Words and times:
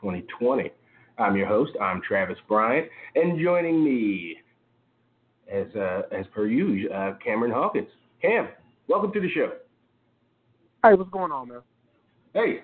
2020. 0.00 0.70
I'm 1.18 1.36
your 1.36 1.46
host. 1.48 1.72
I'm 1.80 2.00
Travis 2.06 2.38
Bryant. 2.48 2.88
And 3.16 3.40
joining 3.40 3.82
me, 3.84 4.36
as 5.52 5.66
uh, 5.76 6.02
as 6.12 6.26
per 6.32 6.46
usual, 6.46 6.90
uh, 6.94 7.12
Cameron 7.22 7.50
Hawkins. 7.52 7.88
Cam, 8.20 8.48
welcome 8.88 9.12
to 9.12 9.20
the 9.20 9.28
show. 9.30 9.52
Hey, 10.84 10.94
what's 10.94 11.10
going 11.10 11.32
on, 11.32 11.48
man? 11.48 11.60
Hey, 12.34 12.60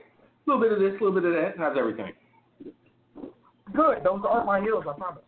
a 0.48 0.54
little 0.54 0.62
bit 0.62 0.72
of 0.72 0.78
this, 0.80 1.00
a 1.00 1.04
little 1.04 1.20
bit 1.20 1.24
of 1.24 1.32
that. 1.34 1.54
How's 1.58 1.76
everything? 1.78 2.12
Good. 3.74 3.98
Those 4.02 4.22
aren't 4.28 4.46
my 4.46 4.60
heels, 4.60 4.84
I 4.88 4.92
promise. 4.94 5.22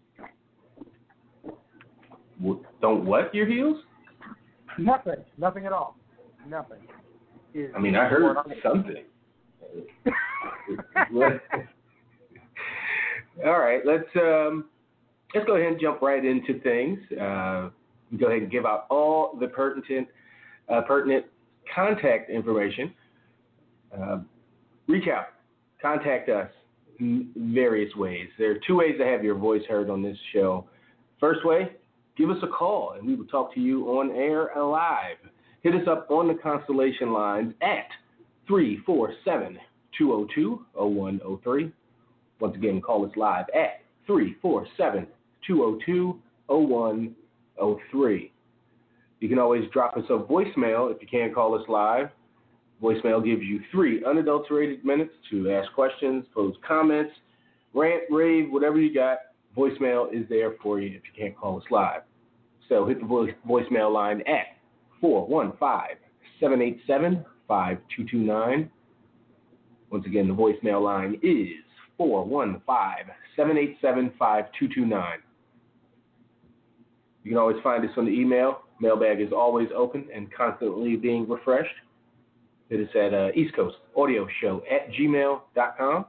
W- 2.41 2.65
Don't 2.81 3.05
what 3.05 3.35
your 3.35 3.47
heels? 3.47 3.77
Nothing. 4.79 5.17
Nothing 5.37 5.67
at 5.67 5.73
all. 5.73 5.97
Nothing. 6.49 6.79
Is- 7.55 7.71
I 7.77 7.81
mean, 7.81 7.97
I 7.97 8.07
heard 8.07 8.37
something. 8.63 9.05
All 13.47 13.59
right, 13.59 13.81
let's 13.87 14.09
um, 14.17 14.67
let's 15.35 15.47
go 15.47 15.57
ahead 15.57 15.73
and 15.73 15.81
jump 15.81 16.03
right 16.03 16.25
into 16.25 16.61
things. 16.61 16.99
Uh, 17.13 17.71
go 18.19 18.27
ahead 18.27 18.43
and 18.43 18.51
give 18.51 18.67
out 18.67 18.87
all 18.91 19.37
the 19.39 19.47
pertinent 19.47 20.09
uh, 20.69 20.81
pertinent 20.83 21.27
contact 21.75 22.31
information. 22.31 22.93
Uh, 23.97 24.19
reach 24.91 25.09
out, 25.09 25.27
contact 25.81 26.29
us 26.29 26.51
in 26.99 27.31
various 27.37 27.95
ways. 27.97 28.29
There 28.39 28.51
are 28.51 28.59
two 28.67 28.77
ways 28.77 28.97
to 28.99 29.07
have 29.07 29.25
your 29.25 29.37
voice 29.37 29.63
heard 29.69 29.89
on 29.89 30.03
this 30.03 30.19
show. 30.33 30.67
First 31.19 31.45
way, 31.45 31.73
give 32.17 32.31
us 32.31 32.39
a 32.43 32.49
call 32.49 32.95
and 32.99 33.07
we 33.07 33.15
will 33.15 33.27
talk 33.27 33.55
to 33.55 33.61
you 33.61 33.85
on 33.99 34.11
air 34.11 34.51
live. 34.57 35.17
Hit 35.63 35.75
us 35.75 35.87
up 35.89 36.11
on 36.11 36.29
the 36.29 36.35
Constellation 36.35 37.13
lines 37.13 37.55
at 37.63 37.87
347 38.47 39.59
202 39.97 40.67
0103. 40.75 41.73
Once 42.41 42.57
again, 42.57 42.81
call 42.81 43.05
us 43.05 43.13
live 43.17 43.45
at 43.55 43.83
347 44.07 45.07
202 45.47 46.19
0103. 46.49 48.33
You 49.21 49.29
can 49.29 49.39
always 49.39 49.65
drop 49.73 49.97
us 49.97 50.05
a 50.09 50.19
voicemail 50.19 50.95
if 50.95 51.01
you 51.03 51.09
can't 51.11 51.35
call 51.35 51.55
us 51.55 51.69
live. 51.69 52.09
Voicemail 52.83 53.25
gives 53.25 53.43
you 53.43 53.61
three 53.71 54.05
unadulterated 54.05 54.85
minutes 54.85 55.13
to 55.31 55.51
ask 55.51 55.71
questions, 55.75 56.25
pose 56.35 56.55
comments, 56.67 57.13
rant, 57.75 58.03
rave, 58.11 58.51
whatever 58.51 58.81
you 58.81 58.95
got. 58.95 59.19
Voicemail 59.57 60.13
is 60.13 60.27
there 60.29 60.55
for 60.63 60.81
you 60.81 60.97
if 60.97 61.03
you 61.05 61.23
can't 61.23 61.37
call 61.37 61.59
us 61.59 61.65
live. 61.71 62.03
So 62.69 62.87
hit 62.87 63.01
the 63.01 63.07
voice, 63.07 63.33
voicemail 63.47 63.93
line 63.93 64.23
at 64.27 64.47
415 65.01 65.97
787 66.39 67.25
5229. 67.49 68.71
Once 69.91 70.07
again, 70.07 70.29
the 70.29 70.35
voicemail 70.35 70.83
line 70.83 71.19
is 71.23 71.49
415 71.99 73.15
787 73.37 74.13
5229. 74.19 75.19
You 77.25 77.31
can 77.31 77.39
always 77.39 77.57
find 77.63 77.85
us 77.85 77.91
on 77.97 78.07
the 78.07 78.13
email. 78.13 78.63
Mailbag 78.81 79.21
is 79.21 79.33
always 79.33 79.69
open 79.77 80.07
and 80.15 80.33
constantly 80.33 80.97
being 80.97 81.29
refreshed. 81.29 81.75
Hit 82.71 82.89
us 82.89 82.95
at 82.95 83.13
uh, 83.13 83.29
East 83.35 83.55
Coast 83.55 83.77
Audio 83.97 84.27
Show 84.41 84.63
at 84.71 84.91
gmail.com. 84.93 86.07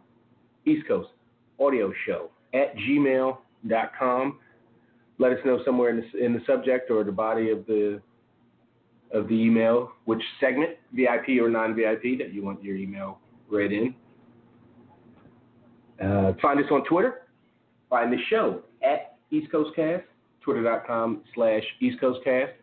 East 0.66 0.88
Coast 0.88 1.10
Audio 1.60 1.92
Show 2.06 2.30
at 2.54 2.76
gmail.com. 2.78 4.40
Let 5.18 5.32
us 5.32 5.40
know 5.44 5.60
somewhere 5.66 5.90
in 5.90 6.04
the, 6.14 6.24
in 6.24 6.34
the 6.34 6.42
subject 6.46 6.90
or 6.92 7.04
the 7.04 7.12
body 7.12 7.50
of 7.50 7.66
the 7.66 8.00
of 9.14 9.28
the 9.28 9.34
email 9.34 9.92
which 10.06 10.22
segment, 10.40 10.72
VIP 10.94 11.42
or 11.42 11.50
non-VIP, 11.50 12.18
that 12.18 12.34
you 12.34 12.44
want 12.44 12.64
your 12.64 12.78
email 12.78 13.20
read 13.50 13.74
in. 13.74 13.94
Uh, 16.02 16.32
find 16.42 16.60
us 16.60 16.66
on 16.72 16.86
Twitter. 16.86 17.24
Find 17.90 18.12
the 18.12 18.18
show 18.30 18.62
at 18.82 19.18
East 19.32 19.52
Coast 19.52 19.76
Cast, 19.76 20.04
twitter.com 20.42 21.24
slash 21.36 21.64
East 21.82 22.00
Coast 22.00 22.20
Cast. 22.24 22.54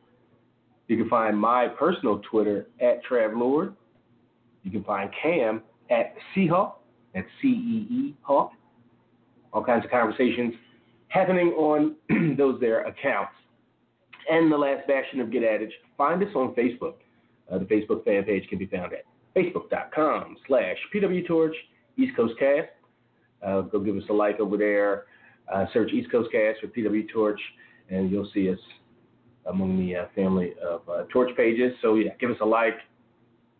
You 0.87 0.97
can 0.97 1.09
find 1.09 1.39
my 1.39 1.69
personal 1.69 2.23
Twitter 2.31 2.69
at 2.81 3.05
Trav 3.05 3.39
Lord. 3.39 3.75
You 4.63 4.71
can 4.71 4.85
find 4.85 5.11
Cam 5.23 5.63
at 5.91 6.15
Seahawk, 6.35 6.75
at 7.15 7.25
C 7.41 7.49
E 7.49 7.87
E 7.91 8.17
Hawk. 8.23 8.53
All 9.53 9.65
kinds 9.65 9.85
of 9.85 9.91
conversations 9.91 10.55
happening 11.09 11.49
on 11.57 11.97
those 12.37 12.61
there 12.61 12.87
accounts. 12.87 13.33
And 14.31 14.53
the 14.53 14.57
last 14.59 14.87
bastion 14.87 15.21
of 15.21 15.33
Get 15.33 15.43
Adage, 15.43 15.73
find 15.97 16.23
us 16.23 16.29
on 16.35 16.55
Facebook. 16.55 16.95
Uh, 17.51 17.59
the 17.59 17.65
Facebook 17.65 18.05
fan 18.05 18.25
page 18.25 18.47
can 18.49 18.59
be 18.59 18.67
found 18.67 18.93
at 18.93 19.05
facebook.com 19.35 20.37
slash 20.47 20.77
pwtorch 20.95 21.53
East 21.97 22.15
Coast 22.15 22.35
Cast. 22.39 22.69
Uh, 23.43 23.63
go 23.63 23.81
give 23.81 23.97
us 23.97 24.03
a 24.11 24.13
like 24.13 24.41
over 24.41 24.57
there. 24.57 25.05
Uh, 25.53 25.65
search 25.73 25.93
East 25.93 26.11
Coast 26.11 26.31
Cast 26.31 26.61
for 26.61 26.67
PW 26.67 27.09
Torch, 27.11 27.41
and 27.89 28.11
you'll 28.11 28.31
see 28.35 28.51
us 28.51 28.59
among 29.47 29.79
the 29.79 29.97
uh, 29.97 30.05
family 30.15 30.53
of 30.63 30.83
uh, 30.89 31.05
Torch 31.11 31.35
pages. 31.37 31.73
So 31.81 31.95
yeah, 31.95 32.11
give 32.21 32.31
us 32.31 32.37
a 32.43 32.45
like, 32.45 32.75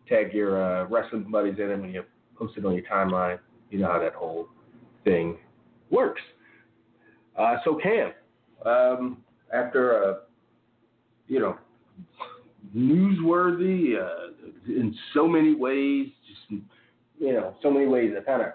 tag 0.09 0.33
your 0.33 0.61
uh, 0.61 0.87
wrestling 0.87 1.29
buddies 1.29 1.55
in 1.59 1.69
it 1.69 1.79
when 1.79 1.91
you 1.91 2.03
post 2.37 2.57
it 2.57 2.65
on 2.65 2.73
your 2.73 2.83
timeline. 2.85 3.39
You 3.69 3.79
know 3.79 3.87
how 3.87 3.99
that 3.99 4.13
whole 4.13 4.49
thing 5.03 5.37
works. 5.89 6.21
Uh, 7.37 7.57
so 7.63 7.79
Cam, 7.81 8.11
um, 8.65 9.17
after 9.53 10.03
a 10.03 10.17
you 11.27 11.39
know 11.39 11.57
newsworthy 12.75 13.95
uh, 14.01 14.31
in 14.67 14.95
so 15.13 15.27
many 15.27 15.55
ways, 15.55 16.09
just 16.27 16.61
you 17.19 17.33
know 17.33 17.55
so 17.61 17.71
many 17.71 17.85
ways, 17.85 18.13
a 18.17 18.21
kind 18.21 18.41
of 18.41 18.49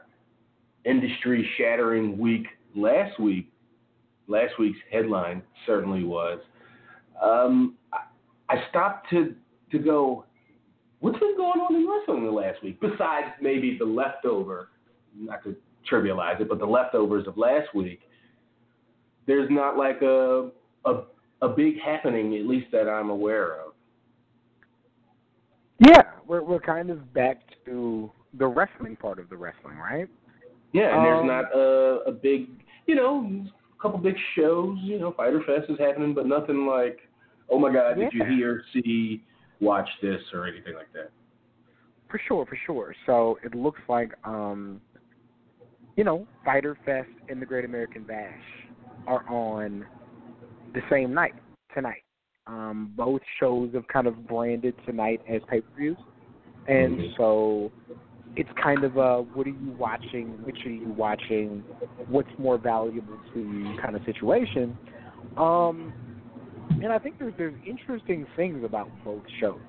industry 0.84 1.48
shattering 1.56 2.19
week 2.19 2.47
last 2.75 3.19
week. 3.19 3.50
Last 4.26 4.54
week's 4.59 4.78
headline 4.91 5.42
certainly 5.66 6.03
was. 6.03 6.41
Um, 7.22 7.75
I, 7.92 7.98
I 8.48 8.69
stopped 8.71 9.10
to 9.10 9.34
to 9.71 9.78
go. 9.78 10.25
What's 11.04 11.19
been 11.19 11.37
going 11.37 11.60
on 11.60 11.75
in 11.75 11.87
wrestling 11.87 12.25
the 12.25 12.31
last 12.31 12.62
week? 12.62 12.81
Besides 12.81 13.26
maybe 13.38 13.76
the 13.78 13.84
leftover, 13.84 14.70
not 15.15 15.44
to 15.44 15.54
trivialize 15.92 16.41
it, 16.41 16.48
but 16.48 16.59
the 16.59 16.65
leftovers 16.65 17.26
of 17.26 17.37
last 17.37 17.75
week. 17.75 18.00
There's 19.26 19.50
not 19.50 19.76
like 19.76 20.00
a 20.00 20.50
a 20.87 21.03
a 21.42 21.48
big 21.50 21.78
happening, 21.78 22.34
at 22.37 22.47
least 22.47 22.69
that 22.72 22.88
I'm 22.88 23.10
aware 23.10 23.60
of. 23.60 23.75
Yeah, 25.78 26.04
we're 26.26 26.42
we're 26.42 26.59
kind 26.59 26.88
of 26.88 27.12
back 27.12 27.42
to 27.66 28.10
the 28.38 28.47
wrestling 28.47 28.97
part 28.97 29.19
of 29.19 29.28
the 29.28 29.36
wrestling, 29.36 29.76
right? 29.76 30.09
Yeah, 30.72 30.88
and 30.88 31.00
Um, 31.00 31.04
there's 31.04 31.27
not 31.27 31.54
a, 31.54 32.09
a 32.09 32.12
big, 32.12 32.48
you 32.86 32.95
know, 32.95 33.45
a 33.78 33.83
couple 33.83 33.98
big 33.98 34.16
shows. 34.36 34.78
You 34.80 34.98
know, 34.98 35.12
Fyter 35.12 35.42
Fest 35.45 35.71
is 35.71 35.78
happening, 35.78 36.15
but 36.15 36.27
nothing 36.27 36.66
like, 36.66 37.01
oh 37.51 37.59
my 37.59 37.71
God, 37.71 37.98
did 37.98 38.10
you 38.15 38.24
hear, 38.24 38.65
see, 38.72 39.22
watch 39.60 39.89
this 40.03 40.21
or 40.33 40.47
anything 40.47 40.74
like 40.74 40.92
that? 40.92 41.10
For 42.09 42.21
sure, 42.28 42.47
for 42.47 42.59
sure. 42.66 42.95
So 43.06 43.39
it 43.42 43.54
looks 43.54 43.80
like, 43.89 44.12
um, 44.24 44.80
you 45.97 46.04
know, 46.04 46.27
Fyter 46.45 46.77
Fest 46.84 47.09
and 47.28 47.41
the 47.41 47.47
Great 47.47 47.65
American 47.65 48.04
Bash 48.04 48.30
are 49.06 49.24
on 49.28 49.86
the 50.74 50.83
same 50.91 51.15
night 51.15 51.34
tonight. 51.74 52.03
Um, 52.47 52.92
both 52.97 53.22
shows 53.41 53.72
have 53.74 53.86
kind 53.89 54.06
of 54.06 54.27
branded 54.27 54.74
tonight 54.84 55.21
as 55.28 55.41
pay 55.48 55.60
per 55.60 55.72
views, 55.77 55.98
and 56.66 56.98
Mhm. 56.98 57.16
so 57.16 57.72
it's 58.36 58.51
kind 58.53 58.84
of 58.84 58.97
a 58.97 59.22
what 59.22 59.47
are 59.47 59.51
you 59.51 59.71
watching, 59.71 60.42
which 60.45 60.66
are 60.66 60.71
you 60.71 60.91
watching, 60.91 61.65
what's 62.06 62.36
more 62.39 62.59
valuable 62.59 63.18
to 63.33 63.41
you 63.41 63.74
kind 63.77 63.97
of 63.97 64.03
situation. 64.04 64.77
Um, 65.36 65.95
and 66.82 66.92
I 66.92 66.98
think 66.98 67.16
there's 67.18 67.34
there's 67.38 67.54
interesting 67.66 68.26
things 68.36 68.65
about 68.65 68.91
both 69.04 69.22
shows. 69.41 69.60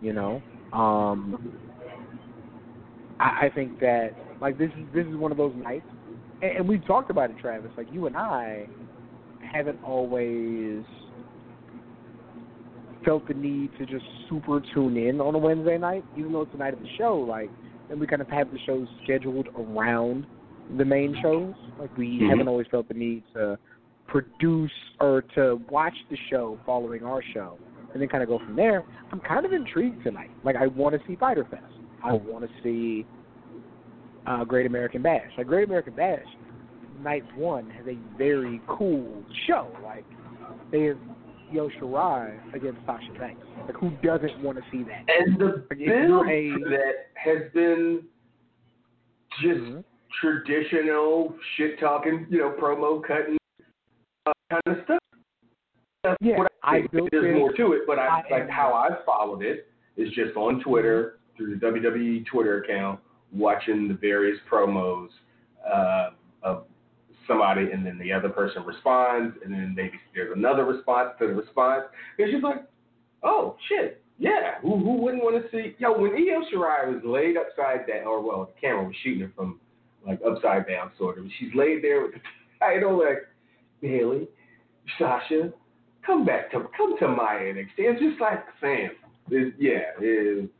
You 0.00 0.12
know, 0.12 0.42
um, 0.72 1.38
I, 3.20 3.46
I 3.46 3.50
think 3.54 3.78
that 3.80 4.10
Like 4.40 4.58
this 4.58 4.70
is 4.76 4.86
this 4.94 5.06
is 5.06 5.16
one 5.16 5.30
of 5.32 5.38
those 5.38 5.54
nights, 5.56 5.86
and, 6.42 6.58
and 6.58 6.68
we've 6.68 6.84
talked 6.86 7.10
about 7.10 7.30
it, 7.30 7.36
Travis. 7.40 7.70
Like 7.76 7.86
you 7.92 8.06
and 8.06 8.16
I 8.16 8.68
haven't 9.52 9.78
always 9.84 10.82
felt 13.04 13.26
the 13.28 13.34
need 13.34 13.70
to 13.78 13.86
just 13.86 14.04
super 14.28 14.60
tune 14.72 14.96
in 14.96 15.20
on 15.20 15.34
a 15.34 15.38
Wednesday 15.38 15.78
night, 15.78 16.04
even 16.16 16.32
though 16.32 16.42
it's 16.42 16.52
the 16.52 16.58
night 16.58 16.72
of 16.74 16.80
the 16.80 16.88
show. 16.98 17.16
Like, 17.18 17.50
and 17.90 18.00
we 18.00 18.06
kind 18.06 18.22
of 18.22 18.28
have 18.28 18.50
the 18.50 18.58
shows 18.66 18.86
scheduled 19.04 19.48
around 19.58 20.26
the 20.78 20.84
main 20.84 21.16
shows. 21.22 21.54
Like 21.78 21.96
we 21.96 22.18
Mhm. 22.20 22.30
haven't 22.30 22.48
always 22.48 22.66
felt 22.68 22.88
the 22.88 22.94
need 22.94 23.22
to 23.34 23.58
produce 24.06 24.70
or 25.00 25.22
to 25.34 25.60
watch 25.70 25.94
the 26.10 26.16
show 26.30 26.58
following 26.66 27.02
our 27.04 27.22
show 27.32 27.58
and 27.92 28.02
then 28.02 28.08
kind 28.08 28.22
of 28.22 28.28
go 28.28 28.38
from 28.38 28.56
there. 28.56 28.84
I'm 29.12 29.20
kind 29.20 29.46
of 29.46 29.52
intrigued 29.52 30.02
tonight. 30.04 30.30
Like 30.44 30.56
I 30.56 30.66
want 30.66 30.94
to 30.94 31.06
see 31.06 31.16
Fyter 31.16 31.44
Fest. 31.50 31.62
I 32.02 32.12
want 32.12 32.44
to 32.44 32.50
see 32.62 33.06
uh, 34.26 34.44
Great 34.44 34.66
American 34.66 35.02
Bash. 35.02 35.30
Like 35.38 35.46
Great 35.46 35.66
American 35.68 35.94
Bash, 35.94 36.24
night 37.02 37.24
one 37.36 37.70
has 37.70 37.86
a 37.86 37.96
very 38.18 38.60
cool 38.68 39.22
show. 39.46 39.68
Like 39.82 40.04
they 40.70 40.82
have 40.84 40.98
Io 41.52 41.68
Shirai 41.80 42.54
against 42.54 42.80
Sasha 42.86 43.12
Banks. 43.18 43.46
Like 43.66 43.76
who 43.76 43.90
doesn't 44.02 44.42
want 44.42 44.58
to 44.58 44.64
see 44.70 44.82
that? 44.84 45.04
And 45.08 45.38
the 45.38 45.64
Like, 45.70 45.78
build 45.78 46.26
a- 46.28 46.70
that 46.70 46.94
has 47.16 47.52
been 47.52 48.02
just 49.42 49.60
Mhm. 49.60 49.84
traditional 50.20 51.34
shit 51.56 51.78
talking, 51.80 52.26
you 52.28 52.38
know, 52.38 52.50
promo 52.52 53.02
cutting 53.02 53.36
kind 54.64 54.78
of 54.78 54.84
stuff. 54.84 54.98
That's 56.02 56.16
Yeah, 56.20 56.38
what 56.38 56.52
I 56.62 56.82
think. 56.92 57.10
There's 57.10 57.34
it- 57.34 57.38
more 57.38 57.52
to 57.52 57.72
it, 57.72 57.82
but 57.86 57.98
I, 57.98 58.22
I 58.28 58.38
like 58.40 58.48
how 58.50 58.72
I've 58.74 59.04
followed 59.04 59.42
it 59.42 59.66
is 59.96 60.08
just 60.12 60.36
on 60.36 60.60
Twitter 60.60 61.18
through 61.36 61.56
the 61.58 61.66
WWE 61.66 62.26
Twitter 62.26 62.62
account, 62.62 63.00
watching 63.32 63.88
the 63.88 63.94
various 63.94 64.38
promos 64.50 65.08
uh, 65.66 66.10
of 66.42 66.64
somebody, 67.26 67.70
and 67.72 67.84
then 67.86 67.98
the 67.98 68.12
other 68.12 68.28
person 68.28 68.64
responds, 68.64 69.34
and 69.44 69.52
then 69.52 69.72
maybe 69.74 69.98
there's 70.14 70.36
another 70.36 70.64
response 70.64 71.10
to 71.18 71.26
the 71.26 71.32
response. 71.32 71.84
It's 72.18 72.30
just 72.32 72.44
like, 72.44 72.62
oh 73.22 73.56
shit, 73.68 74.02
yeah, 74.18 74.60
who 74.60 74.76
who 74.78 74.94
wouldn't 75.02 75.22
want 75.24 75.42
to 75.42 75.50
see? 75.50 75.74
Yo, 75.78 75.96
when 75.98 76.12
Io 76.12 76.42
Shirai 76.52 76.92
was 76.94 77.02
laid 77.04 77.36
upside 77.36 77.86
down, 77.86 78.06
or 78.06 78.20
well, 78.20 78.50
the 78.54 78.60
camera 78.60 78.84
was 78.84 78.94
shooting 79.02 79.22
her 79.22 79.32
from 79.34 79.58
like 80.06 80.20
upside 80.26 80.66
down, 80.68 80.90
sort 80.98 81.18
of. 81.18 81.24
She's 81.38 81.54
laid 81.54 81.82
there 81.82 82.02
with 82.02 82.12
the 82.12 82.20
title, 82.60 82.98
like 82.98 83.22
Bayley, 83.80 84.28
Sasha, 84.98 85.52
come 86.04 86.24
back 86.24 86.50
to 86.52 86.66
come 86.76 86.98
to 86.98 87.08
my 87.08 87.34
NXT. 87.40 87.68
It's 87.78 88.00
just 88.00 88.20
like, 88.20 88.44
Sam. 88.60 88.90
yeah, 89.30 89.80
it, 90.00 90.50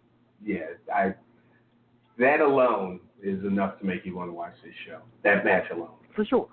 yeah, 0.44 0.61
I. 0.94 1.15
That 2.19 2.41
alone 2.41 3.00
is 3.23 3.44
enough 3.44 3.81
to 3.81 3.87
make 3.87 4.06
you 4.06 4.17
want 4.17 4.29
to 4.29 4.32
watch 4.32 4.55
this 4.65 4.73
show. 4.87 5.00
That 5.25 5.44
match 5.44 5.65
alone. 5.73 5.91
For 6.15 6.25
sure. 6.25 6.49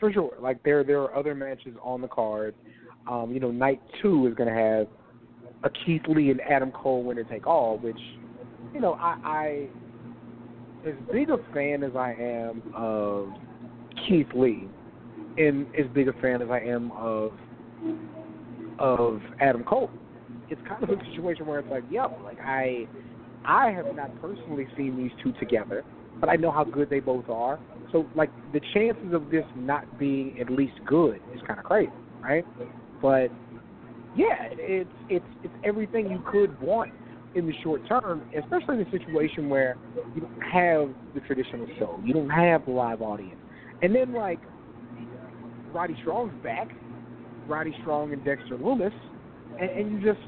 For 0.00 0.12
sure. 0.12 0.32
Like 0.40 0.62
there 0.64 0.82
there 0.82 1.00
are 1.00 1.16
other 1.16 1.34
matches 1.34 1.74
on 1.82 2.00
the 2.00 2.08
card. 2.08 2.54
Um, 3.08 3.30
you 3.32 3.38
know, 3.38 3.50
night 3.50 3.80
two 4.02 4.26
is 4.26 4.34
gonna 4.34 4.54
have 4.54 4.88
a 5.62 5.70
Keith 5.70 6.02
Lee 6.08 6.30
and 6.30 6.40
Adam 6.40 6.72
Cole 6.72 7.04
winner 7.04 7.24
take 7.24 7.46
all, 7.46 7.78
which, 7.78 7.98
you 8.72 8.80
know, 8.80 8.94
I, 8.94 9.68
I 10.84 10.88
as 10.88 10.94
big 11.12 11.30
a 11.30 11.38
fan 11.54 11.82
as 11.82 11.96
I 11.96 12.12
am 12.12 12.62
of 12.74 13.28
Keith 14.06 14.26
Lee 14.34 14.68
and 15.36 15.66
as 15.78 15.86
big 15.94 16.08
a 16.08 16.12
fan 16.14 16.42
as 16.42 16.48
I 16.50 16.60
am 16.60 16.92
of 16.92 17.32
of 18.78 19.20
Adam 19.40 19.64
Cole, 19.64 19.90
it's 20.50 20.60
kind 20.68 20.82
of 20.82 20.90
a 20.90 21.04
situation 21.10 21.46
where 21.46 21.60
it's 21.60 21.70
like, 21.70 21.84
yo, 21.90 22.16
like 22.24 22.38
I 22.40 22.86
I 23.44 23.70
have 23.70 23.94
not 23.94 24.20
personally 24.20 24.66
seen 24.76 24.96
these 24.96 25.12
two 25.22 25.32
together, 25.38 25.84
but 26.20 26.28
I 26.28 26.36
know 26.36 26.50
how 26.50 26.64
good 26.64 26.90
they 26.90 27.00
both 27.00 27.28
are. 27.28 27.58
So 27.92 28.06
like 28.14 28.30
the 28.52 28.60
chances 28.72 29.12
of 29.12 29.30
this 29.30 29.44
not 29.56 29.98
being 29.98 30.38
at 30.40 30.50
least 30.50 30.74
good 30.86 31.20
is 31.34 31.40
kind 31.46 31.58
of 31.58 31.64
crazy, 31.64 31.92
right? 32.22 32.44
But 33.02 33.28
yeah, 34.16 34.48
it's 34.52 34.90
it's 35.08 35.26
it's 35.42 35.54
everything 35.64 36.10
you 36.10 36.22
could 36.30 36.60
want 36.60 36.92
in 37.34 37.46
the 37.46 37.52
short 37.62 37.82
term, 37.88 38.22
especially 38.36 38.80
in 38.80 38.86
a 38.86 38.90
situation 38.90 39.48
where 39.48 39.76
you 40.14 40.20
don't 40.20 40.40
have 40.40 40.88
the 41.14 41.20
traditional 41.20 41.66
show, 41.78 42.00
you 42.04 42.12
don't 42.12 42.30
have 42.30 42.64
the 42.64 42.70
live 42.70 43.02
audience, 43.02 43.40
and 43.82 43.94
then 43.94 44.12
like 44.12 44.38
Roddy 45.74 45.96
Strong's 46.00 46.32
back, 46.42 46.68
Roddy 47.48 47.74
Strong 47.82 48.12
and 48.12 48.24
Dexter 48.24 48.56
Lumis, 48.56 48.92
and, 49.60 49.70
and 49.70 49.92
you 49.92 50.12
just 50.12 50.24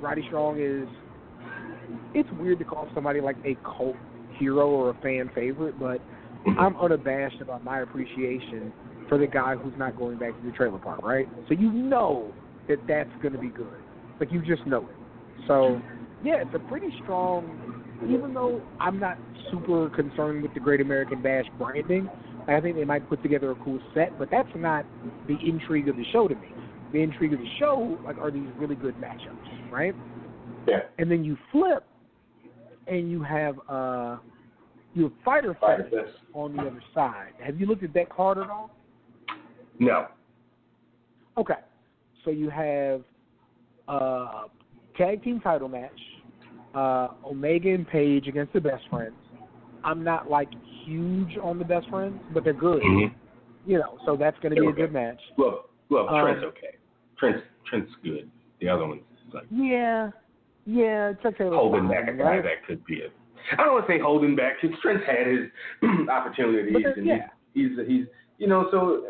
Roddy 0.00 0.22
Strong 0.28 0.60
is. 0.60 0.86
It's 2.14 2.28
weird 2.38 2.58
to 2.58 2.64
call 2.64 2.88
somebody 2.94 3.20
like 3.20 3.36
a 3.44 3.56
cult 3.64 3.96
hero 4.38 4.68
or 4.68 4.90
a 4.90 4.94
fan 5.02 5.30
favorite, 5.34 5.78
but 5.80 6.00
I'm 6.58 6.76
unabashed 6.76 7.40
about 7.40 7.64
my 7.64 7.80
appreciation 7.80 8.72
for 9.08 9.18
the 9.18 9.26
guy 9.26 9.56
who's 9.56 9.74
not 9.76 9.96
going 9.96 10.18
back 10.18 10.38
to 10.38 10.46
the 10.46 10.52
trailer 10.52 10.78
park, 10.78 11.02
right? 11.02 11.28
So 11.48 11.54
you 11.54 11.72
know 11.72 12.32
that 12.68 12.78
that's 12.86 13.10
going 13.20 13.32
to 13.32 13.38
be 13.38 13.48
good. 13.48 13.74
Like 14.20 14.30
you 14.30 14.42
just 14.42 14.66
know 14.66 14.88
it. 14.88 15.46
So 15.48 15.80
yeah, 16.24 16.42
it's 16.42 16.54
a 16.54 16.58
pretty 16.68 16.88
strong. 17.02 17.68
Even 18.08 18.34
though 18.34 18.60
I'm 18.80 18.98
not 18.98 19.16
super 19.50 19.88
concerned 19.90 20.42
with 20.42 20.54
the 20.54 20.60
Great 20.60 20.80
American 20.80 21.22
Bash 21.22 21.44
branding, 21.58 22.10
I 22.48 22.60
think 22.60 22.76
they 22.76 22.84
might 22.84 23.08
put 23.08 23.22
together 23.22 23.50
a 23.52 23.54
cool 23.56 23.78
set, 23.94 24.18
but 24.18 24.30
that's 24.30 24.48
not 24.56 24.84
the 25.28 25.36
intrigue 25.44 25.88
of 25.88 25.96
the 25.96 26.04
show 26.12 26.28
to 26.28 26.34
me. 26.34 26.48
The 26.92 26.98
intrigue 26.98 27.32
of 27.32 27.38
the 27.38 27.48
show 27.58 27.98
like 28.04 28.18
are 28.18 28.30
these 28.30 28.48
really 28.58 28.74
good 28.74 28.94
matchups, 28.96 29.70
right? 29.70 29.94
Yeah. 30.66 30.80
And 30.98 31.10
then 31.10 31.24
you 31.24 31.36
flip, 31.50 31.84
and 32.86 33.10
you 33.10 33.22
have 33.22 33.56
uh, 33.68 34.18
you 34.94 35.04
have 35.04 35.12
Fyter 35.24 35.56
Fest 35.60 35.90
Fest. 35.90 36.18
on 36.34 36.56
the 36.56 36.62
other 36.62 36.82
side. 36.94 37.32
Have 37.40 37.58
you 37.58 37.66
looked 37.66 37.82
at 37.82 37.94
that 37.94 38.10
card 38.10 38.38
at 38.38 38.50
all? 38.50 38.70
No. 39.78 40.08
Okay. 41.36 41.54
So 42.24 42.30
you 42.30 42.50
have 42.50 43.02
uh 43.88 44.44
tag 44.96 45.24
team 45.24 45.40
title 45.40 45.68
match, 45.68 45.90
uh 46.74 47.08
Omega 47.24 47.70
and 47.70 47.88
Page 47.88 48.28
against 48.28 48.52
the 48.52 48.60
best 48.60 48.84
friends. 48.90 49.14
I'm 49.84 50.04
not 50.04 50.30
like 50.30 50.48
huge 50.84 51.36
on 51.42 51.58
the 51.58 51.64
best 51.64 51.88
friends, 51.88 52.20
but 52.32 52.44
they're 52.44 52.52
good. 52.52 52.82
Mhm. 52.82 53.12
You 53.66 53.78
know, 53.78 53.98
so 54.04 54.16
that's 54.16 54.38
gonna 54.40 54.54
be 54.56 54.66
a 54.66 54.68
Okay. 54.70 54.82
good 54.82 54.92
match. 54.92 55.20
Well, 55.36 55.68
well, 55.88 56.08
Um, 56.08 56.22
Trent's 56.24 56.44
okay. 56.44 56.76
Trent's 57.18 57.42
Trent's 57.66 57.94
good. 58.02 58.30
The 58.60 58.68
other 58.68 58.86
one's 58.86 59.02
like 59.32 59.46
Yeah. 59.50 60.10
Yeah, 60.64 61.12
Taylor's 61.14 61.54
holding 61.56 61.88
back 61.88 62.08
a 62.08 62.12
guy 62.12 62.24
right? 62.36 62.42
that 62.44 62.64
could 62.66 62.84
be 62.84 63.02
a. 63.02 63.10
I 63.52 63.64
don't 63.64 63.72
want 63.72 63.86
to 63.88 63.92
say 63.92 63.98
holding 63.98 64.36
back 64.36 64.60
because 64.60 64.78
Trent's 64.80 65.04
had 65.04 65.26
his 65.26 65.48
opportunities 66.08 66.72
then- 66.84 66.92
and 66.98 67.06
yeah. 67.06 67.28
he's, 67.54 67.70
he's 67.76 67.86
he's 67.86 68.06
you 68.38 68.46
know 68.46 68.70
so 68.70 69.04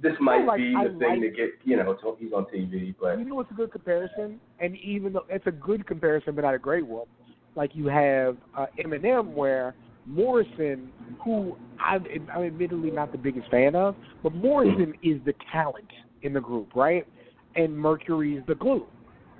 this 0.00 0.18
might 0.20 0.44
like- 0.46 0.58
be 0.58 0.74
I 0.74 0.88
the 0.88 0.98
thing 0.98 1.08
like- 1.08 1.20
to 1.20 1.28
get 1.30 1.50
you 1.64 1.76
know 1.76 1.94
to, 1.94 2.16
he's 2.18 2.32
on 2.32 2.46
TV 2.46 2.94
but 3.00 3.18
You 3.18 3.24
know 3.26 3.34
what's 3.34 3.50
a 3.50 3.54
good 3.54 3.70
comparison? 3.70 4.40
And 4.60 4.76
even 4.78 5.12
though 5.12 5.26
it's 5.28 5.46
a 5.46 5.52
good 5.52 5.86
comparison, 5.86 6.34
but 6.34 6.42
not 6.42 6.54
a 6.54 6.58
great 6.58 6.86
one. 6.86 7.06
Like 7.54 7.74
you 7.76 7.86
have 7.88 8.36
uh, 8.56 8.66
MNM, 8.78 9.34
where 9.34 9.74
Morrison, 10.06 10.90
who 11.24 11.56
I'm, 11.84 12.06
I'm 12.34 12.42
admittedly 12.44 12.90
not 12.90 13.12
the 13.12 13.18
biggest 13.18 13.50
fan 13.50 13.74
of, 13.74 13.96
but 14.22 14.34
Morrison 14.34 14.94
is 15.02 15.20
the 15.24 15.34
talent 15.52 15.88
in 16.22 16.32
the 16.32 16.40
group, 16.40 16.74
right? 16.74 17.06
And 17.54 17.76
Mercury's 17.76 18.42
the 18.46 18.54
glue, 18.54 18.86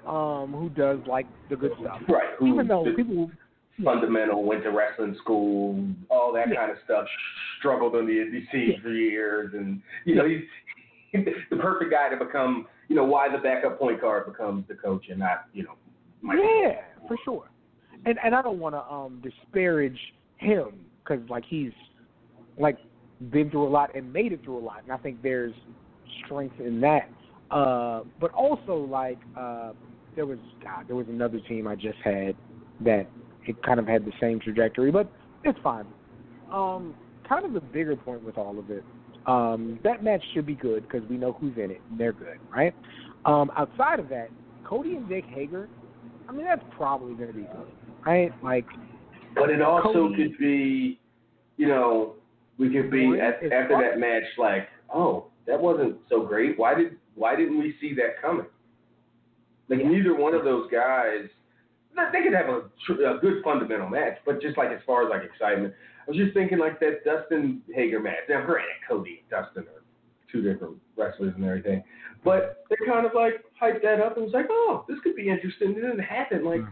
um, 0.06 0.52
who 0.52 0.70
does 0.74 0.98
like 1.06 1.26
the 1.50 1.56
good 1.56 1.72
stuff. 1.80 2.00
right 2.08 2.30
who 2.38 2.52
Even 2.52 2.68
though 2.68 2.92
people, 2.94 3.30
fundamental 3.84 4.44
went 4.44 4.62
to 4.62 4.70
wrestling 4.70 5.16
school 5.22 5.84
all 6.10 6.32
that 6.32 6.48
Yeah. 6.48 6.56
kind 6.56 6.70
of 6.70 6.78
stuff 6.84 7.06
struggled 7.58 7.96
on 7.96 8.06
the 8.06 8.46
scene 8.52 8.72
Yeah. 8.72 8.80
for 8.80 8.90
years 8.90 9.54
and 9.54 9.80
you 10.04 10.14
know 10.14 10.26
he's 10.26 10.44
the 11.50 11.56
perfect 11.56 11.90
guy 11.90 12.08
to 12.08 12.16
become 12.16 12.66
you 12.88 12.96
know 12.96 13.04
why 13.04 13.28
the 13.28 13.38
backup 13.38 13.78
point 13.78 14.00
guard 14.00 14.26
becomes 14.26 14.66
the 14.68 14.74
coach 14.74 15.08
and 15.08 15.18
not 15.18 15.46
you 15.52 15.62
know 15.62 15.74
Michael 16.20 16.44
yeah, 16.44 16.82
for 17.08 17.16
sure. 17.24 17.50
And 18.04 18.18
and 18.22 18.34
I 18.34 18.42
don't 18.42 18.58
want 18.58 18.74
to 18.74 18.82
um 18.92 19.22
disparage 19.22 19.98
him 20.42 20.84
because 21.02 21.28
like 21.28 21.44
he's 21.48 21.72
like 22.58 22.78
been 23.30 23.50
through 23.50 23.66
a 23.66 23.68
lot 23.68 23.94
and 23.94 24.12
made 24.12 24.32
it 24.32 24.42
through 24.44 24.58
a 24.58 24.64
lot, 24.64 24.82
and 24.82 24.92
I 24.92 24.96
think 24.96 25.22
there's 25.22 25.54
strength 26.24 26.58
in 26.60 26.80
that. 26.80 27.08
Uh, 27.50 28.02
but 28.20 28.32
also 28.32 28.76
like 28.76 29.18
uh, 29.38 29.72
there 30.16 30.26
was 30.26 30.38
God, 30.62 30.86
there 30.86 30.96
was 30.96 31.06
another 31.08 31.38
team 31.40 31.66
I 31.66 31.74
just 31.74 31.98
had 32.04 32.34
that 32.80 33.06
it 33.46 33.62
kind 33.62 33.78
of 33.78 33.86
had 33.86 34.04
the 34.04 34.12
same 34.20 34.40
trajectory, 34.40 34.90
but 34.90 35.10
it's 35.44 35.58
fine. 35.62 35.86
Um, 36.52 36.94
kind 37.28 37.44
of 37.44 37.52
the 37.52 37.60
bigger 37.60 37.96
point 37.96 38.22
with 38.24 38.38
all 38.38 38.58
of 38.58 38.70
it, 38.70 38.84
um, 39.26 39.78
that 39.84 40.02
match 40.02 40.22
should 40.34 40.46
be 40.46 40.54
good 40.54 40.82
because 40.82 41.08
we 41.08 41.16
know 41.16 41.32
who's 41.32 41.56
in 41.56 41.70
it. 41.70 41.80
And 41.90 41.98
they're 41.98 42.12
good, 42.12 42.38
right? 42.54 42.74
Um, 43.24 43.50
outside 43.56 44.00
of 44.00 44.08
that, 44.08 44.28
Cody 44.64 44.96
and 44.96 45.08
Jake 45.08 45.26
Hager, 45.26 45.68
I 46.28 46.32
mean 46.32 46.44
that's 46.44 46.62
probably 46.76 47.14
going 47.14 47.28
to 47.28 47.34
be 47.34 47.42
good, 47.42 47.66
right? 48.06 48.32
Like 48.42 48.66
But 49.34 49.50
it 49.50 49.62
also 49.62 49.92
Cody- 50.08 50.16
could 50.16 50.38
be, 50.38 51.00
you 51.56 51.68
know, 51.68 52.14
we 52.58 52.70
could 52.70 52.90
be 52.90 53.18
at, 53.20 53.42
after 53.52 53.78
that 53.80 53.98
match 53.98 54.24
like, 54.38 54.68
oh, 54.92 55.26
that 55.46 55.60
wasn't 55.60 55.96
so 56.08 56.24
great. 56.24 56.58
Why 56.58 56.74
did 56.74 56.96
why 57.14 57.36
didn't 57.36 57.58
we 57.58 57.74
see 57.80 57.94
that 57.94 58.20
coming? 58.20 58.46
Like 59.68 59.80
Yeah. 59.80 59.88
neither 59.88 60.14
one 60.14 60.34
of 60.34 60.44
those 60.44 60.70
guys, 60.70 61.28
they 62.12 62.22
could 62.22 62.32
have 62.34 62.48
a, 62.48 62.62
tr- 62.86 63.04
a 63.04 63.18
good 63.18 63.42
fundamental 63.44 63.88
match, 63.88 64.18
but 64.24 64.40
just 64.40 64.56
like 64.56 64.70
as 64.70 64.80
far 64.86 65.04
as 65.04 65.10
like 65.10 65.22
excitement, 65.22 65.74
I 66.06 66.10
was 66.10 66.16
just 66.16 66.34
thinking 66.34 66.58
like 66.58 66.80
that 66.80 67.04
Dustin 67.04 67.62
Hager 67.74 68.00
match. 68.00 68.24
Now, 68.28 68.44
granted, 68.44 68.72
Cody 68.88 69.22
and 69.22 69.30
Dustin 69.30 69.64
are 69.64 69.82
two 70.30 70.42
different 70.42 70.76
wrestlers 70.96 71.34
and 71.36 71.44
everything, 71.44 71.82
but 72.24 72.64
they 72.70 72.76
kind 72.86 73.04
of 73.06 73.12
like 73.14 73.42
hyped 73.60 73.82
that 73.82 74.00
up 74.00 74.16
and 74.16 74.24
was 74.24 74.34
like, 74.34 74.46
oh, 74.50 74.84
this 74.88 74.98
could 75.02 75.16
be 75.16 75.28
interesting. 75.28 75.72
It 75.72 75.74
didn't 75.74 75.98
happen. 76.00 76.44
Like, 76.44 76.60
hmm. 76.60 76.70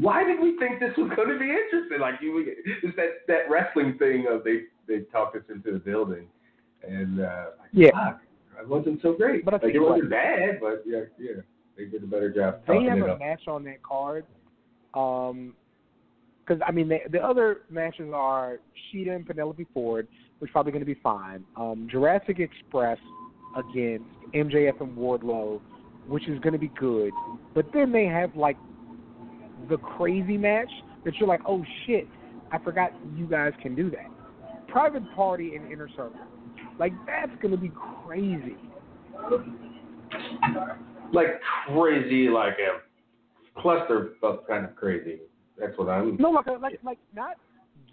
Why 0.00 0.24
did 0.24 0.40
we 0.40 0.58
think 0.58 0.80
this 0.80 0.92
was 0.98 1.10
going 1.14 1.28
to 1.28 1.38
be 1.38 1.50
interesting? 1.50 2.00
Like, 2.00 2.14
you, 2.20 2.44
it's 2.82 2.96
that 2.96 3.26
that 3.28 3.48
wrestling 3.48 3.96
thing 3.98 4.26
of 4.28 4.42
they 4.42 4.62
they 4.88 5.04
talked 5.12 5.36
us 5.36 5.42
into 5.48 5.72
the 5.72 5.78
building, 5.78 6.26
and 6.82 7.20
uh, 7.20 7.44
like, 7.60 7.70
Yeah. 7.72 7.90
fuck, 7.92 8.20
it 8.60 8.68
wasn't 8.68 9.00
so 9.02 9.12
great. 9.12 9.44
But 9.44 9.54
I 9.54 9.66
like, 9.66 9.74
it 9.74 9.78
wasn't 9.78 10.10
bad, 10.10 10.58
but 10.60 10.82
yeah, 10.84 11.02
yeah, 11.18 11.42
they 11.76 11.84
did 11.84 12.02
a 12.02 12.06
better 12.06 12.32
job. 12.32 12.60
They 12.66 12.82
have 12.84 12.98
a 12.98 13.12
up. 13.12 13.20
match 13.20 13.46
on 13.46 13.62
that 13.64 13.82
card. 13.82 14.26
Um, 14.94 15.54
because 16.46 16.60
I 16.66 16.72
mean, 16.72 16.88
the, 16.88 16.98
the 17.10 17.20
other 17.20 17.62
matches 17.70 18.10
are 18.14 18.58
Shida 18.92 19.14
and 19.14 19.26
Penelope 19.26 19.66
Ford, 19.72 20.06
which 20.38 20.50
is 20.50 20.52
probably 20.52 20.72
going 20.72 20.84
to 20.84 20.86
be 20.86 21.00
fine. 21.02 21.44
Um, 21.56 21.88
Jurassic 21.90 22.38
Express 22.38 22.98
against 23.56 24.04
MJF 24.34 24.80
and 24.80 24.96
Wardlow, 24.96 25.60
which 26.06 26.28
is 26.28 26.38
going 26.40 26.52
to 26.52 26.58
be 26.58 26.70
good. 26.78 27.12
But 27.54 27.66
then 27.72 27.92
they 27.92 28.04
have 28.04 28.36
like 28.36 28.56
the 29.68 29.76
crazy 29.78 30.36
match 30.36 30.70
that 31.04 31.14
you're 31.16 31.28
like, 31.28 31.40
oh 31.46 31.64
shit, 31.86 32.06
I 32.52 32.58
forgot 32.58 32.92
you 33.16 33.26
guys 33.26 33.52
can 33.62 33.74
do 33.74 33.90
that. 33.90 34.06
Private 34.68 35.02
Party 35.14 35.54
and 35.54 35.70
Inner 35.70 35.88
Circle, 35.90 36.20
like 36.78 36.92
that's 37.06 37.32
going 37.40 37.52
to 37.52 37.60
be 37.60 37.70
crazy. 38.04 38.56
like 41.12 41.40
crazy, 41.68 42.28
like 42.28 42.54
a 42.54 43.60
cluster 43.60 44.12
of 44.22 44.46
kind 44.46 44.64
of 44.64 44.74
crazy. 44.74 45.20
That's 45.58 45.76
what 45.78 45.88
I'm. 45.88 46.16
No, 46.18 46.30
like 46.30 46.46
like 46.60 46.80
like 46.82 46.98
not 47.14 47.36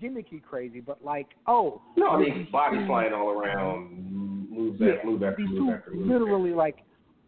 gimmicky 0.02 0.42
crazy, 0.42 0.80
but 0.82 1.04
like 1.04 1.28
oh 1.48 1.82
No, 1.96 2.10
I 2.10 2.20
mean 2.20 2.48
body 2.52 2.86
flying 2.88 3.14
all 3.14 3.30
around, 3.30 4.50
moves 4.50 4.80
Yeah, 4.82 4.94
after 4.94 5.08
move 5.08 5.24
after 5.24 5.42
move 5.44 5.74
after 5.74 5.92
move. 5.92 6.08
literally 6.08 6.52
like 6.52 6.78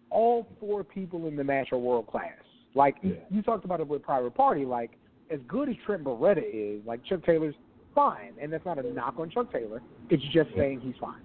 all 0.09 0.47
four 0.59 0.83
people 0.83 1.27
in 1.27 1.35
the 1.35 1.43
match 1.43 1.69
are 1.71 1.77
world 1.77 2.07
class. 2.07 2.31
Like 2.75 2.95
Yeah. 3.01 3.15
you 3.29 3.41
talked 3.41 3.65
about 3.65 3.79
it 3.79 3.87
with 3.87 4.01
Private 4.01 4.33
Party, 4.33 4.65
like 4.65 4.97
as 5.29 5.39
good 5.47 5.69
as 5.69 5.75
Trent 5.85 6.03
Beretta 6.03 6.43
is, 6.43 6.85
like 6.85 7.03
Chuck 7.05 7.23
Taylor's 7.23 7.55
fine, 7.95 8.33
and 8.41 8.51
that's 8.51 8.65
not 8.65 8.83
a 8.83 8.93
knock 8.93 9.15
on 9.17 9.29
Chuck 9.29 9.51
Taylor. 9.51 9.81
It's 10.09 10.23
just 10.33 10.49
saying 10.55 10.81
he's 10.81 10.95
fine. 10.99 11.21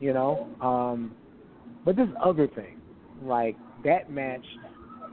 You 0.00 0.12
know, 0.12 0.48
um, 0.60 1.14
but 1.84 1.96
this 1.96 2.08
other 2.22 2.46
thing, 2.48 2.80
like 3.22 3.56
that 3.84 4.10
match, 4.10 4.44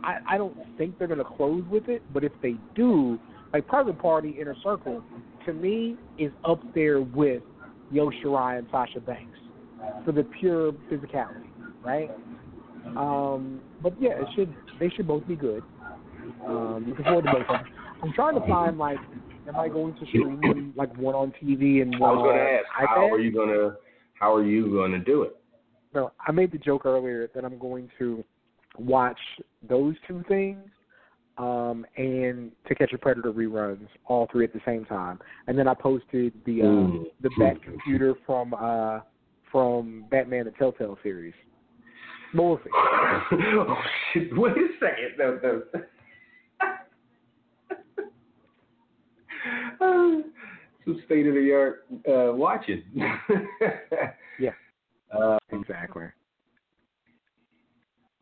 I, 0.04 0.18
I 0.28 0.38
don't 0.38 0.58
think 0.78 0.98
they're 0.98 1.08
gonna 1.08 1.24
close 1.24 1.64
with 1.70 1.88
it. 1.88 2.02
But 2.14 2.24
if 2.24 2.34
they 2.42 2.56
do, 2.76 3.20
like 3.54 3.68
Private 3.68 4.00
Party 4.00 4.36
Inner 4.40 4.56
Circle, 4.64 5.04
to 5.46 5.54
me 5.54 5.96
is 6.18 6.32
up 6.44 6.62
there 6.74 7.02
with 7.02 7.44
Io 7.94 8.10
Shirai 8.10 8.58
and 8.58 8.68
Sasha 8.72 9.00
Banks 9.00 9.40
for 10.04 10.12
the 10.12 10.24
pure 10.24 10.74
physicality, 10.92 11.48
right? 11.84 12.12
Um, 12.98 13.62
but 13.82 13.94
yeah, 14.00 14.12
it 14.12 14.28
should 14.36 14.54
they 14.84 14.94
should 14.96 15.08
both 15.08 15.26
be 15.28 15.36
good. 15.36 15.64
Um, 16.46 16.86
looking 16.88 17.06
forward 17.06 17.24
to 17.24 17.32
both 17.32 17.42
of 17.42 17.48
them. 17.48 17.66
I'm 18.04 18.14
trying 18.14 18.36
to 18.36 18.46
find 18.48 18.78
like, 18.78 18.98
am 19.48 19.56
I 19.56 19.70
going 19.70 19.96
to 19.96 20.06
stream 20.08 20.74
like 20.76 20.96
one 20.98 21.16
on 21.16 21.34
TV 21.42 21.82
and 21.82 21.96
I 21.96 22.00
one 22.00 22.18
was 22.18 22.24
going 22.24 22.38
to 22.38 22.44
ask, 22.44 22.66
how 22.70 23.10
are 23.10 23.20
you 23.20 23.32
gonna, 23.34 23.76
how 24.20 24.36
are 24.36 24.44
you 24.44 24.70
going 24.70 24.92
to 24.92 25.00
do 25.00 25.24
it? 25.24 25.38
No, 25.94 26.12
I 26.28 26.32
made 26.32 26.52
the 26.52 26.58
joke 26.58 26.86
earlier 26.86 27.30
that 27.34 27.46
I'm 27.46 27.58
going 27.58 27.90
to 28.00 28.24
watch 28.78 29.20
those 29.70 29.96
two 30.06 30.24
things 30.28 30.68
um, 31.38 31.86
and 31.96 32.52
To 32.68 32.76
Catch 32.76 32.92
a 32.94 32.98
Predator 32.98 33.32
reruns, 33.32 33.88
all 34.06 34.28
three 34.32 34.44
at 34.44 34.54
the 34.54 34.62
same 34.66 34.86
time. 34.86 35.20
And 35.48 35.58
then 35.58 35.68
I 35.68 35.74
posted 35.74 36.34
the 36.46 36.62
uh, 36.62 37.04
the 37.22 37.30
Bat 37.40 37.64
computer 37.64 38.16
from 38.26 38.54
uh, 38.54 39.00
from 39.52 40.06
Batman 40.12 40.46
the 40.46 40.52
Telltale 40.52 40.98
series. 41.04 41.34
See. 42.34 42.40
oh 42.74 43.76
shit! 44.12 44.30
Wait 44.38 44.54
a 44.54 44.68
second. 44.80 45.14
No, 45.20 45.40
no. 45.44 45.62
Uh, 49.80 50.22
some 50.86 51.02
state 51.06 51.28
of 51.28 51.36
the 51.36 51.52
art 51.54 51.86
uh, 52.10 52.34
watching. 52.34 52.84
Yeah. 54.40 54.52
Uh, 55.16 55.38
Exactly. 55.52 56.06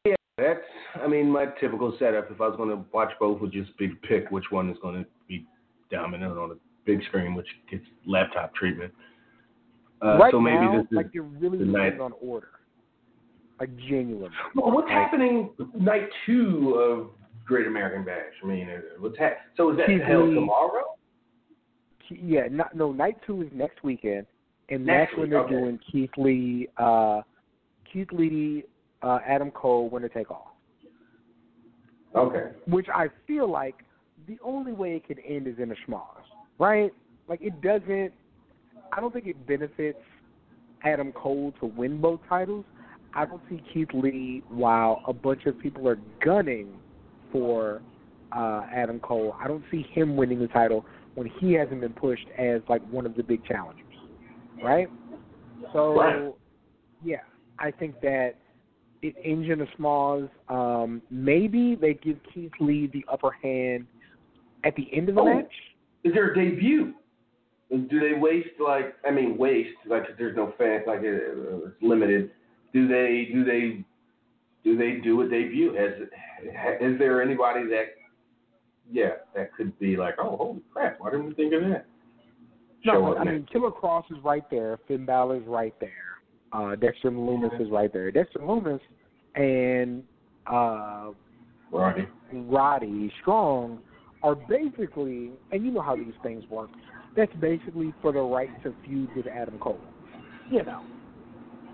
Yeah, 0.06 0.16
that's, 0.38 0.60
I 1.02 1.08
mean, 1.08 1.30
my 1.30 1.46
typical 1.60 1.96
setup. 1.98 2.30
If 2.30 2.42
I 2.42 2.48
was 2.48 2.58
going 2.58 2.70
to 2.70 2.84
watch 2.92 3.12
both, 3.20 3.40
would 3.42 3.54
just 3.54 3.78
be 3.78 3.90
pick 4.08 4.30
which 4.30 4.46
one 4.50 4.70
is 4.70 4.78
going 4.82 5.04
to 5.04 5.10
be 5.28 5.46
dominant 5.90 6.38
on 6.38 6.50
the 6.50 6.60
big 6.86 7.04
screen, 7.06 7.34
which 7.34 7.48
gets 7.70 7.84
laptop 8.06 8.54
treatment. 8.56 8.94
Uh, 10.04 10.18
right 10.18 10.32
so 10.32 10.42
maybe 10.42 10.58
now, 10.58 10.78
this 10.78 10.86
is 10.92 10.98
like 10.98 11.10
it 11.14 11.22
really 11.22 11.60
the 11.60 11.66
night. 11.66 12.00
on 12.00 12.12
order. 12.22 12.50
Like 13.62 13.78
genuinely. 13.78 14.30
Well, 14.56 14.72
what's 14.72 14.88
Like, 14.88 14.98
happening 14.98 15.52
night 15.76 16.10
two 16.26 16.74
of 16.80 17.10
Great 17.46 17.68
American 17.68 18.04
Bash? 18.04 18.34
I 18.44 18.48
mean, 18.48 18.68
uh, 18.68 18.80
what's 19.00 19.16
hap- 19.20 19.38
So 19.56 19.70
is 19.70 19.78
that 19.78 19.88
held 19.88 20.34
tomorrow? 20.34 20.96
Yeah, 22.10 22.48
not, 22.50 22.76
no, 22.76 22.92
night 22.92 23.18
two 23.28 23.44
is 23.44 23.50
next 23.54 23.84
weekend, 23.84 24.26
and 24.70 24.84
Next 24.84 25.12
that's 25.12 25.20
when 25.20 25.22
week, 25.26 25.30
they're 25.30 25.40
okay. 25.42 25.54
doing 25.54 25.80
Keith 25.92 26.10
Lee, 26.18 26.70
uh, 26.78 27.22
Keith 27.94 28.12
Lee, 28.12 28.64
uh, 29.04 29.20
Adam 29.28 29.52
Cole, 29.52 29.90
winner 29.92 30.10
take 30.10 30.32
all. 30.32 30.58
Okay. 32.16 32.50
Which 32.66 32.88
I 32.90 33.10
feel 33.28 33.48
like 33.48 33.76
the 34.28 34.40
only 34.44 34.72
way 34.74 34.96
it 34.96 35.08
could 35.08 35.20
end 35.24 35.46
is 35.46 35.60
in 35.60 35.72
a 35.72 35.76
schmoz, 35.88 36.02
right? 36.58 36.92
Like 37.28 37.42
it 37.44 37.62
doesn't. 37.62 38.12
I 38.92 39.00
don't 39.00 39.14
think 39.14 39.28
it 39.28 39.46
benefits 39.46 40.00
Adam 40.84 41.12
Cole 41.12 41.54
to 41.60 41.68
win 41.68 42.02
both 42.02 42.22
titles. 42.28 42.66
I 43.14 43.26
don't 43.26 43.42
see 43.50 43.62
Keith 43.74 43.90
Lee 43.94 44.42
while 44.50 45.02
a 45.08 45.14
bunch 45.14 45.46
of 45.46 45.60
people 45.60 45.88
are 45.88 46.00
gunning 46.24 46.70
for 47.32 47.82
uh, 48.32 48.66
Adam 48.74 49.00
Cole. 49.00 49.36
I 49.42 49.48
don't 49.48 49.64
see 49.70 49.86
him 49.92 50.16
winning 50.16 50.40
the 50.40 50.48
title 50.48 50.86
when 51.16 51.28
he 51.40 51.54
hasn't 51.54 51.82
been 51.82 51.94
pushed 51.94 52.28
as 52.38 52.62
like 52.70 52.82
one 52.90 53.06
of 53.06 53.16
the 53.16 53.24
big 53.24 53.44
challengers, 53.46 53.84
right? 54.64 54.88
So, 55.74 56.00
Right. 56.00 56.34
yeah, 57.04 57.18
I 57.60 57.72
think 57.72 58.00
that 58.02 58.36
it 59.02 59.16
ends 59.24 59.50
in 59.50 59.62
a 59.62 59.68
smalls. 59.76 60.30
Um, 60.48 61.02
maybe 61.10 61.76
they 61.76 61.96
give 61.96 62.18
Keith 62.34 62.52
Lee 62.60 62.88
the 62.94 63.04
upper 63.12 63.32
hand 63.32 63.88
at 64.64 64.76
the 64.76 64.88
end 64.94 65.10
of 65.10 65.16
the 65.16 65.22
Oh. 65.22 65.26
match. 65.26 65.52
Is 66.04 66.14
there 66.14 66.32
a 66.32 66.36
debut? 66.36 66.94
Do 67.70 68.00
they 68.00 68.14
waste 68.14 68.60
like 68.60 68.96
I 69.06 69.12
mean 69.12 69.38
waste 69.38 69.78
like 69.86 70.18
there's 70.18 70.36
no 70.36 70.52
fans 70.58 70.84
like 70.88 71.02
it, 71.04 71.24
it's 71.26 71.82
limited? 71.82 72.32
Do 72.74 72.88
they 72.88 73.30
do 73.32 73.44
they 73.44 73.84
do 74.64 74.78
they 74.78 75.02
do 75.04 75.22
a 75.22 75.30
debut? 75.30 75.74
Has 75.74 75.92
is 76.82 76.98
there 77.00 77.22
anybody 77.22 77.66
that 77.68 77.86
yeah 78.92 79.12
that 79.36 79.54
could 79.54 79.78
be 79.80 79.98
like 79.98 80.16
oh 80.20 80.38
holy 80.38 80.62
crap 80.74 81.00
why 81.00 81.12
didn't 81.12 81.28
we 81.28 81.34
think 81.34 81.54
of 81.54 81.62
that? 81.62 81.86
No, 82.86 82.94
Show 82.94 83.02
but, 83.02 83.12
up 83.12 83.20
I 83.20 83.24
next. 83.26 83.36
mean 83.36 83.48
Killer 83.52 83.72
Kross 83.72 84.04
is 84.12 84.18
right 84.24 84.44
there. 84.50 84.80
Finn 84.88 85.06
Balor 85.06 85.38
is 85.38 85.48
right 85.48 85.76
there. 85.80 85.92
Uh, 86.54 86.76
Dexter 86.76 87.12
Lumis 87.12 87.62
is 87.62 87.70
right 87.70 87.92
there. 87.94 88.12
Dexter 88.12 88.40
Lumis 88.40 88.80
and 89.36 90.04
uh, 90.48 91.12
Roddy. 91.72 92.08
Roddy 92.34 93.12
Strong 93.22 93.80
are 94.24 94.36
basically, 94.36 95.32
and 95.52 95.64
you 95.64 95.72
know 95.72 95.82
how 95.82 95.96
these 95.96 96.14
things 96.24 96.44
work. 96.50 96.70
That's 97.16 97.34
basically 97.40 97.94
for 98.02 98.12
the 98.12 98.22
right 98.22 98.50
to 98.64 98.74
feud 98.86 99.10
with 99.16 99.28
Adam 99.28 99.58
Cole. 99.60 99.80
You 100.50 100.64
know, 100.64 100.82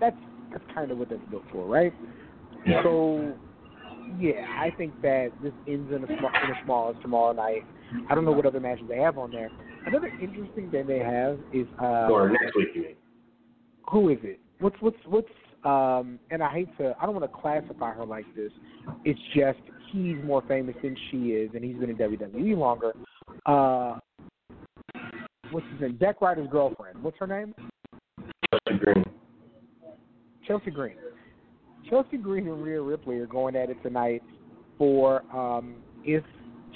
that's 0.00 0.16
that's 0.58 0.74
kind 0.74 0.90
of 0.90 0.98
what 0.98 1.10
that's 1.10 1.22
built 1.30 1.44
for, 1.52 1.66
right? 1.66 1.92
Yeah. 2.66 2.82
So, 2.82 3.34
yeah, 4.18 4.46
I 4.58 4.70
think 4.76 5.00
that 5.02 5.30
this 5.42 5.52
ends 5.66 5.92
in 5.92 6.04
a 6.04 6.06
small 6.06 6.30
in 6.44 6.50
a 6.50 6.64
small 6.64 6.94
tomorrow 7.02 7.32
night. 7.32 7.64
I 8.10 8.14
don't 8.14 8.24
know 8.24 8.32
what 8.32 8.46
other 8.46 8.60
matches 8.60 8.84
they 8.88 8.98
have 8.98 9.18
on 9.18 9.30
there. 9.30 9.50
Another 9.86 10.08
interesting 10.20 10.70
thing 10.70 10.86
they 10.86 10.98
have 10.98 11.38
is 11.52 11.66
uh, 11.80 12.08
or 12.10 12.30
next 12.30 12.56
week 12.56 12.68
you 12.74 12.82
mean? 12.82 12.94
who 13.90 14.10
is 14.10 14.18
it? 14.22 14.40
What's 14.60 14.76
what's 14.80 14.96
what's 15.06 15.28
um 15.64 16.18
and 16.30 16.42
I 16.42 16.50
hate 16.52 16.76
to 16.78 16.94
I 17.00 17.06
don't 17.06 17.14
want 17.14 17.30
to 17.30 17.40
classify 17.40 17.92
her 17.92 18.04
like 18.04 18.26
this. 18.34 18.52
It's 19.04 19.20
just 19.34 19.58
he's 19.92 20.16
more 20.24 20.42
famous 20.46 20.74
than 20.82 20.96
she 21.10 21.28
is 21.28 21.50
and 21.54 21.64
he's 21.64 21.76
been 21.76 21.90
in 21.90 21.96
WWE 21.96 22.56
longer. 22.56 22.92
Uh 23.46 23.98
what's 25.50 25.66
his 25.72 25.80
name? 25.80 25.98
Zack 25.98 26.20
Ryder's 26.20 26.48
girlfriend. 26.50 27.02
What's 27.02 27.18
her 27.18 27.26
name? 27.26 27.54
Justin 28.52 28.78
Green. 28.78 29.04
Chelsea 30.48 30.70
Green. 30.70 30.96
Chelsea 31.88 32.16
Green 32.16 32.48
and 32.48 32.62
Rhea 32.62 32.80
Ripley 32.80 33.18
are 33.18 33.26
going 33.26 33.54
at 33.54 33.70
it 33.70 33.80
tonight 33.82 34.22
for 34.78 35.22
um 35.34 35.76
if 36.04 36.24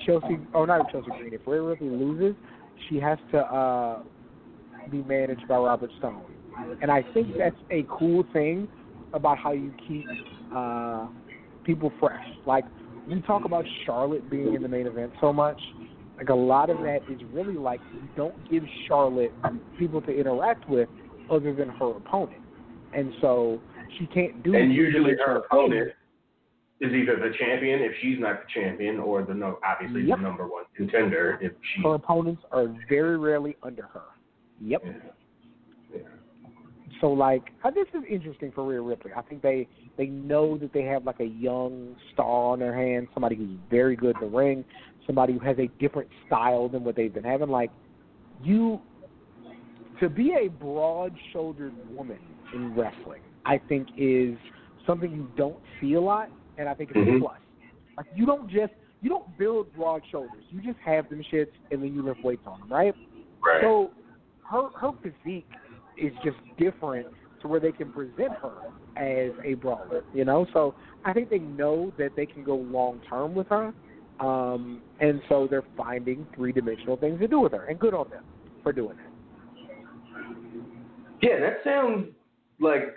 Chelsea 0.07 0.39
oh 0.55 0.65
not 0.65 0.91
Chelsea 0.93 1.11
Green, 1.19 1.33
if 1.33 1.41
Rhea 1.47 1.63
Ripley 1.63 1.89
loses, 1.89 2.37
she 2.89 3.01
has 3.01 3.19
to 3.33 3.39
uh 3.39 4.03
be 4.91 5.03
managed 5.03 5.49
by 5.49 5.57
Robert 5.57 5.91
Stone. 5.99 6.23
And 6.83 6.91
I 6.91 7.03
think 7.15 7.29
that's 7.39 7.57
a 7.71 7.87
cool 7.99 8.25
thing 8.33 8.69
about 9.15 9.39
how 9.39 9.53
you 9.53 9.73
keep 9.89 10.07
uh 10.55 11.07
people 11.65 11.93
fresh. 11.99 12.25
Like 12.47 12.65
we 13.09 13.21
talk 13.23 13.45
about 13.45 13.65
Charlotte 13.87 14.31
being 14.31 14.55
in 14.55 14.63
the 14.63 14.69
main 14.69 14.87
event 14.87 15.13
so 15.21 15.33
much. 15.33 15.61
Like 16.19 16.29
a 16.29 16.35
lot 16.35 16.69
of 16.69 16.79
that 16.79 17.01
is 17.11 17.21
really 17.33 17.55
like 17.55 17.81
don't 18.17 18.51
give 18.51 18.65
Charlotte 18.87 19.33
people 19.79 20.03
to 20.03 20.11
interact 20.11 20.69
with 20.69 20.89
other 21.31 21.55
than 21.55 21.69
her 21.69 21.97
opponent, 21.97 22.42
and 22.95 23.13
so 23.21 23.61
she 23.99 24.07
can't 24.07 24.43
do. 24.43 24.55
And 24.55 24.73
usually 24.73 25.13
her 25.25 25.37
opponent 25.37 25.93
is 26.81 26.93
either 26.93 27.17
the 27.17 27.33
champion 27.39 27.81
if 27.81 27.93
she's 28.03 28.19
not 28.19 28.41
the 28.43 28.61
champion, 28.61 28.99
or 28.99 29.23
the 29.23 29.35
no, 29.35 29.59
obviously 29.65 30.03
Yep. 30.03 30.19
the 30.19 30.23
number 30.23 30.47
one 30.47 30.65
contender 30.77 31.39
if 31.41 31.53
she. 31.75 31.83
Her 31.83 31.95
opponents 31.95 32.43
are 32.51 32.75
very 32.89 33.17
rarely 33.17 33.57
under 33.63 33.85
her. 33.85 34.03
Yep. 34.61 34.83
Yeah. 34.85 34.93
Yeah. 35.95 36.01
So 37.01 37.13
like, 37.13 37.43
uh, 37.65 37.71
this 37.71 37.87
is 37.95 38.03
interesting 38.09 38.53
for 38.53 38.65
Rhea 38.65 38.81
Ripley. 38.81 39.13
I 39.17 39.23
think 39.23 39.43
they 39.43 39.69
they 39.97 40.07
know 40.07 40.57
that 40.59 40.73
they 40.73 40.83
have 40.83 41.05
like 41.05 41.21
a 41.21 41.27
young 41.27 41.95
star 42.13 42.53
on 42.53 42.59
their 42.59 42.75
hands, 42.75 43.09
somebody 43.15 43.37
who's 43.37 43.57
very 43.71 43.97
good 43.97 44.17
in 44.21 44.31
the 44.31 44.37
ring, 44.37 44.65
somebody 45.07 45.35
who 45.35 45.39
has 45.41 45.59
a 45.59 45.69
different 45.81 46.09
style 46.27 46.69
than 46.69 46.85
what 46.85 46.97
they've 46.97 47.13
been 47.13 47.25
having. 47.25 47.49
Like, 47.49 47.71
you 48.43 48.81
to 50.01 50.09
be 50.09 50.33
a 50.33 50.49
broad-shouldered 50.49 51.75
woman 51.95 52.19
in 52.53 52.75
wrestling, 52.75 53.21
I 53.45 53.59
think 53.59 53.89
is 53.97 54.37
something 54.87 55.11
you 55.11 55.29
don't 55.37 55.59
see 55.81 55.95
a 55.95 56.01
lot, 56.01 56.31
and 56.59 56.69
I 56.69 56.75
think 56.75 56.91
it's 56.91 57.01
Mhm. 57.01 57.17
a 57.17 57.21
plus. 57.21 57.39
Like, 57.97 58.07
you 58.15 58.27
don't 58.27 58.49
just 58.49 58.73
you 59.01 59.09
don't 59.09 59.37
build 59.37 59.73
broad 59.73 60.07
shoulders. 60.07 60.45
You 60.51 60.61
just 60.61 60.79
have 60.79 61.09
them 61.09 61.23
shits, 61.25 61.51
and 61.73 61.83
then 61.83 61.93
you 61.93 62.03
lift 62.03 62.23
weights 62.23 62.47
on 62.47 62.61
them, 62.61 62.69
right? 62.69 62.95
Right. 63.45 63.61
So 63.61 63.91
her 64.49 64.69
her 64.77 64.93
physique 65.03 65.51
is 65.97 66.13
just 66.23 66.39
different 66.57 67.09
to 67.41 67.49
where 67.49 67.59
they 67.59 67.73
can 67.73 67.91
present 67.91 68.33
her 68.41 68.53
as 68.97 69.33
a 69.45 69.55
brawler, 69.55 70.05
you 70.13 70.25
know. 70.25 70.47
So 70.53 70.75
I 71.05 71.13
think 71.13 71.31
they 71.31 71.41
know 71.41 71.93
that 71.99 72.15
they 72.15 72.27
can 72.27 72.45
go 72.45 72.57
long 72.57 73.01
term 73.09 73.35
with 73.35 73.49
her, 73.49 73.75
um, 74.21 74.83
and 75.01 75.21
so 75.29 75.49
they're 75.49 75.65
finding 75.77 76.27
three 76.37 76.53
dimensional 76.53 76.97
things 76.97 77.19
to 77.21 77.27
do 77.27 77.41
with 77.41 77.53
her, 77.53 77.65
and 77.65 77.79
good 77.79 77.95
on 77.95 78.09
them 78.11 78.23
for 78.63 78.73
doing 78.73 78.97
that. 78.97 79.13
Yeah, 81.21 81.41
that 81.41 81.59
sounds 81.65 82.09
like 82.63 82.97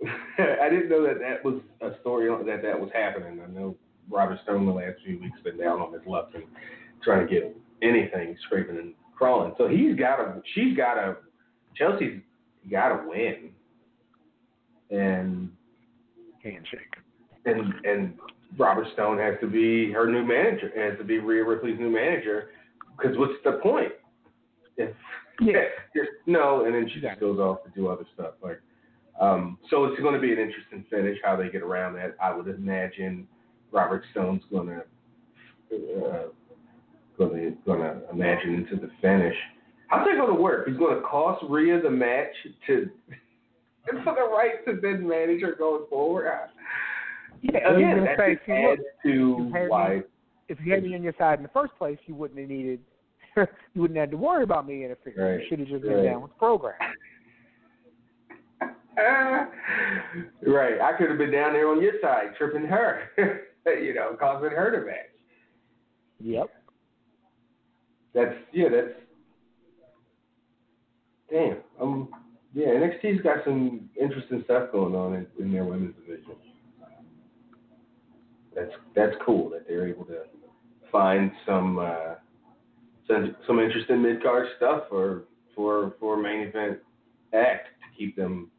I 0.38 0.68
didn't 0.70 0.88
know 0.88 1.02
that 1.06 1.18
that 1.20 1.44
was 1.44 1.60
a 1.80 2.00
story 2.00 2.28
that 2.46 2.62
that 2.62 2.80
was 2.80 2.90
happening. 2.94 3.40
I 3.40 3.50
know 3.50 3.76
Robert 4.08 4.38
Stone 4.44 4.66
the 4.66 4.72
last 4.72 4.96
few 5.04 5.20
weeks 5.20 5.38
been 5.44 5.58
down 5.58 5.80
on 5.80 5.92
his 5.92 6.02
luck 6.06 6.30
and 6.34 6.44
trying 7.02 7.26
to 7.26 7.32
get 7.32 7.56
anything 7.82 8.36
scraping 8.46 8.78
and 8.78 8.94
crawling. 9.16 9.54
So 9.58 9.68
he's 9.68 9.96
got 9.96 10.16
to, 10.16 10.42
she's 10.54 10.76
got 10.76 10.94
to, 10.94 11.16
Chelsea's 11.76 12.20
got 12.70 12.88
to 12.88 13.08
win, 13.08 13.50
and 14.90 15.50
Handshake. 16.42 16.96
and 17.44 17.74
and 17.84 18.14
Robert 18.58 18.86
Stone 18.94 19.18
has 19.18 19.34
to 19.40 19.46
be 19.46 19.92
her 19.92 20.10
new 20.10 20.24
manager, 20.24 20.70
has 20.76 20.98
to 20.98 21.04
be 21.04 21.18
Rhea 21.18 21.44
Ripley's 21.44 21.78
new 21.78 21.90
manager. 21.90 22.50
Because 22.96 23.16
what's 23.16 23.34
the 23.44 23.52
point? 23.62 23.92
If 24.76 24.94
Yeah. 25.40 25.64
just 25.94 26.10
no, 26.26 26.64
and 26.64 26.74
then 26.74 26.90
she 26.92 27.00
just 27.00 27.20
goes 27.20 27.38
off 27.38 27.62
to 27.64 27.70
do 27.70 27.88
other 27.88 28.06
stuff. 28.14 28.34
Like, 28.42 28.60
um, 29.20 29.58
so 29.68 29.84
it's 29.84 30.00
going 30.00 30.14
to 30.14 30.20
be 30.20 30.32
an 30.32 30.38
interesting 30.38 30.84
finish 30.90 31.18
how 31.24 31.36
they 31.36 31.48
get 31.48 31.62
around 31.62 31.94
that. 31.94 32.16
I 32.22 32.34
would 32.34 32.48
imagine 32.48 33.26
Robert 33.72 34.02
Stone's 34.12 34.42
going 34.50 34.68
to 34.68 34.82
uh, 35.72 36.22
going 37.18 37.34
to 37.34 37.56
going 37.66 37.80
to 37.80 38.00
imagine 38.12 38.54
into 38.54 38.76
the 38.76 38.90
finish. 39.00 39.36
How's 39.88 40.06
that 40.06 40.16
going 40.16 40.34
to 40.34 40.40
work? 40.40 40.68
He's 40.68 40.76
going 40.76 40.94
to 40.96 41.02
cost 41.02 41.44
Rhea 41.48 41.80
the 41.82 41.90
match 41.90 42.32
to 42.66 42.88
for 44.04 44.14
the 44.14 44.28
right 44.34 44.64
to 44.66 44.78
then 44.80 45.06
manage 45.06 45.42
her 45.42 45.54
going 45.56 45.84
forward. 45.88 46.30
Yeah, 47.42 47.58
I 47.68 47.74
Again, 47.74 48.04
that 48.04 48.16
say, 48.18 48.34
just 48.34 48.48
adds 48.48 48.80
to 49.04 49.08
you 49.08 49.50
had 49.52 49.62
me- 49.64 49.68
why. 49.68 50.00
if 50.48 50.58
you 50.64 50.72
had 50.72 50.82
me 50.82 50.94
on 50.94 51.02
your 51.02 51.14
side 51.18 51.38
in 51.38 51.42
the 51.42 51.48
first 51.50 51.72
place, 51.78 51.98
you 52.06 52.14
wouldn't 52.14 52.38
have 52.38 52.48
needed, 52.48 52.80
you 53.36 53.80
wouldn't 53.80 53.98
have 53.98 54.10
to 54.10 54.16
worry 54.16 54.42
about 54.44 54.66
me 54.66 54.84
interfering. 54.84 55.18
Right, 55.36 55.40
You 55.42 55.46
should 55.48 55.58
have 55.60 55.68
just 55.68 55.82
been 55.82 55.92
right. 55.94 56.04
down 56.04 56.22
with 56.22 56.32
the 56.32 56.38
program. 56.38 56.74
right, 60.46 60.80
I 60.80 60.92
could 60.98 61.08
have 61.08 61.18
been 61.18 61.30
down 61.30 61.52
there 61.52 61.68
on 61.68 61.80
your 61.80 61.94
side, 62.02 62.34
tripping 62.36 62.66
her, 62.66 63.02
you 63.66 63.94
know, 63.94 64.16
causing 64.18 64.50
her 64.50 64.70
to 64.70 64.86
match. 64.86 64.96
Yep. 66.20 66.50
That's 68.14 68.34
yeah, 68.52 68.68
that's 68.68 68.98
damn. 71.30 71.58
Um, 71.80 72.08
yeah, 72.52 72.66
NXT's 72.66 73.22
got 73.22 73.44
some 73.44 73.88
interesting 74.00 74.42
stuff 74.44 74.72
going 74.72 74.94
on 74.94 75.14
in, 75.14 75.26
in 75.38 75.52
their 75.52 75.64
women's 75.64 75.94
division. 75.94 76.34
That's 78.54 78.72
that's 78.96 79.14
cool 79.24 79.48
that 79.50 79.68
they're 79.68 79.86
able 79.86 80.04
to 80.06 80.22
find 80.90 81.30
some 81.46 81.78
uh, 81.78 82.14
some 83.06 83.36
some 83.46 83.60
interesting 83.60 84.02
mid 84.02 84.22
card 84.22 84.48
stuff 84.56 84.84
for 84.88 85.24
for 85.54 85.94
for 86.00 86.20
main 86.20 86.40
event 86.40 86.78
act 87.32 87.68
to 87.80 87.96
keep 87.96 88.16
them 88.16 88.50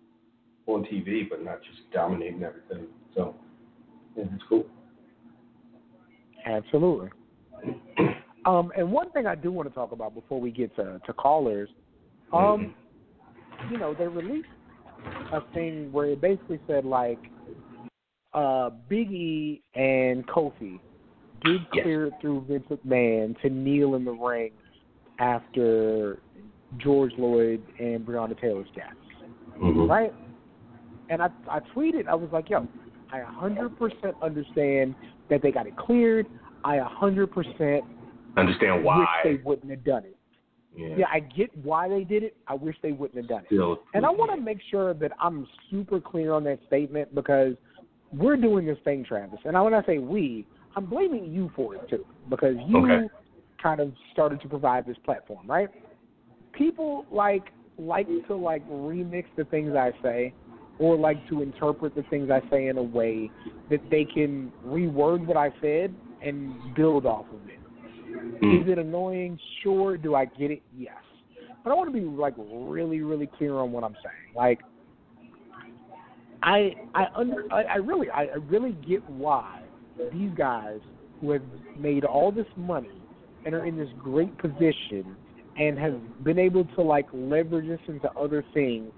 on 0.68 0.84
TV, 0.86 1.30
but 1.30 1.44
not 1.44 1.62
just 1.64 1.80
dominating 1.92 2.44
everything. 2.44 2.88
So 3.16 3.36
yeah, 4.16 4.26
that's 4.30 4.44
cool. 4.48 4.66
Absolutely. 6.46 7.10
Um, 8.46 8.72
and 8.76 8.92
one 8.92 9.12
thing 9.12 9.28
I 9.28 9.36
do 9.36 9.52
want 9.52 9.70
to 9.70 9.76
talk 9.76 9.92
about 9.92 10.16
before 10.16 10.42
we 10.42 10.50
get 10.50 10.76
to, 10.76 11.00
to 11.06 11.14
callers, 11.14 11.70
um, 12.34 12.74
you 13.70 13.78
know, 13.78 13.94
they 13.94 14.08
released 14.08 14.48
a 15.32 15.42
thing 15.54 15.92
where 15.92 16.08
it 16.08 16.22
basically 16.22 16.60
said 16.66 16.84
like 16.84 17.20
uh, 18.34 18.72
Big 18.90 19.12
E 19.12 19.62
and 19.76 20.26
Kofi 20.28 20.80
did 21.44 21.62
Yes. 21.72 21.84
clear 21.84 22.08
it 22.08 22.14
through 22.20 22.46
Vince 22.48 22.66
McMahon 22.72 23.40
to 23.42 23.50
kneel 23.52 23.94
in 23.94 24.06
the 24.06 24.12
ring 24.12 24.54
after 25.20 26.24
George 26.78 27.14
Floyd 27.16 27.62
and 27.80 28.04
Breonna 28.04 28.40
Taylor's 28.40 28.70
deaths, 28.76 28.96
Mhm. 29.60 29.88
right? 29.88 30.14
And 31.12 31.22
I 31.22 31.30
I 31.50 31.60
tweeted, 31.76 32.08
I 32.08 32.16
was 32.16 32.30
like, 32.32 32.50
yo, 32.50 32.68
I 33.12 33.20
100% 33.20 34.22
understand 34.22 34.96
that 35.30 35.42
they 35.44 35.52
got 35.52 35.68
it 35.68 35.76
cleared. 35.78 36.26
I 36.64 36.78
100% 36.78 37.82
Understand 38.38 38.76
wish 38.78 38.86
why? 38.86 39.20
they 39.24 39.36
wouldn't 39.44 39.70
have 39.70 39.84
done 39.84 40.06
it. 40.06 40.18
yeah. 40.76 40.96
Yeah, 41.00 41.06
I 41.12 41.20
get 41.20 41.56
why 41.58 41.90
they 41.90 42.06
did 42.06 42.24
it. 42.24 42.38
I 42.48 42.56
wish 42.56 42.78
they 42.82 42.94
wouldn't 42.94 43.18
have 43.18 43.28
done 43.28 43.42
it. 43.42 43.48
Still, 43.48 43.82
And 43.94 44.06
I 44.06 44.10
want 44.10 44.32
to 44.34 44.40
make 44.40 44.60
sure 44.70 44.94
that 44.94 45.12
I'm 45.20 45.46
super 45.70 46.00
clear 46.00 46.34
on 46.34 46.46
that 46.46 46.60
statement 46.68 47.14
because 47.14 47.56
we're 48.14 48.38
doing 48.38 48.66
this 48.66 48.78
thing, 48.86 49.04
Travis. 49.04 49.40
And 49.44 49.58
I, 49.58 49.62
when 49.62 49.74
I 49.74 49.84
say 49.86 49.98
we, 49.98 50.48
I'm 50.78 50.86
blaming 50.86 51.26
you 51.34 51.52
for 51.56 51.76
it 51.76 51.90
too 51.90 52.06
because 52.30 52.56
you 52.68 52.78
Okay. 52.78 53.08
kind 53.62 53.82
of 53.82 53.92
started 54.14 54.40
to 54.42 54.48
provide 54.48 54.86
this 54.86 54.98
platform, 55.04 55.46
right? 55.46 55.68
People 56.54 57.06
like 57.12 57.52
like 57.78 58.08
to 58.28 58.36
like 58.36 58.68
remix 58.70 59.26
the 59.36 59.44
things 59.46 59.76
I 59.76 59.92
say 60.02 60.34
or 60.82 60.98
like 60.98 61.26
to 61.30 61.44
interpret 61.44 61.94
the 61.94 62.02
things 62.10 62.32
I 62.32 62.42
say 62.50 62.68
in 62.68 62.78
a 62.80 62.84
way 62.84 63.30
that 63.70 63.82
they 63.92 64.04
can 64.04 64.52
reword 64.66 65.24
what 65.28 65.38
I 65.38 65.54
said 65.62 65.94
and 66.24 66.76
build 66.76 67.06
off 67.06 67.28
of 67.32 67.48
it. 67.48 68.42
Mm. 68.44 68.62
Is 68.64 68.68
it 68.68 68.80
annoying? 68.80 69.40
Sure. 69.62 69.96
Do 69.96 70.16
I 70.16 70.26
get 70.26 70.50
it? 70.50 70.64
Yes. 70.76 70.96
But 71.64 71.70
I 71.70 71.76
want 71.76 71.94
to 71.94 71.94
be 71.94 72.04
like 72.04 72.34
really, 72.38 73.02
really 73.02 73.28
clear 73.38 73.60
on 73.60 73.72
what 73.72 73.84
I'm 73.84 73.96
saying. 74.04 74.36
Like, 74.36 74.62
I, 76.42 76.74
I 76.96 77.06
under, 77.16 77.46
I, 77.54 77.62
I 77.62 77.76
really, 77.76 78.10
I, 78.10 78.24
I 78.24 78.36
really 78.50 78.76
get 78.88 79.08
why 79.08 79.62
these 80.12 80.32
guys 80.36 80.80
who 81.20 81.30
have 81.30 81.44
made 81.78 82.06
all 82.06 82.32
this 82.32 82.48
money 82.58 82.90
and 83.46 83.54
are 83.54 83.66
in 83.66 83.78
this 83.78 83.90
great 84.00 84.36
position 84.40 85.16
and 85.60 85.78
have 85.78 86.24
been 86.24 86.40
able 86.40 86.66
to 86.66 86.82
like 86.82 87.06
leverage 87.14 87.68
this 87.68 87.80
into 87.88 88.12
other 88.14 88.44
things 88.56 88.92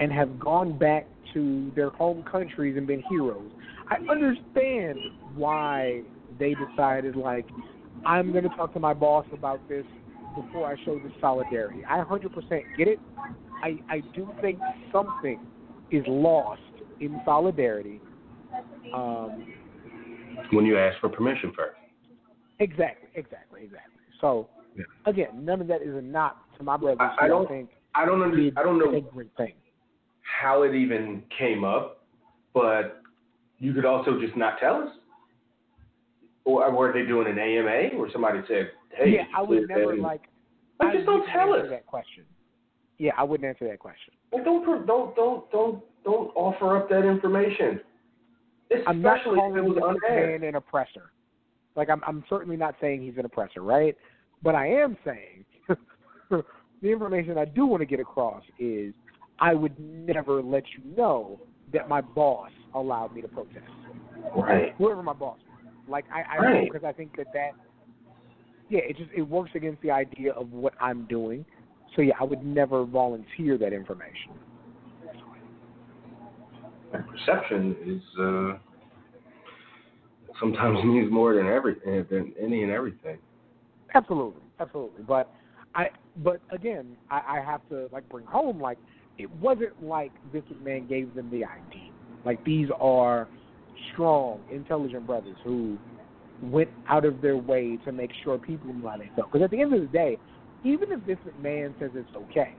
and 0.00 0.10
have 0.10 0.38
gone 0.40 0.78
back 0.78 1.06
to 1.36 1.70
their 1.76 1.90
home 1.90 2.24
countries 2.30 2.76
and 2.78 2.86
been 2.86 3.02
heroes. 3.10 3.50
I 3.90 3.96
understand 4.10 4.98
why 5.34 6.00
they 6.40 6.54
decided 6.54 7.14
like 7.14 7.46
I'm 8.06 8.32
going 8.32 8.44
to 8.48 8.56
talk 8.56 8.72
to 8.72 8.80
my 8.80 8.94
boss 8.94 9.26
about 9.32 9.68
this 9.68 9.84
before 10.34 10.66
I 10.66 10.76
show 10.84 10.98
this 10.98 11.12
solidarity. 11.20 11.82
I 11.88 11.98
100% 12.02 12.62
get 12.78 12.88
it. 12.88 12.98
I 13.62 13.78
I 13.90 14.02
do 14.14 14.28
think 14.40 14.58
something 14.90 15.38
is 15.90 16.04
lost 16.08 16.60
in 17.00 17.20
solidarity. 17.24 18.00
Um, 18.94 19.44
when 20.52 20.64
you 20.64 20.78
ask 20.78 20.98
for 21.00 21.08
permission 21.08 21.52
first. 21.54 21.76
exactly, 22.60 23.08
exactly, 23.14 23.60
exactly. 23.62 24.00
So 24.20 24.48
Yeah. 24.74 24.84
again, 25.04 25.44
none 25.44 25.60
of 25.60 25.66
that 25.66 25.82
is 25.82 25.94
a 25.94 26.00
knock 26.02 26.36
to 26.56 26.62
my 26.64 26.76
brothers. 26.78 27.10
I- 27.18 27.24
I 27.24 27.28
don't- 27.28 27.46
think 27.48 27.70
I 27.94 28.04
don't 28.06 28.22
under, 28.22 28.36
did 28.36 28.58
I 28.58 28.62
don't 28.62 28.76
a 28.80 28.84
know 28.84 28.90
thing. 29.36 29.54
How 30.26 30.62
it 30.62 30.74
even 30.74 31.22
came 31.36 31.64
up, 31.64 32.04
but 32.54 33.02
you 33.58 33.72
could 33.72 33.84
also 33.84 34.20
just 34.20 34.36
not 34.36 34.58
tell 34.58 34.82
us. 34.82 34.88
Or 36.44 36.70
were 36.70 36.92
they 36.92 37.04
doing 37.04 37.26
an 37.26 37.38
AMA 37.38 37.98
where 37.98 38.10
somebody 38.12 38.40
said, 38.46 38.70
"Hey, 38.90 39.10
yeah, 39.10 39.24
I 39.36 39.42
would 39.42 39.68
never 39.68 39.92
and- 39.92 40.02
like. 40.02 40.22
Like, 40.78 40.90
I 40.90 40.94
just 40.96 41.06
don't 41.06 41.26
tell 41.28 41.54
us. 41.54 41.66
that 41.70 41.86
question. 41.86 42.24
Yeah, 42.98 43.12
I 43.16 43.22
wouldn't 43.24 43.48
answer 43.48 43.66
that 43.66 43.78
question. 43.78 44.12
Like, 44.30 44.44
don't 44.44 44.86
don't 44.86 45.16
don't 45.16 45.50
don't 45.50 45.82
don't 46.04 46.30
offer 46.36 46.76
up 46.76 46.90
that 46.90 47.06
information. 47.06 47.80
I'm 48.86 49.00
not 49.00 49.18
Especially 49.18 49.38
if 49.38 49.38
calling 49.38 49.56
it 49.56 49.64
was 49.64 49.98
man 50.08 50.42
an 50.42 50.54
oppressor. 50.56 51.12
Like 51.76 51.90
I'm, 51.90 52.02
I'm 52.06 52.24
certainly 52.28 52.56
not 52.56 52.74
saying 52.80 53.02
he's 53.02 53.16
an 53.18 53.24
oppressor, 53.24 53.62
right? 53.62 53.96
But 54.42 54.54
I 54.54 54.66
am 54.68 54.96
saying 55.04 55.44
the 56.30 56.42
information 56.88 57.38
I 57.38 57.44
do 57.44 57.66
want 57.66 57.80
to 57.82 57.86
get 57.86 58.00
across 58.00 58.42
is 58.58 58.92
I 59.38 59.54
would 59.54 59.78
never 59.78 60.42
let 60.42 60.64
you 60.76 60.96
know 60.96 61.38
that 61.72 61.88
my 61.88 62.00
boss 62.00 62.50
allowed 62.74 63.14
me 63.14 63.22
to 63.22 63.28
protest. 63.28 63.64
Right. 64.34 64.74
Whoever 64.78 65.02
my 65.02 65.12
boss 65.12 65.38
was. 65.48 65.72
Like 65.88 66.04
I, 66.12 66.36
I 66.36 66.38
Right. 66.38 66.72
because 66.72 66.84
I 66.86 66.92
think 66.92 67.16
that 67.16 67.26
that 67.32 67.52
yeah, 68.68 68.80
it 68.80 68.96
just 68.96 69.10
it 69.14 69.22
works 69.22 69.50
against 69.54 69.80
the 69.82 69.90
idea 69.90 70.32
of 70.32 70.52
what 70.52 70.74
I'm 70.80 71.06
doing. 71.06 71.44
So 71.94 72.02
yeah, 72.02 72.14
I 72.20 72.24
would 72.24 72.44
never 72.44 72.84
volunteer 72.84 73.56
that 73.58 73.72
information. 73.72 74.32
And 76.92 77.04
perception 77.08 77.76
is 77.84 78.20
uh, 78.20 78.58
sometimes 80.40 80.78
means 80.84 81.10
more 81.12 81.34
than 81.34 81.46
everything 81.46 82.04
than 82.10 82.32
any 82.40 82.62
and 82.62 82.72
everything. 82.72 83.18
Absolutely, 83.94 84.42
absolutely. 84.60 85.04
But 85.04 85.32
I, 85.74 85.88
but 86.16 86.40
again, 86.50 86.96
I, 87.10 87.38
I 87.38 87.40
have 87.44 87.66
to 87.68 87.88
like 87.92 88.08
bring 88.08 88.26
home 88.26 88.60
like 88.60 88.78
it 89.18 89.30
wasn't 89.36 89.82
like 89.82 90.12
Vince 90.32 90.46
McMahon 90.52 90.88
gave 90.88 91.14
them 91.14 91.30
the 91.30 91.44
idea. 91.44 91.90
Like 92.24 92.44
these 92.44 92.68
are 92.80 93.28
strong, 93.92 94.40
intelligent 94.50 95.06
brothers 95.06 95.36
who 95.44 95.78
went 96.42 96.68
out 96.88 97.04
of 97.04 97.22
their 97.22 97.36
way 97.36 97.78
to 97.84 97.92
make 97.92 98.10
sure 98.22 98.38
people 98.38 98.72
knew 98.72 98.86
how 98.86 98.96
they 98.96 99.10
felt. 99.16 99.32
Because 99.32 99.44
at 99.44 99.50
the 99.50 99.60
end 99.60 99.72
of 99.74 99.80
the 99.80 99.86
day, 99.86 100.18
even 100.64 100.92
if 100.92 101.00
Vince 101.00 101.20
McMahon 101.26 101.78
says 101.78 101.90
it's 101.94 102.14
okay, 102.16 102.54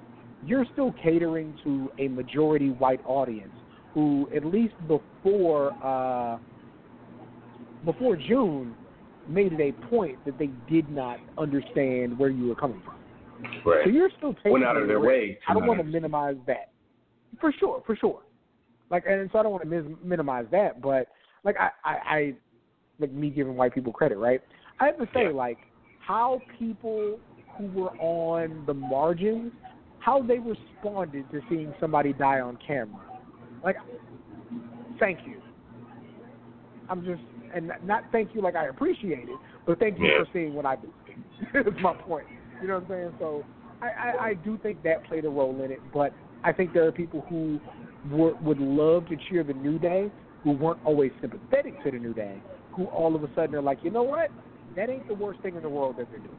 you're 0.46 0.66
still 0.74 0.94
catering 1.04 1.58
to 1.64 1.92
a 2.00 2.08
majority 2.08 2.70
white 2.70 3.02
audience 3.06 3.54
who, 3.94 4.30
at 4.36 4.46
least 4.46 4.76
before 4.88 5.74
uh, 5.84 6.38
before 7.86 8.16
June, 8.16 8.76
made 9.28 9.54
it 9.54 9.62
a 9.62 9.72
point 9.88 10.24
that 10.26 10.38
they 10.38 10.50
did 10.70 10.90
not 10.90 11.20
understand 11.38 12.18
where 12.18 12.30
you 12.30 12.48
were 12.48 12.56
coming 12.56 12.82
from. 12.84 12.97
Right. 13.66 13.82
So 13.86 13.90
you're 13.90 14.10
still 14.18 14.34
taking 14.36 14.54
Went 14.54 14.66
out 14.66 14.78
of 14.78 14.88
their 14.88 15.00
way 15.00 15.38
I 15.48 15.54
don't 15.54 15.66
want 15.68 15.80
to 15.80 15.84
minimize 15.84 16.38
that. 16.48 16.72
For 17.40 17.52
sure, 17.60 17.84
for 17.86 17.96
sure. 17.96 18.22
Like, 18.90 19.04
and 19.08 19.30
so 19.32 19.40
I 19.40 19.44
don't 19.44 19.52
want 19.52 19.64
to 19.64 19.70
mis- 19.70 19.98
minimize 20.04 20.46
that, 20.52 20.82
but 20.82 21.08
like 21.44 21.56
I, 21.60 21.70
I, 21.84 21.92
I, 21.92 22.34
like 23.00 23.12
me 23.12 23.30
giving 23.30 23.56
white 23.56 23.74
people 23.74 23.94
credit, 23.94 24.18
right? 24.18 24.42
I 24.80 24.86
have 24.86 24.98
to 24.98 25.08
say, 25.14 25.26
Yeah. 25.26 25.30
like, 25.32 25.58
how 26.00 26.42
people 26.58 27.20
who 27.58 27.68
were 27.68 27.92
on 28.00 28.64
the 28.66 28.74
margins, 28.74 29.52
how 30.00 30.22
they 30.22 30.40
responded 30.40 31.30
to 31.32 31.42
seeing 31.50 31.74
somebody 31.80 32.14
die 32.14 32.40
on 32.40 32.58
camera. 32.66 33.02
Like, 33.64 33.76
thank 35.00 35.20
you. 35.26 35.42
I'm 36.90 37.04
just, 37.04 37.22
and 37.54 37.72
not 37.84 38.04
thank 38.12 38.34
you 38.34 38.42
like 38.42 38.56
I 38.56 38.68
appreciate 38.68 39.28
it, 39.28 39.38
but 39.66 39.80
thank 39.80 40.00
you 40.00 40.08
Yeah. 40.08 40.24
for 40.24 40.28
seeing 40.32 40.54
what 40.54 40.66
I 40.66 40.78
do. 40.78 40.92
That's 41.54 41.82
my 41.82 41.94
point. 41.94 42.26
You 42.62 42.68
know 42.68 42.76
what 42.76 42.84
I'm 42.84 42.90
saying? 42.90 43.14
So 43.20 43.46
I, 43.82 43.88
I, 43.88 44.26
I 44.30 44.34
do 44.34 44.58
think 44.64 44.84
that 44.84 45.06
played 45.06 45.26
a 45.26 45.30
role 45.30 45.62
in 45.64 45.72
it, 45.72 45.80
but 45.94 46.14
I 46.44 46.52
think 46.52 46.74
there 46.74 46.88
are 46.88 46.92
people 46.92 47.26
who 47.30 47.60
were, 48.10 48.34
would 48.36 48.60
love 48.60 49.08
to 49.10 49.18
cheer 49.30 49.44
the 49.44 49.54
New 49.54 49.80
Day 49.80 50.12
who 50.44 50.52
weren't 50.52 50.80
always 50.86 51.12
sympathetic 51.20 51.82
to 51.84 51.92
the 51.92 51.98
New 51.98 52.14
Day, 52.14 52.42
who 52.74 52.86
all 52.86 53.16
of 53.16 53.24
a 53.24 53.30
sudden 53.36 53.56
are 53.56 53.62
like, 53.62 53.80
you 53.84 53.92
know 53.92 54.04
what? 54.04 54.30
That 54.76 54.90
ain't 54.90 55.08
the 55.08 55.14
worst 55.14 55.42
thing 55.42 55.56
in 55.56 55.62
the 55.62 55.70
world 55.70 55.96
that 55.98 56.08
they're 56.10 56.20
doing. 56.20 56.38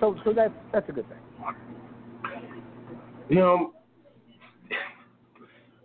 So, 0.00 0.16
so 0.24 0.32
that's 0.32 0.52
that's 0.72 0.88
a 0.88 0.92
good 0.92 1.06
thing. 1.08 1.18
You 3.28 3.36
know, 3.36 3.72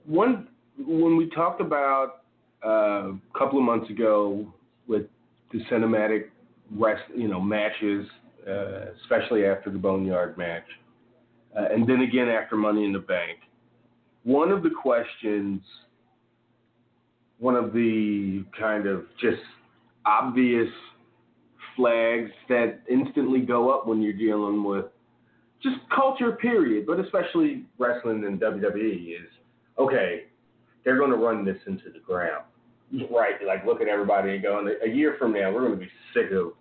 one 0.05 0.47
when 0.77 1.17
we 1.17 1.29
talked 1.29 1.61
about 1.61 2.23
uh, 2.65 2.69
a 2.69 3.19
couple 3.37 3.59
of 3.59 3.65
months 3.65 3.89
ago 3.89 4.47
with 4.87 5.03
the 5.51 5.59
cinematic 5.71 6.25
rest, 6.77 7.03
you 7.15 7.27
know, 7.27 7.39
matches, 7.39 8.05
uh, 8.47 8.91
especially 9.01 9.45
after 9.45 9.69
the 9.69 9.77
Boneyard 9.77 10.37
match, 10.37 10.65
uh, 11.57 11.65
and 11.71 11.87
then 11.87 12.01
again 12.01 12.29
after 12.29 12.55
Money 12.55 12.85
in 12.85 12.93
the 12.93 12.99
Bank. 12.99 13.39
One 14.23 14.51
of 14.51 14.63
the 14.63 14.69
questions, 14.69 15.61
one 17.39 17.55
of 17.55 17.73
the 17.73 18.45
kind 18.57 18.87
of 18.87 19.05
just 19.19 19.41
obvious 20.05 20.69
flags 21.75 22.29
that 22.49 22.79
instantly 22.89 23.41
go 23.41 23.71
up 23.71 23.87
when 23.87 24.01
you're 24.01 24.13
dealing 24.13 24.63
with 24.63 24.85
just 25.61 25.77
culture 25.95 26.33
period, 26.33 26.85
but 26.85 26.99
especially 26.99 27.65
wrestling 27.77 28.25
and 28.25 28.39
WWE 28.39 29.15
is 29.15 29.29
okay, 29.79 30.25
they're 30.83 30.97
going 30.97 31.09
to 31.09 31.17
run 31.17 31.45
this 31.45 31.57
into 31.65 31.85
the 31.91 31.99
ground. 31.99 32.43
Right, 33.09 33.35
like 33.45 33.65
look 33.65 33.81
at 33.81 33.87
everybody 33.87 34.35
and 34.35 34.43
going, 34.43 34.75
a 34.85 34.89
year 34.89 35.15
from 35.17 35.33
now, 35.33 35.51
we're 35.51 35.65
going 35.67 35.79
to 35.79 35.85
be 35.85 35.91
sick 36.13 36.31
of 36.31 36.53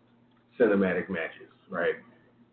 cinematic 0.63 1.09
matches, 1.09 1.49
right? 1.69 1.95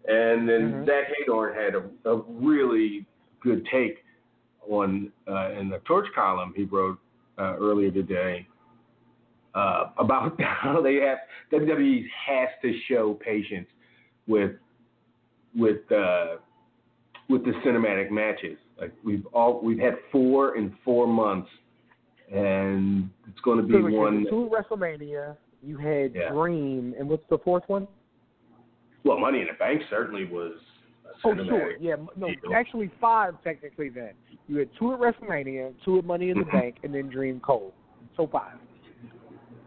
And 0.08 0.48
then 0.48 0.74
Mhm. 0.74 0.86
Zach 0.86 1.06
Heydorn 1.14 1.54
had 1.56 1.76
a, 1.76 2.10
a 2.10 2.22
really 2.30 3.06
good 3.42 3.66
take 3.72 4.04
on 4.68 5.12
uh, 5.28 5.52
in 5.52 5.70
the 5.70 5.80
Torch 5.80 6.08
column 6.14 6.54
he 6.56 6.64
wrote 6.66 6.98
uh, 7.38 7.56
earlier 7.60 7.92
today 7.92 8.48
uh, 9.56 9.86
about 9.98 10.40
how 10.42 10.82
they 10.82 10.96
have 10.96 11.18
WWE 11.52 12.06
has 12.28 12.50
to 12.62 12.74
show 12.88 13.14
patience 13.14 13.68
with 14.28 14.52
with 15.56 15.90
uh, 15.92 16.38
with 17.30 17.44
the 17.46 17.52
cinematic 17.66 18.12
matches. 18.12 18.58
Like 18.80 18.94
we've 19.04 19.26
all 19.34 19.62
we've 19.62 19.80
had 19.80 19.96
four 20.12 20.58
in 20.58 20.76
four 20.86 21.08
months, 21.08 21.50
and 22.32 23.10
it's 23.30 23.40
going 23.42 23.58
to 23.58 23.64
be 23.64 23.74
So, 23.74 24.00
one. 24.00 24.26
two 24.30 24.50
WrestleMania. 24.54 25.36
You 25.62 25.78
had 25.78 26.16
Yeah. 26.16 26.30
Dream, 26.32 26.94
and 26.98 27.10
what's 27.10 27.28
the 27.30 27.38
fourth 27.40 27.64
one? 27.68 27.88
Well, 29.04 29.20
Money 29.20 29.42
in 29.42 29.48
the 29.48 29.54
Bank 29.54 29.82
certainly 29.90 30.26
was 30.26 30.54
Oh, 31.24 31.36
sure. 31.36 31.78
Yeah, 31.80 31.96
no, 32.16 32.28
deal. 32.28 32.54
actually 32.56 32.92
five 33.02 33.34
technically. 33.44 33.90
Then 33.90 34.12
you 34.48 34.58
had 34.58 34.70
two 34.78 34.94
at 34.94 35.00
WrestleMania, 35.00 35.74
two 35.84 35.98
at 35.98 36.06
Money 36.06 36.30
in 36.30 36.40
the 36.40 36.46
Bank, 36.46 36.78
and 36.84 36.94
then 36.94 37.10
Dream 37.10 37.40
Cole. 37.40 37.74
So 38.16 38.28
five. 38.32 38.58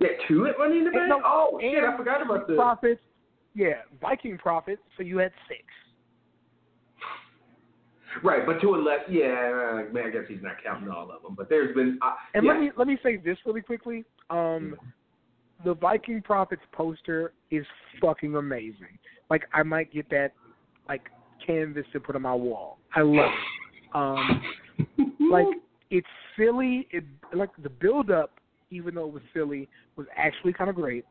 Yeah, 0.01 0.09
two 0.29 0.47
at 0.47 0.59
Money 0.59 0.79
in 0.79 0.85
the 0.85 0.91
Bank. 0.91 1.09
no, 1.09 1.21
oh 1.25 1.59
shit, 1.61 1.85
I 1.85 1.97
forgot 1.97 2.23
about 2.23 2.49
the. 2.49 2.55
Profits. 2.55 3.01
Yeah, 3.55 3.83
Viking 4.01 4.39
profits. 4.39 4.81
So 4.97 5.03
you 5.03 5.19
had 5.19 5.33
six. 5.47 5.63
Right, 8.23 8.45
but 8.45 8.61
to 8.61 8.75
a 8.75 8.77
less, 8.77 9.01
yeah, 9.09 9.85
uh, 9.89 9.93
man, 9.93 10.07
I 10.07 10.11
guess 10.11 10.23
he's 10.29 10.43
not 10.43 10.57
counting 10.63 10.89
all 10.91 11.11
of 11.11 11.23
them. 11.23 11.35
But 11.35 11.49
there's 11.49 11.75
been, 11.75 11.99
uh, 12.03 12.13
And 12.35 12.45
yeah, 12.45 12.53
let 12.53 12.61
me 12.61 12.71
let 12.77 12.87
me 12.87 12.99
say 13.03 13.17
this 13.17 13.39
really 13.47 13.63
quickly. 13.63 14.05
Um, 14.31 14.77
the 15.65 15.75
Viking 15.75 16.21
Profits 16.23 16.63
poster 16.73 17.33
is 17.51 17.65
fucking 18.01 18.37
amazing. 18.37 18.99
Like 19.33 19.45
I 19.55 19.63
might 19.63 19.91
get 19.91 20.11
that 20.11 20.33
like 20.87 21.09
canvas 21.47 21.87
to 21.95 22.01
put 22.01 22.17
on 22.17 22.21
my 22.21 22.35
wall. 22.35 22.77
I 22.95 23.01
love 23.01 23.31
it. 23.31 23.97
Um, 23.97 24.43
like 25.31 25.47
it's 25.91 26.07
silly. 26.37 26.87
It 26.91 27.03
like 27.33 27.49
the 27.63 27.71
build 27.71 28.11
up, 28.11 28.33
even 28.71 28.95
though 28.95 29.07
it 29.07 29.15
was 29.15 29.23
silly, 29.33 29.71
was 29.97 30.07
actually 30.19 30.53
kind 30.53 30.69
of 30.69 30.77
great. 30.77 31.07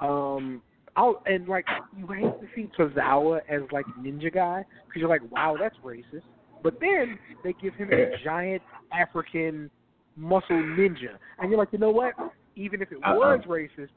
Um, 0.00 0.62
I'll, 0.96 1.22
and 1.26 1.46
like 1.46 1.64
you 1.96 2.08
hate 2.08 2.40
to 2.40 2.46
see 2.56 2.68
Tozawa 2.76 3.38
as 3.48 3.60
like 3.70 3.86
ninja 4.00 4.34
guy 4.34 4.64
because 4.88 4.98
you're 4.98 5.08
like, 5.08 5.22
wow, 5.30 5.54
that's 5.56 5.76
racist. 5.84 6.22
But 6.64 6.80
then 6.80 7.20
they 7.44 7.54
give 7.62 7.74
him 7.74 7.90
a 7.92 8.16
giant 8.24 8.62
African 8.92 9.70
muscle 10.16 10.56
ninja, 10.56 11.18
and 11.38 11.48
you're 11.50 11.58
like, 11.60 11.68
you 11.70 11.78
know 11.78 11.90
what? 11.90 12.14
Even 12.56 12.82
if 12.82 12.90
it 12.90 12.98
Uh-uh. 13.04 13.14
was 13.14 13.40
racist, 13.46 13.90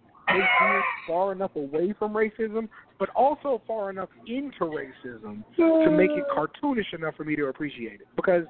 far 1.08 1.32
enough 1.32 1.56
away 1.56 1.94
from 1.98 2.14
racism, 2.14 2.70
but 3.00 3.10
also 3.16 3.62
far 3.68 3.90
enough 3.90 4.10
into 4.28 4.60
racism 4.62 5.44
to 5.58 5.92
make 5.92 6.12
it 6.12 6.24
cartoonish 6.36 6.94
enough 6.94 7.16
for 7.16 7.24
me 7.24 7.36
to 7.36 7.46
appreciate 7.48 8.02
it. 8.02 8.08
Because 8.16 8.44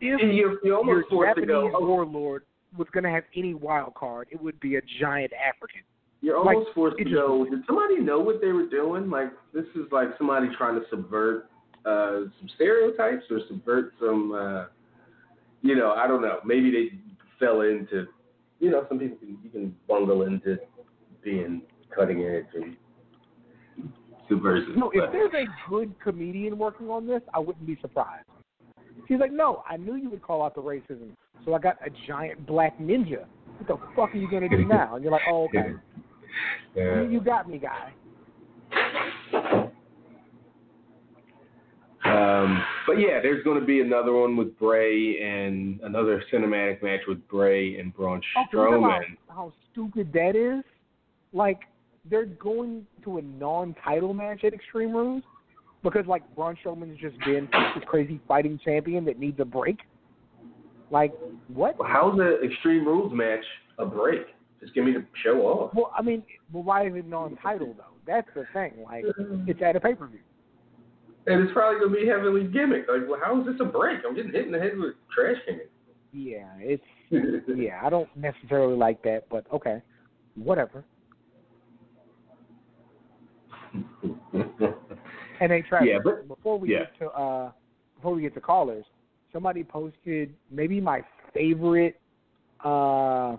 if 0.00 0.20
And 0.20 0.36
you're, 0.36 0.58
you're 0.62 0.84
your 0.84 1.02
Japanese 1.26 1.48
go. 1.48 1.70
Warlord 1.80 2.42
was 2.76 2.86
going 2.92 3.04
to 3.04 3.10
have 3.10 3.24
any 3.34 3.54
wild 3.54 3.94
card, 3.94 4.28
it 4.30 4.42
would 4.42 4.58
be 4.60 4.76
a 4.76 4.80
giant 5.00 5.32
African. 5.32 5.80
You're 6.20 6.42
Like, 6.44 6.56
almost 6.56 6.74
forced 6.74 6.98
to 6.98 7.04
just- 7.04 7.14
go. 7.14 7.44
Did 7.44 7.60
somebody 7.66 7.98
know 8.00 8.20
what 8.20 8.40
they 8.40 8.48
were 8.52 8.66
doing? 8.66 9.08
Like 9.10 9.28
this 9.54 9.64
is 9.74 9.90
like 9.92 10.08
somebody 10.18 10.48
trying 10.56 10.74
to 10.80 10.84
subvert 10.90 11.48
uh, 11.84 12.22
some 12.38 12.48
stereotypes 12.56 13.22
or 13.30 13.40
subvert 13.48 13.92
some. 14.00 14.32
Uh, 14.32 14.64
you 15.62 15.74
know, 15.76 15.92
I 15.92 16.06
don't 16.06 16.22
know. 16.22 16.40
Maybe 16.44 16.70
they 16.70 16.98
fell 17.38 17.60
into. 17.60 18.06
You 18.60 18.70
know, 18.70 18.86
some 18.88 18.98
people 18.98 19.18
can 19.18 19.38
you 19.44 19.50
can 19.50 19.76
bungle 19.86 20.22
into 20.22 20.56
being 21.26 21.60
cutting 21.94 22.22
edge 22.22 22.46
and 22.54 22.76
subversive. 24.28 24.76
No, 24.76 24.90
if 24.94 25.10
there's 25.12 25.32
a 25.34 25.68
good 25.68 25.92
comedian 26.02 26.56
working 26.56 26.88
on 26.88 27.06
this, 27.06 27.20
I 27.34 27.40
wouldn't 27.40 27.66
be 27.66 27.76
surprised. 27.82 28.24
He's 29.08 29.18
like, 29.18 29.32
no, 29.32 29.62
I 29.68 29.76
knew 29.76 29.96
you 29.96 30.08
would 30.08 30.22
call 30.22 30.42
out 30.42 30.54
the 30.54 30.62
racism, 30.62 31.10
so 31.44 31.54
I 31.54 31.58
got 31.58 31.76
a 31.84 31.90
giant 32.06 32.46
black 32.46 32.78
ninja. 32.78 33.24
What 33.58 33.66
the 33.68 33.76
fuck 33.96 34.14
are 34.14 34.18
you 34.18 34.30
gonna 34.30 34.48
do 34.48 34.64
now? 34.64 34.94
And 34.94 35.02
you're 35.02 35.12
like, 35.12 35.22
oh, 35.28 35.44
okay, 35.46 35.72
Yeah. 36.76 37.02
you, 37.02 37.10
you 37.10 37.20
got 37.20 37.48
me, 37.48 37.58
guy. 37.58 37.92
Um, 42.04 42.62
but 42.86 43.00
yeah, 43.00 43.20
there's 43.20 43.42
going 43.42 43.58
to 43.58 43.66
be 43.66 43.80
another 43.80 44.12
one 44.12 44.36
with 44.36 44.56
Bray 44.60 45.18
and 45.20 45.80
another 45.80 46.22
cinematic 46.32 46.80
match 46.80 47.00
with 47.08 47.26
Bray 47.26 47.80
and 47.80 47.92
Braun 47.92 48.20
Oh, 48.36 48.44
can 48.48 48.60
you 48.60 48.68
tell 48.70 48.78
Strowman. 48.78 49.00
how, 49.26 49.34
how 49.34 49.52
stupid 49.72 50.12
that 50.12 50.36
is? 50.36 50.62
Like, 51.32 51.60
they're 52.08 52.26
going 52.26 52.86
to 53.04 53.18
a 53.18 53.22
non-title 53.22 54.14
match 54.14 54.44
at 54.44 54.54
Extreme 54.54 54.92
Rules 54.92 55.22
because 55.82 56.06
like 56.06 56.22
Braun 56.34 56.56
Strowman's 56.64 56.98
just 57.00 57.18
been 57.24 57.48
this 57.74 57.84
crazy 57.86 58.20
fighting 58.26 58.58
champion 58.64 59.04
that 59.04 59.18
needs 59.18 59.38
a 59.40 59.44
break. 59.44 59.78
Like 60.90 61.12
what? 61.48 61.76
How's 61.84 62.16
the 62.16 62.40
Extreme 62.42 62.86
Rules 62.86 63.12
match 63.14 63.44
a 63.78 63.86
break? 63.86 64.26
Just 64.60 64.74
give 64.74 64.84
me 64.84 64.92
the 64.92 65.04
show 65.24 65.40
off. 65.42 65.74
Well, 65.74 65.92
I 65.96 66.02
mean, 66.02 66.22
well, 66.52 66.62
why 66.62 66.86
is 66.86 66.94
it 66.94 67.06
non-title 67.06 67.74
though? 67.76 67.84
That's 68.06 68.28
the 68.34 68.44
thing. 68.52 68.72
Like 68.84 69.04
mm. 69.04 69.48
it's 69.48 69.60
at 69.62 69.76
a 69.76 69.80
pay-per-view. 69.80 70.20
And 71.26 71.42
it's 71.42 71.52
probably 71.52 71.80
gonna 71.80 71.96
be 71.96 72.06
heavily 72.06 72.44
gimmick. 72.44 72.86
Like, 72.88 73.08
well, 73.08 73.20
how 73.22 73.40
is 73.40 73.46
this 73.46 73.56
a 73.60 73.64
break? 73.64 74.00
I'm 74.06 74.14
getting 74.14 74.32
hit 74.32 74.46
in 74.46 74.52
the 74.52 74.58
head 74.58 74.76
with 74.76 74.90
a 74.90 75.14
trash 75.14 75.36
can. 75.46 75.60
Yeah, 76.12 76.46
it's 76.58 76.82
yeah. 77.10 77.80
I 77.84 77.90
don't 77.90 78.08
necessarily 78.16 78.76
like 78.76 79.02
that, 79.02 79.24
but 79.28 79.44
okay, 79.52 79.82
whatever. 80.36 80.84
And 85.38 85.52
hey, 85.52 85.62
Travis, 85.68 85.88
Yeah, 85.90 85.98
but- 86.02 86.26
before 86.28 86.58
we 86.58 86.72
yeah. 86.72 86.78
get 86.80 86.98
to 87.00 87.06
uh, 87.10 87.52
before 87.96 88.14
we 88.14 88.22
get 88.22 88.32
to 88.34 88.40
callers, 88.40 88.86
somebody 89.32 89.62
posted 89.62 90.34
maybe 90.50 90.80
my 90.80 91.02
favorite. 91.34 92.00
Uh, 92.64 93.36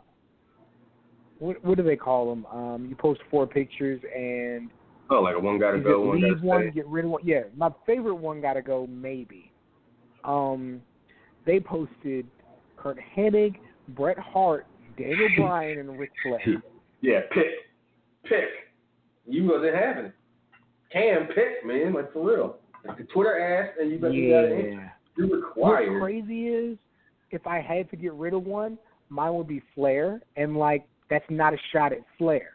what 1.39 1.63
what 1.65 1.75
do 1.77 1.83
they 1.83 1.95
call 1.95 2.29
them? 2.29 2.45
Um, 2.47 2.85
you 2.87 2.95
post 2.95 3.21
four 3.31 3.47
pictures 3.47 3.99
and 4.15 4.69
oh, 5.09 5.21
like 5.21 5.35
a 5.35 5.39
one 5.39 5.57
gotta 5.59 5.79
go, 5.79 6.01
one 6.01 6.21
gotta 6.21 6.35
one, 6.45 6.61
stay. 6.65 6.71
get 6.71 6.87
rid 6.87 7.05
of 7.05 7.11
one? 7.11 7.21
Yeah, 7.25 7.43
my 7.55 7.69
favorite 7.87 8.15
one 8.15 8.41
got 8.41 8.53
to 8.53 8.61
go. 8.61 8.85
Maybe. 8.87 9.51
Um, 10.23 10.81
they 11.47 11.59
posted 11.59 12.27
Curt 12.75 12.97
Hennig, 13.15 13.55
Bret 13.89 14.19
Hart, 14.19 14.67
Daniel 14.97 15.29
Bryan, 15.37 15.79
and 15.79 15.97
Ric 15.97 16.11
Flair. 16.21 16.61
Yeah, 17.01 17.21
pick, 17.31 17.45
pick. 18.25 18.49
You 19.25 19.45
wasn't 19.45 19.75
having 19.75 20.05
it. 20.05 20.13
Cam, 20.91 21.27
pick, 21.27 21.65
man, 21.65 21.93
like 21.93 22.11
for 22.13 22.25
real. 22.29 22.57
If 22.85 22.97
the 22.97 23.03
Twitter 23.05 23.39
asked 23.39 23.79
and 23.79 23.91
you 23.91 23.97
got 23.99 24.13
you 24.13 24.29
got 24.31 24.41
Yeah. 24.43 24.89
you're 25.17 25.51
What's 25.55 25.85
crazy 25.99 26.47
is 26.47 26.77
if 27.31 27.45
I 27.45 27.59
had 27.59 27.89
to 27.91 27.97
get 27.97 28.13
rid 28.13 28.33
of 28.33 28.45
one, 28.45 28.77
mine 29.09 29.33
would 29.33 29.47
be 29.47 29.61
Flair, 29.75 30.21
and 30.37 30.55
like 30.57 30.85
that's 31.09 31.25
not 31.29 31.53
a 31.53 31.57
shot 31.73 31.91
at 31.91 31.99
Flair. 32.17 32.51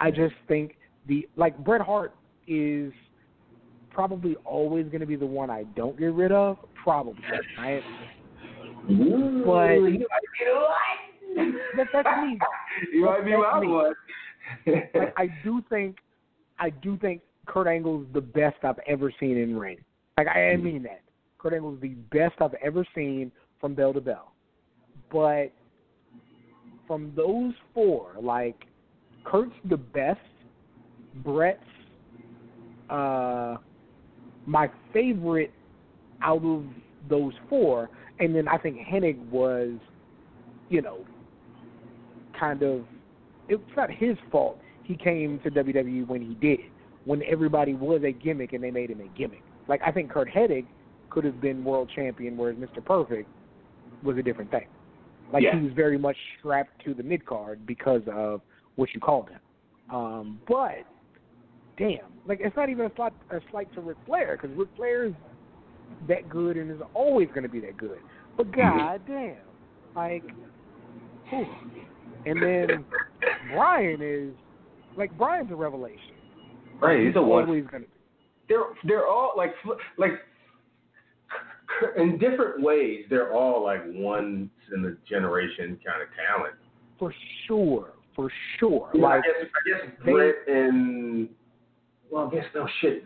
I 0.00 0.10
just 0.10 0.34
think 0.48 0.76
the 1.06 1.28
like 1.36 1.56
Bret 1.64 1.80
Hart 1.80 2.14
is 2.48 2.92
probably 3.90 4.34
always 4.44 4.86
going 4.86 5.00
to 5.00 5.06
be 5.06 5.16
the 5.16 5.26
one 5.26 5.50
I 5.50 5.64
don't 5.76 5.96
get 5.98 6.12
rid 6.12 6.32
of. 6.32 6.56
Probably, 6.82 7.22
I, 7.58 7.80
Ooh, 8.90 9.42
But- 9.46 9.74
you 9.74 10.06
might 10.08 10.28
be 10.38 10.44
the 10.44 10.54
one. 11.44 11.60
that, 11.76 11.86
that's 11.92 12.08
me. 12.22 12.38
You 12.92 13.04
might 13.04 13.24
be 13.24 13.30
my 13.36 13.58
one. 13.60 13.94
Like 14.94 15.14
I 15.16 15.28
do 15.44 15.62
think, 15.70 15.98
I 16.58 16.70
do 16.70 16.96
think 16.98 17.20
Kurt 17.46 17.66
Angle's 17.66 18.06
the 18.12 18.20
best 18.20 18.56
I've 18.62 18.78
ever 18.86 19.12
seen 19.18 19.36
in 19.36 19.56
ring. 19.56 19.78
Like 20.16 20.28
I 20.28 20.56
mean 20.56 20.82
that. 20.84 21.02
Kurt 21.38 21.54
Angle's 21.54 21.80
the 21.80 21.94
best 22.12 22.34
I've 22.40 22.54
ever 22.62 22.86
seen 22.94 23.32
from 23.60 23.74
bell 23.74 23.92
to 23.92 24.00
bell. 24.00 24.32
But 25.10 25.52
from 26.86 27.12
those 27.16 27.52
four, 27.74 28.12
like 28.20 28.66
Kurt's 29.24 29.54
the 29.68 29.76
best. 29.76 30.20
Bret's 31.16 31.62
uh 32.88 33.56
my 34.46 34.70
favorite 34.92 35.52
out 36.22 36.44
of 36.44 36.64
those 37.08 37.32
four, 37.48 37.90
and 38.18 38.34
then 38.34 38.48
I 38.48 38.56
think 38.58 38.78
Hennig 38.78 39.18
was, 39.28 39.72
you 40.68 40.82
know, 40.82 40.98
kind 42.38 42.62
of 42.62 42.84
it's 43.48 43.62
not 43.76 43.90
his 43.90 44.16
fault 44.30 44.58
he 44.84 44.96
came 44.96 45.38
to 45.40 45.50
WWE 45.50 46.06
when 46.06 46.22
he 46.22 46.34
did, 46.34 46.60
when 47.04 47.22
everybody 47.24 47.74
was 47.74 48.02
a 48.04 48.12
gimmick 48.12 48.52
and 48.52 48.62
they 48.62 48.70
made 48.70 48.90
him 48.90 49.00
a 49.00 49.18
gimmick. 49.18 49.42
Like 49.68 49.80
I 49.84 49.90
think 49.92 50.10
Curt 50.10 50.28
Hennig 50.28 50.66
could 51.10 51.24
have 51.24 51.40
been 51.40 51.64
world 51.64 51.90
champion, 51.94 52.36
whereas 52.36 52.56
Mr. 52.56 52.84
Perfect 52.84 53.28
was 54.02 54.16
a 54.16 54.22
different 54.22 54.50
thing. 54.50 54.66
Like 55.32 55.42
Yeah. 55.42 55.58
he 55.58 55.64
was 55.64 55.72
very 55.74 55.98
much 55.98 56.16
strapped 56.38 56.84
to 56.84 56.94
the 56.94 57.02
mid 57.02 57.24
card 57.24 57.66
because 57.66 58.02
of 58.10 58.40
what 58.76 58.92
you 58.94 59.00
called 59.00 59.28
him. 59.28 59.40
Um, 59.94 60.40
but 60.48 60.84
damn, 61.76 61.98
like 62.26 62.40
it's 62.40 62.56
not 62.56 62.68
even 62.68 62.86
a 62.86 62.92
slight 62.96 63.12
a 63.30 63.40
slight 63.50 63.72
to 63.74 63.80
Ric 63.80 63.96
Flair 64.06 64.38
because 64.40 64.56
Ric 64.56 64.68
Flair 64.76 65.04
is 65.06 65.12
that 66.08 66.28
good 66.28 66.56
and 66.56 66.70
is 66.70 66.80
always 66.94 67.28
going 67.28 67.42
to 67.42 67.48
be 67.48 67.60
that 67.60 67.76
good. 67.76 67.98
But 68.36 68.52
god 68.52 69.02
damn, 69.06 69.36
like, 69.94 70.24
whew. 71.28 71.46
and 72.24 72.42
then 72.42 72.84
Bryan 73.52 74.00
is 74.00 74.34
like 74.96 75.16
Bryan's 75.18 75.50
a 75.50 75.56
revelation. 75.56 76.11
Right, 76.82 77.06
he's 77.06 77.16
a 77.16 77.22
one. 77.22 77.44
always 77.46 77.64
going 77.66 77.84
to. 77.84 77.88
They're 78.48 78.64
they're 78.84 79.06
all 79.06 79.32
like 79.36 79.54
like 79.98 80.12
in 81.96 82.18
different 82.18 82.62
ways. 82.62 83.04
They're 83.08 83.32
all 83.32 83.64
like 83.64 83.82
once 83.86 84.50
in 84.74 84.84
a 84.84 85.08
generation 85.08 85.78
kind 85.84 86.02
of 86.02 86.08
talent. 86.28 86.54
For 86.98 87.14
sure, 87.46 87.92
for 88.14 88.30
sure. 88.58 88.90
You 88.94 89.00
know, 89.00 89.06
I 89.06 89.16
Like 89.16 89.24
guess 89.24 89.34
I 89.44 89.68
guess 89.86 89.94
Bret 90.04 90.34
and 90.48 91.28
well, 92.10 92.28
I 92.30 92.34
guess 92.34 92.44
no 92.54 92.68
shit. 92.80 93.04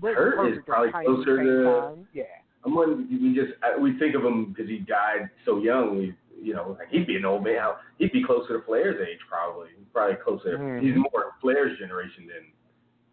Rick 0.00 0.16
Kurt 0.16 0.52
is 0.52 0.58
probably 0.66 0.92
closer 0.92 1.42
to- 1.42 1.80
time. 1.80 2.08
Yeah. 2.12 2.22
I'm 2.64 2.74
one. 2.74 3.06
We 3.10 3.34
just 3.34 3.52
we 3.80 3.98
think 3.98 4.14
of 4.16 4.24
him 4.24 4.52
because 4.52 4.68
he 4.68 4.78
died 4.78 5.28
so 5.44 5.58
young. 5.58 5.98
We 5.98 6.14
you 6.40 6.54
know 6.54 6.76
like 6.78 6.88
he'd 6.90 7.06
be 7.06 7.16
an 7.16 7.24
old 7.24 7.44
man. 7.44 7.60
He'd 7.98 8.12
be 8.12 8.24
closer 8.24 8.58
to 8.58 8.64
Flair's 8.66 9.00
age 9.00 9.18
probably. 9.28 9.68
Probably 9.92 10.16
closer. 10.16 10.58
Mhm. 10.58 10.80
He's 10.82 10.94
more 10.96 11.32
Flair's 11.40 11.78
generation 11.78 12.26
than 12.26 12.44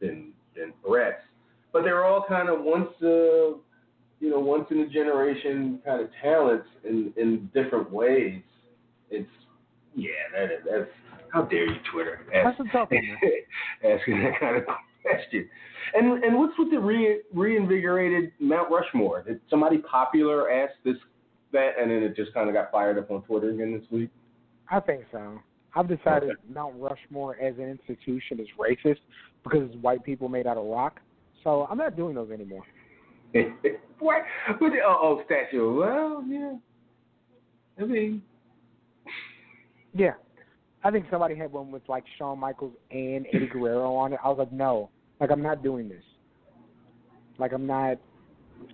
than 0.03 0.33
than 0.55 0.73
Bret's. 0.85 1.21
But 1.71 1.83
they're 1.83 2.05
all 2.05 2.25
kind 2.27 2.49
of 2.49 2.61
once 2.61 2.89
uh 3.01 3.57
you 4.19 4.29
know 4.29 4.39
once 4.39 4.65
in 4.69 4.79
a 4.81 4.87
generation 4.87 5.79
kind 5.85 6.01
of 6.01 6.09
talents 6.21 6.67
in 6.87 7.13
in 7.17 7.49
different 7.53 7.91
ways. 7.91 8.41
It's 9.09 9.29
yeah 9.95 10.11
that 10.35 10.45
is 10.45 10.59
that's 10.69 10.89
how 11.31 11.43
dare 11.43 11.65
you 11.65 11.79
Twitter 11.91 12.21
That's 12.31 12.59
ask, 12.59 12.59
a 12.59 12.71
tough 12.71 12.91
one. 12.91 13.17
asking 13.83 14.23
that 14.23 14.39
kind 14.39 14.57
of 14.57 14.63
question. 15.01 15.49
And 15.95 16.23
and 16.23 16.37
what's 16.37 16.53
with 16.57 16.71
the 16.71 16.79
re, 16.79 17.21
reinvigorated 17.33 18.31
Mount 18.39 18.69
Rushmore? 18.71 19.23
Did 19.23 19.39
somebody 19.49 19.79
popular 19.79 20.51
ask 20.51 20.73
this 20.85 20.95
that, 21.51 21.71
and 21.79 21.89
then 21.91 22.03
it 22.03 22.15
just 22.15 22.33
kind 22.33 22.49
of 22.49 22.55
got 22.55 22.71
fired 22.71 22.97
up 22.97 23.11
on 23.11 23.21
Twitter 23.23 23.49
again 23.49 23.73
this 23.79 23.89
week? 23.91 24.09
I 24.69 24.79
think 24.79 25.03
so. 25.11 25.39
I've 25.75 25.87
decided 25.87 26.29
Okay. 26.29 26.39
Mount 26.53 26.75
Rushmore 26.77 27.35
as 27.41 27.55
an 27.57 27.63
institution 27.69 28.39
is 28.39 28.47
racist 28.59 28.99
because 29.43 29.61
it's 29.63 29.75
white 29.81 30.03
people 30.03 30.29
made 30.29 30.47
out 30.47 30.57
of 30.57 30.65
rock. 30.65 30.99
So 31.43 31.67
I'm 31.69 31.77
not 31.77 31.95
doing 31.95 32.15
those 32.15 32.31
anymore. 32.31 32.63
what? 33.99 34.21
What? 34.59 34.71
The, 34.71 34.79
oh, 34.85 34.99
oh, 35.01 35.23
statue. 35.25 35.79
Well, 35.79 36.23
yeah. 36.27 36.53
I 37.79 37.85
mean, 37.85 38.21
Yeah. 39.93 40.13
I 40.83 40.91
think 40.91 41.05
somebody 41.09 41.35
had 41.35 41.51
one 41.51 41.71
with 41.71 41.81
like 41.87 42.03
Shawn 42.17 42.39
Michaels 42.39 42.73
and 42.91 43.25
Eddie 43.33 43.47
Guerrero 43.47 43.95
on 43.95 44.13
it. 44.13 44.19
I 44.23 44.27
was 44.27 44.37
like, 44.37 44.51
no, 44.51 44.89
like 45.21 45.31
I'm 45.31 45.41
not 45.41 45.63
doing 45.63 45.87
this. 45.87 46.03
Like 47.39 47.53
I'm 47.53 47.65
not. 47.65 47.97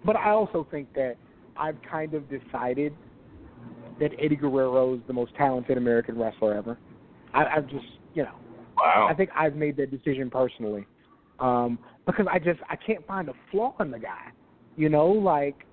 But 0.04 0.16
I 0.16 0.32
also 0.32 0.68
think 0.72 0.92
that 0.96 1.16
I've 1.56 1.78
kind 1.90 2.14
of 2.16 2.24
decided 2.30 2.94
that 4.00 4.12
Eddie 4.20 4.36
Guerrero 4.38 4.96
is 4.96 5.02
the 5.08 5.14
most 5.14 5.36
talented 5.36 5.78
American 5.78 6.18
wrestler 6.18 6.56
ever. 6.56 6.78
I, 7.34 7.46
I've 7.46 7.68
just, 7.68 7.86
you 8.14 8.24
know, 8.24 8.36
wow. 8.82 9.08
I 9.10 9.14
think 9.14 9.30
I've 9.36 9.56
made 9.56 9.78
that 9.78 9.92
decision 9.92 10.30
personally, 10.30 10.86
um, 11.40 11.80
because 12.06 12.28
I 12.32 12.40
just 12.40 12.60
I 12.70 12.76
can't 12.76 13.06
find 13.06 13.30
a 13.30 13.34
flaw 13.52 13.76
in 13.80 13.92
the 13.92 14.00
guy. 14.00 14.32
You 14.76 14.90
know, 14.90 15.08
like 15.08 15.66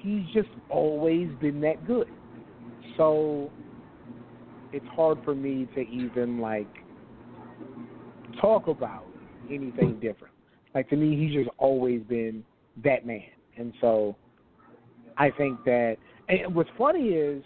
he's 0.00 0.24
just 0.32 0.48
always 0.68 1.28
been 1.40 1.60
that 1.62 1.86
good. 1.86 2.08
So 2.96 3.50
it's 4.72 4.86
hard 4.94 5.18
for 5.24 5.34
me 5.34 5.68
to 5.74 5.80
even 5.80 6.40
like 6.40 6.68
talk 8.40 8.66
about 8.66 9.06
anything 9.50 9.98
different. 10.00 10.34
Like 10.74 10.88
to 10.90 10.96
me, 10.96 11.16
he's 11.16 11.34
just 11.34 11.50
always 11.58 12.02
been 12.02 12.44
that 12.82 13.06
man, 13.06 13.22
and 13.56 13.72
so 13.80 14.16
I 15.16 15.30
think 15.30 15.64
that. 15.64 15.96
And 16.28 16.54
what's 16.54 16.70
funny 16.78 17.10
is 17.10 17.44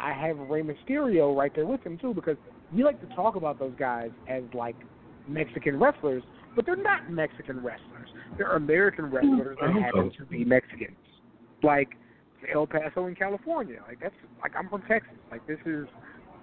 I 0.00 0.12
have 0.12 0.36
Rey 0.36 0.62
Mysterio 0.62 1.36
right 1.36 1.52
there 1.54 1.64
with 1.64 1.82
him 1.82 1.96
too, 1.96 2.12
because 2.12 2.36
we 2.72 2.84
like 2.84 3.00
to 3.06 3.14
talk 3.14 3.36
about 3.36 3.58
those 3.58 3.72
guys 3.78 4.10
as 4.28 4.42
like 4.54 4.76
Mexican 5.28 5.78
wrestlers, 5.78 6.22
but 6.56 6.66
they're 6.66 6.76
not 6.76 7.10
Mexican 7.10 7.62
wrestlers. 7.62 8.08
They're 8.36 8.56
American 8.56 9.06
wrestlers 9.10 9.56
that 9.60 9.70
happen 9.82 10.12
to 10.18 10.24
be 10.26 10.44
Mexicans. 10.44 10.96
Like 11.62 11.88
El 12.52 12.66
Paso 12.66 13.06
in 13.06 13.14
California. 13.14 13.80
Like 13.88 14.00
that's 14.00 14.14
like 14.42 14.52
I'm 14.58 14.68
from 14.68 14.82
Texas. 14.82 15.14
Like 15.30 15.46
this 15.46 15.58
is 15.66 15.86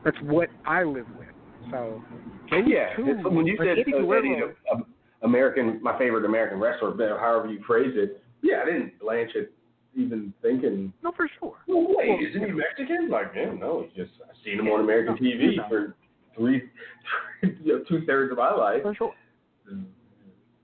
that's 0.03 0.17
what 0.23 0.49
I 0.65 0.83
live 0.83 1.05
with. 1.17 1.27
So 1.69 2.01
those 2.49 2.63
yeah. 2.67 2.95
two, 2.95 3.03
when 3.29 3.45
you 3.45 3.55
like 3.57 3.67
said 3.67 3.79
Eddie 3.79 3.93
uh, 3.93 3.99
Guerrero, 3.99 4.47
Eddie, 4.47 4.53
uh, 4.73 4.77
American, 5.21 5.79
my 5.83 5.97
favorite 5.99 6.25
American 6.25 6.59
wrestler, 6.59 6.95
however 7.19 7.51
you 7.51 7.59
phrase 7.67 7.93
it, 7.95 8.23
yeah, 8.41 8.63
I 8.63 8.65
didn't 8.65 8.99
blanch 8.99 9.31
it 9.35 9.53
even 9.95 10.33
thinking. 10.41 10.91
no, 11.03 11.11
for 11.15 11.29
sure. 11.39 11.57
Well, 11.67 11.85
wait, 11.89 12.09
Well, 12.09 12.17
isn't 12.27 12.43
he. 12.45 12.51
Mexican? 12.51 13.09
Like, 13.09 13.31
yeah, 13.35 13.51
no, 13.53 13.83
he's 13.83 14.05
just 14.05 14.17
I've 14.27 14.35
seen 14.43 14.57
him 14.59 14.67
on 14.69 14.79
American 14.79 15.15
No, 15.15 15.21
TV 15.21 15.57
no. 15.57 15.67
for 15.69 15.95
three, 16.35 16.63
you 17.43 17.77
know, 17.79 17.83
two 17.87 18.05
thirds 18.05 18.31
of 18.31 18.37
my 18.37 18.53
life. 18.53 18.81
For 18.83 18.95
sure. 18.95 19.13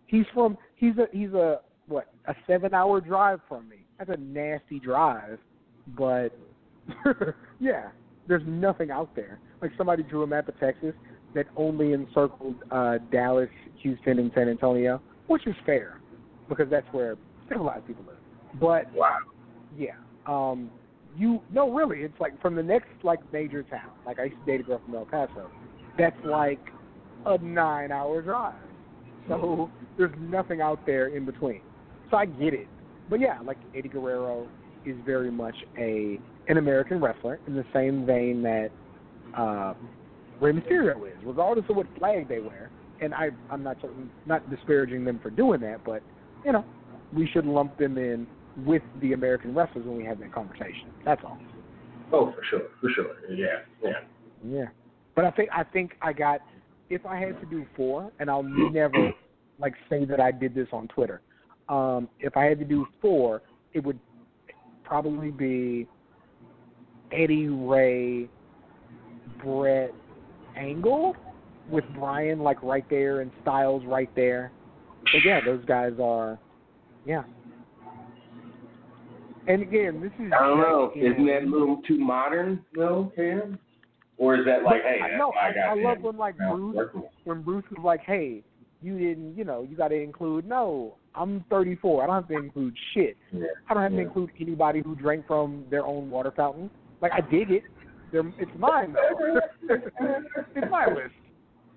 He's 0.05 0.25
from 0.33 0.57
he's 0.75 0.97
a 0.97 1.07
he's 1.11 1.33
a 1.33 1.59
what 1.87 2.07
a 2.27 2.35
seven 2.45 2.73
hour 2.73 3.01
drive 3.01 3.39
from 3.47 3.67
me. 3.69 3.77
That's 3.97 4.09
a 4.09 4.17
nasty 4.17 4.79
drive, 4.79 5.39
but 5.97 6.29
yeah, 7.59 7.89
there's 8.27 8.43
nothing 8.45 8.91
out 8.91 9.15
there. 9.15 9.39
Like 9.61 9.71
somebody 9.77 10.03
drew 10.03 10.23
a 10.23 10.27
map 10.27 10.47
of 10.47 10.59
Texas 10.59 10.93
that 11.35 11.45
only 11.55 11.93
encircled 11.93 12.55
uh, 12.71 12.97
Dallas, 13.11 13.49
Houston, 13.81 14.19
and 14.19 14.31
San 14.33 14.49
Antonio, 14.49 15.01
which 15.27 15.45
is 15.47 15.55
fair 15.65 15.99
because 16.47 16.69
that's 16.69 16.87
where 16.91 17.17
a 17.55 17.61
lot 17.61 17.77
of 17.77 17.87
people 17.87 18.03
live. 18.07 18.17
But 18.59 18.93
Wow. 18.93 19.17
yeah, 19.77 19.91
um, 20.25 20.69
you 21.17 21.41
no 21.51 21.71
really, 21.71 21.99
it's 21.99 22.19
like 22.19 22.39
from 22.41 22.55
the 22.55 22.63
next 22.63 22.89
like 23.03 23.19
major 23.33 23.63
town. 23.63 23.91
Like 24.05 24.19
I 24.19 24.25
used 24.25 24.37
to 24.45 24.45
date 24.45 24.61
a 24.61 24.63
girl 24.63 24.81
from 24.85 24.95
El 24.95 25.05
Paso. 25.05 25.49
That's 25.97 26.17
like 26.23 26.59
a 27.25 27.37
nine 27.39 27.91
hour 27.91 28.21
drive. 28.21 28.53
So 29.27 29.69
there's 29.97 30.15
nothing 30.19 30.61
out 30.61 30.85
there 30.85 31.07
in 31.07 31.25
between. 31.25 31.61
So 32.09 32.17
I 32.17 32.25
get 32.25 32.53
it. 32.53 32.67
But 33.09 33.19
yeah, 33.19 33.39
like 33.43 33.57
Eddie 33.75 33.89
Guerrero 33.89 34.47
is 34.85 34.95
very 35.05 35.31
much 35.31 35.55
a 35.77 36.19
an 36.47 36.57
American 36.57 37.01
wrestler 37.01 37.39
in 37.47 37.55
the 37.55 37.65
same 37.73 38.05
vein 38.05 38.41
that 38.43 38.69
uh, 39.35 39.73
Rey 40.39 40.53
Mysterio 40.53 41.05
is, 41.07 41.17
regardless 41.25 41.65
of 41.69 41.75
what 41.75 41.87
flag 41.97 42.29
they 42.29 42.39
wear. 42.39 42.69
And 43.01 43.13
I, 43.13 43.29
I'm 43.51 43.63
not 43.63 43.77
not 44.25 44.49
disparaging 44.49 45.03
them 45.03 45.19
for 45.21 45.29
doing 45.29 45.61
that, 45.61 45.83
but 45.83 46.01
you 46.45 46.51
know, 46.51 46.63
we 47.13 47.27
should 47.27 47.45
lump 47.45 47.77
them 47.77 47.97
in 47.97 48.27
with 48.65 48.81
the 49.01 49.13
American 49.13 49.53
wrestlers 49.53 49.85
when 49.85 49.97
we 49.97 50.05
have 50.05 50.19
that 50.19 50.33
conversation. 50.33 50.89
That's 51.05 51.21
all. 51.23 51.37
Oh, 52.11 52.31
for 52.31 52.43
sure, 52.49 52.61
for 52.81 52.89
sure. 52.89 53.29
Yeah, 53.29 53.59
yeah. 53.83 53.91
Yeah. 54.47 54.65
But 55.15 55.25
I 55.25 55.31
think 55.31 55.49
I 55.51 55.63
think 55.63 55.93
I 56.01 56.13
got 56.13 56.41
if 56.89 57.05
I 57.05 57.17
had 57.19 57.39
to 57.41 57.45
do 57.47 57.65
four, 57.75 58.11
and 58.19 58.29
I'll 58.29 58.43
never 58.43 59.11
like 59.59 59.73
say 59.89 60.05
that 60.05 60.19
I 60.19 60.31
did 60.31 60.55
this 60.55 60.67
on 60.71 60.87
Twitter. 60.87 61.21
Um, 61.69 62.07
if 62.19 62.37
I 62.37 62.45
had 62.45 62.59
to 62.59 62.65
do 62.65 62.87
four, 63.01 63.41
it 63.73 63.83
would 63.83 63.99
probably 64.83 65.31
be 65.31 65.87
Eddie 67.11 67.49
Ray, 67.49 68.29
Bret, 69.43 69.93
Angle, 70.55 71.15
with 71.69 71.83
Bryan 71.95 72.39
like 72.39 72.61
right 72.63 72.85
there 72.89 73.21
and 73.21 73.31
Styles 73.41 73.83
right 73.85 74.09
there. 74.15 74.51
But 75.11 75.23
yeah, 75.25 75.39
those 75.45 75.63
guys 75.65 75.93
are, 76.01 76.39
yeah. 77.05 77.23
And 79.47 79.61
again, 79.61 80.01
this 80.01 80.11
is 80.25 80.31
I 80.37 80.45
don't 80.45 80.57
know. 80.59 80.91
Isn't 80.95 81.25
that 81.27 81.43
a 81.43 81.45
little 81.49 81.81
too 81.87 81.97
modern, 81.97 82.63
though, 82.75 83.11
Cam? 83.15 83.57
Or 84.17 84.35
is 84.35 84.45
that 84.45 84.63
like, 84.63 84.81
But 84.83 84.91
hey, 84.91 84.99
I- 85.03 85.07
that's 85.09 85.19
no, 85.19 85.31
I- 85.31 85.47
I 85.47 85.53
goddamn 85.53 85.83
love 85.83 86.01
when, 86.01 86.17
like, 86.17 86.35
Bruce- 86.37 86.89
when 87.23 87.41
Bruce 87.43 87.63
was 87.69 87.79
like, 87.83 88.01
"Hey, 88.01 88.43
you 88.81 88.97
didn't, 88.97 89.37
you 89.37 89.43
know, 89.43 89.61
you 89.63 89.77
got 89.77 89.89
to 89.89 89.95
include." 90.01 90.47
No, 90.47 90.95
I'm 91.15 91.41
34. 91.49 92.03
I 92.03 92.07
don't 92.07 92.15
have 92.15 92.27
to 92.27 92.35
include 92.35 92.75
shit. 92.93 93.15
Yeah. 93.31 93.45
I 93.69 93.73
don't 93.73 93.83
have 93.83 93.91
Yeah. 93.93 93.99
to 93.99 94.05
include 94.05 94.31
anybody 94.39 94.81
who 94.81 94.95
drank 94.95 95.27
from 95.27 95.65
their 95.69 95.85
own 95.85 96.09
water 96.09 96.31
fountain. 96.31 96.69
Like 97.01 97.13
I 97.13 97.21
dig 97.21 97.51
it. 97.51 97.63
They're, 98.11 98.25
it's 98.39 98.51
mine 98.57 98.93
though. 98.93 99.39
it's 100.55 100.71
my 100.71 100.87
list. 100.87 101.13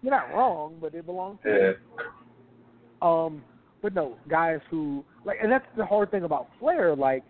You're 0.02 0.12
not 0.12 0.32
wrong, 0.34 0.76
but 0.80 0.94
it 0.94 1.04
belongs 1.04 1.38
to 1.42 1.48
Yeah. 1.50 1.70
me. 1.72 2.04
Um, 3.02 3.42
but 3.82 3.94
no, 3.94 4.16
guys 4.28 4.60
who 4.70 5.04
like, 5.24 5.38
and 5.42 5.52
that's 5.52 5.66
the 5.76 5.84
hard 5.84 6.10
thing 6.10 6.24
about 6.24 6.48
Flair. 6.58 6.94
Like, 6.96 7.22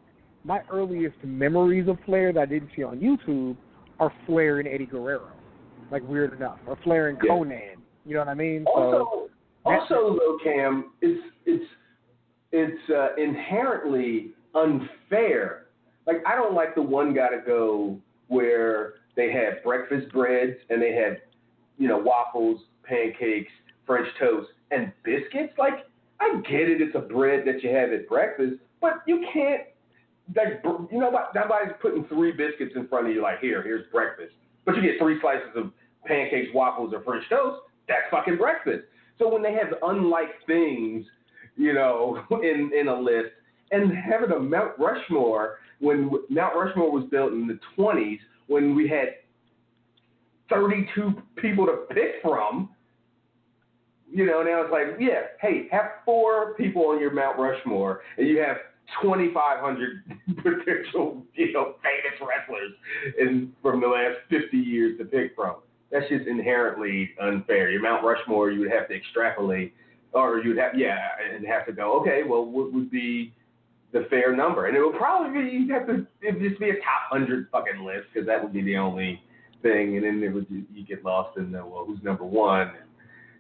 my 0.45 0.61
earliest 0.73 1.17
memories 1.25 1.89
of 1.89 1.99
Flair 2.07 2.33
that 2.33 2.41
I 2.41 2.47
didn't 2.47 2.71
see 2.75 2.83
on 2.83 2.99
YouTube 2.99 3.57
are 3.99 4.13
Flair 4.27 4.59
and 4.61 4.69
Eddie 4.69 4.87
Guerrero. 4.87 5.29
Like 5.91 6.07
weird 6.09 6.33
enough, 6.33 6.59
or 6.67 6.77
Flair 6.85 7.09
and 7.09 7.19
Yeah. 7.23 7.31
Konnan. 7.33 7.77
You 8.07 8.15
know 8.15 8.21
what 8.21 8.29
I 8.29 8.35
mean? 8.35 8.65
So 8.67 8.73
Also, 8.73 9.31
also 9.65 10.19
though, 10.19 10.39
Cam, 10.43 10.93
it's 11.01 11.21
it's 11.45 11.65
it's 12.53 12.91
uh, 12.91 13.15
inherently 13.17 14.31
unfair. 14.55 15.67
Like 16.07 16.23
I 16.27 16.35
don't 16.35 16.55
like 16.55 16.75
the 16.75 16.83
one 16.83 17.13
got 17.15 17.29
to 17.31 17.39
go 17.45 17.99
where 18.29 18.95
they 19.17 19.33
have 19.33 19.63
breakfast 19.65 20.11
breads 20.13 20.57
and 20.71 20.81
they 20.81 20.95
have 20.95 21.17
you 21.77 21.89
know 21.89 21.99
waffles, 21.99 22.61
pancakes, 22.85 23.53
French 23.87 24.09
toast, 24.19 24.49
and 24.71 24.93
biscuits. 25.05 25.53
Like 25.59 25.87
I 26.21 26.41
get 26.49 26.69
it, 26.69 26.81
it's 26.81 26.95
a 26.95 27.01
bread 27.01 27.45
that 27.47 27.63
you 27.63 27.71
have 27.71 27.91
at 27.93 28.09
breakfast, 28.09 28.55
but 28.81 29.03
you 29.07 29.27
can't. 29.33 29.63
Like 30.37 30.63
you 30.65 30.99
know 30.99 31.11
what? 31.11 31.33
Nobody's 31.35 31.73
putting 31.81 32.05
three 32.05 32.33
biscuits 32.33 32.73
in 32.77 32.87
front 32.89 33.09
of 33.09 33.15
you. 33.15 33.23
Like 33.23 33.41
here, 33.41 33.63
here's 33.63 33.91
breakfast, 33.91 34.33
but 34.65 34.77
you 34.77 34.83
get 34.83 34.99
three 34.99 35.21
slices 35.21 35.51
of 35.57 35.73
pancakes, 36.05 36.49
waffles, 36.55 36.93
or 36.95 37.03
French 37.03 37.25
toast. 37.29 37.63
That's 37.89 38.03
fucking 38.11 38.37
breakfast. 38.37 38.85
So 39.19 39.29
when 39.29 39.43
they 39.43 39.53
have 39.53 39.75
unlike 39.83 40.31
things, 40.47 41.05
you 41.57 41.73
know, 41.73 42.23
in 42.31 42.71
in 42.79 42.89
a 42.89 43.01
list, 43.01 43.31
and 43.71 43.93
having 43.97 44.31
a 44.31 44.39
Mount 44.39 44.79
Rushmore 44.79 45.59
when 45.81 46.11
Mount 46.29 46.55
Rushmore 46.55 46.93
was 46.93 47.05
built 47.11 47.33
in 47.33 47.47
the 47.47 47.59
20s, 47.77 48.19
when 48.47 48.75
we 48.75 48.87
had 48.87 49.15
32 50.51 51.15
people 51.37 51.67
to 51.67 51.85
pick 51.91 52.23
from, 52.23 52.71
you 54.13 54.27
know, 54.27 54.43
now 54.43 54.63
it's 54.63 54.73
like, 54.73 55.01
yeah, 55.01 55.23
hey, 55.41 55.69
have 55.71 55.87
four 56.05 56.55
people 56.55 56.87
on 56.87 57.01
your 57.01 57.13
Mount 57.13 57.39
Rushmore, 57.39 58.03
and 58.19 58.29
you 58.29 58.39
have 58.41 58.57
2,500 59.03 60.05
potential, 60.37 61.23
you 61.35 61.53
know, 61.53 61.75
famous 61.83 62.21
wrestlers 62.21 62.73
in 63.19 63.53
from 63.63 63.81
the 63.81 63.89
last 63.89 64.19
50 64.29 64.57
years 64.57 64.99
to 64.99 65.05
pick 65.05 65.35
from. 65.35 65.57
That's 65.91 66.09
just 66.09 66.27
inherently 66.27 67.11
unfair. 67.21 67.71
Your 67.71 67.83
Mount 67.83 68.05
Rushmore, 68.05 68.51
you 68.51 68.61
would 68.61 68.71
have 68.71 68.89
to 68.89 68.95
extrapolate, 68.95 69.75
or 70.13 70.39
you'd 70.39 70.59
have, 70.59 70.79
yeah, 70.79 71.09
and 71.35 71.47
have 71.47 71.67
to 71.67 71.73
go, 71.73 72.01
okay, 72.01 72.23
well, 72.27 72.45
what 72.45 72.73
would 72.73 72.91
be 72.91 73.35
the 73.93 74.07
fair 74.09 74.35
number? 74.35 74.67
And 74.67 74.77
it 74.77 74.85
would 74.85 74.97
probably 74.97 75.43
be, 75.43 75.51
you'd 75.51 75.71
have 75.71 75.87
to, 75.89 76.07
it'd 76.23 76.41
just 76.41 76.61
be 76.61 76.71
a 76.71 76.75
top 76.75 77.11
100 77.11 77.49
fucking 77.51 77.85
list, 77.85 78.07
because 78.13 78.27
that 78.27 78.43
would 78.43 78.53
be 78.53 78.63
the 78.63 78.77
only 78.77 79.21
thing, 79.63 79.97
and 79.97 80.05
then 80.05 80.23
it 80.23 80.33
would, 80.33 80.47
you 80.49 80.85
get 80.85 81.05
lost 81.05 81.37
in 81.37 81.51
the, 81.51 81.59
well, 81.59 81.85
who's 81.85 82.03
number 82.03 82.25
one? 82.25 82.73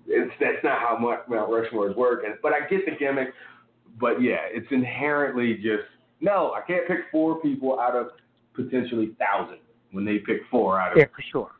It's, 0.06 0.32
that's 0.40 0.62
not 0.64 0.80
how 0.80 0.98
Mount 0.98 1.28
Mount 1.28 1.50
Rushmores 1.50 1.94
work. 1.96 2.24
And, 2.24 2.34
but 2.42 2.52
I 2.52 2.66
get 2.68 2.84
the 2.84 2.92
gimmick. 2.98 3.28
But 4.00 4.22
yeah, 4.22 4.38
it's 4.48 4.66
inherently 4.70 5.54
just 5.54 5.84
no. 6.20 6.52
I 6.52 6.62
can't 6.66 6.88
pick 6.88 6.98
four 7.12 7.40
people 7.40 7.78
out 7.78 7.94
of 7.94 8.08
potentially 8.54 9.14
thousand 9.18 9.58
when 9.92 10.04
they 10.04 10.18
pick 10.18 10.38
four 10.50 10.80
out 10.80 10.92
of 10.92 10.98
yeah, 10.98 11.04
for 11.14 11.22
sure. 11.30 11.50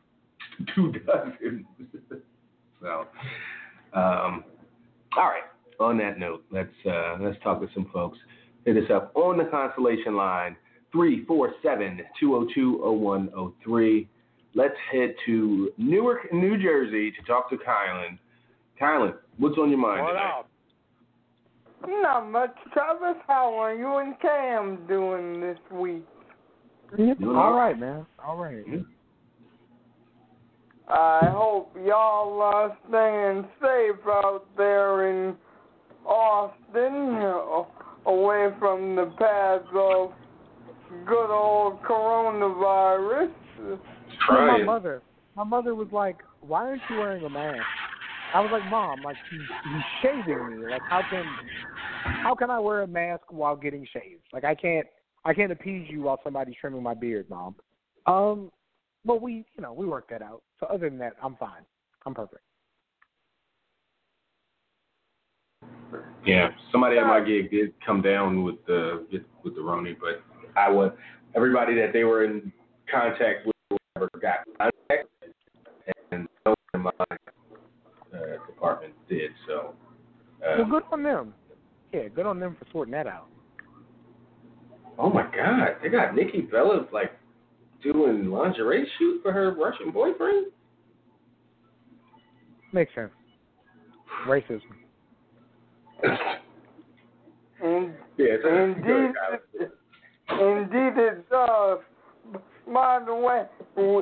two 0.75 0.91
dozen. 0.91 1.65
so, 2.81 3.07
um, 3.93 4.43
all 5.15 5.27
right. 5.29 5.43
On 5.79 5.97
that 5.97 6.19
note, 6.19 6.43
let's 6.51 6.69
uh, 6.85 7.17
let's 7.19 7.41
talk 7.43 7.59
with 7.59 7.69
some 7.73 7.89
folks. 7.91 8.17
Hit 8.65 8.77
us 8.77 8.89
up 8.93 9.11
on 9.15 9.37
the 9.37 9.45
constellation 9.45 10.15
line 10.15 10.55
three 10.91 11.25
four 11.25 11.53
seven 11.63 12.01
two 12.19 12.27
zero 12.27 12.47
two 12.53 12.77
zero 12.77 12.91
one 12.93 13.29
zero 13.29 13.53
three. 13.63 14.07
Let's 14.53 14.75
head 14.91 15.15
to 15.25 15.71
Newark, 15.77 16.31
New 16.33 16.61
Jersey, 16.61 17.11
to 17.11 17.21
talk 17.25 17.49
to 17.49 17.55
Kylan. 17.55 18.19
Kylan, 18.79 19.13
what's 19.37 19.57
on 19.57 19.69
your 19.69 19.79
mind 19.79 20.03
What 20.03 20.13
today? 20.13 20.23
up? 20.23 20.50
Not 21.87 22.29
much, 22.29 22.55
Travis. 22.73 23.21
How 23.27 23.53
are 23.55 23.73
you 23.73 23.97
and 23.97 24.19
Cam 24.19 24.85
doing 24.87 25.41
this 25.41 25.57
week? 25.71 26.05
Yeah, 26.97 27.13
Doing 27.15 27.35
all 27.35 27.43
all 27.43 27.53
right, 27.53 27.79
man. 27.79 28.05
All 28.23 28.37
right. 28.37 28.63
I 30.89 31.29
hope 31.29 31.73
y'all 31.85 32.41
are 32.41 32.77
staying 32.89 33.45
safe 33.61 34.05
out 34.05 34.43
there 34.57 35.09
in 35.09 35.35
Austin, 36.05 37.15
away 38.05 38.49
from 38.59 38.95
the 38.95 39.05
path 39.17 39.61
of 39.73 40.11
good 41.05 41.33
old 41.33 41.81
coronavirus. 41.83 43.31
Well, 44.29 44.47
my 44.47 44.63
mother, 44.63 45.01
my 45.35 45.43
mother 45.43 45.75
was 45.75 45.87
like, 45.91 46.17
"Why 46.41 46.61
aren't 46.61 46.81
you 46.89 46.97
wearing 46.97 47.23
a 47.23 47.29
mask?" 47.29 47.61
I 48.33 48.39
was 48.39 48.49
like, 48.51 48.69
"Mom, 48.69 49.01
like 49.03 49.17
he's, 49.29 49.41
he's 49.41 49.83
shaving 50.01 50.61
me. 50.61 50.67
Like 50.69 50.81
how 50.89 51.01
can 51.09 51.25
how 52.23 52.35
can 52.35 52.49
I 52.49 52.59
wear 52.59 52.81
a 52.81 52.87
mask 52.87 53.23
while 53.29 53.55
getting 53.55 53.85
shaved? 53.91 54.23
Like 54.33 54.43
I 54.43 54.55
can't 54.55 54.87
I 55.25 55.33
can't 55.33 55.51
appease 55.51 55.87
you 55.89 56.03
while 56.03 56.19
somebody's 56.23 56.55
trimming 56.59 56.83
my 56.83 56.93
beard, 56.93 57.29
Mom." 57.29 57.55
Um, 58.07 58.51
but 59.05 59.21
we 59.21 59.45
you 59.55 59.61
know 59.61 59.73
we 59.73 59.85
worked 59.85 60.09
that 60.11 60.21
out. 60.21 60.41
So 60.59 60.67
other 60.67 60.89
than 60.89 60.99
that, 60.99 61.13
I'm 61.21 61.35
fine. 61.35 61.63
I'm 62.05 62.13
perfect. 62.13 62.41
Yeah, 66.25 66.49
somebody 66.71 66.97
at 66.97 67.05
my 67.05 67.19
gig 67.19 67.51
did 67.51 67.73
come 67.85 68.01
down 68.01 68.43
with 68.43 68.63
the 68.65 69.05
with 69.43 69.55
the 69.55 69.61
Roni, 69.61 69.95
but 69.99 70.23
I 70.55 70.69
was 70.69 70.91
everybody 71.35 71.75
that 71.75 71.91
they 71.93 72.03
were 72.03 72.23
in 72.23 72.51
contact 72.89 73.45
with 73.45 73.55
never 73.95 74.09
got 74.21 74.37
contact, 74.57 75.07
and 76.11 76.27
no 76.45 76.53
one 76.53 76.55
in 76.73 76.81
my 76.81 76.91
uh, 76.99 77.15
department 78.61 78.93
did. 79.09 79.31
So, 79.47 79.73
uh, 80.45 80.55
Well, 80.59 80.69
good 80.69 80.83
on 80.91 81.03
them. 81.03 81.33
Yeah, 81.91 82.07
good 82.09 82.25
on 82.25 82.39
them 82.39 82.55
for 82.59 82.65
sorting 82.71 82.91
that 82.93 83.07
out. 83.07 83.27
oh 84.99 85.09
my 85.09 85.23
God, 85.35 85.77
they 85.81 85.89
got 85.89 86.15
Nikki 86.15 86.41
Bella 86.41 86.85
like 86.93 87.11
doing 87.81 88.29
lingerie 88.29 88.87
shoot 88.99 89.21
for 89.23 89.31
her 89.31 89.51
Russian 89.55 89.89
boyfriend. 89.91 90.47
Makes 92.71 92.93
sense. 92.93 93.11
Racism. 94.27 94.61
And 97.63 97.93
Yeah, 98.17 98.25
it's 98.37 98.45
a- 98.45 98.63
Indeed, 98.63 99.15
indeed 100.29 101.01
it 101.01 101.29
does. 101.29 101.79
By 102.67 102.99
the 103.05 103.15
way, 103.15 103.43
we 103.75 103.97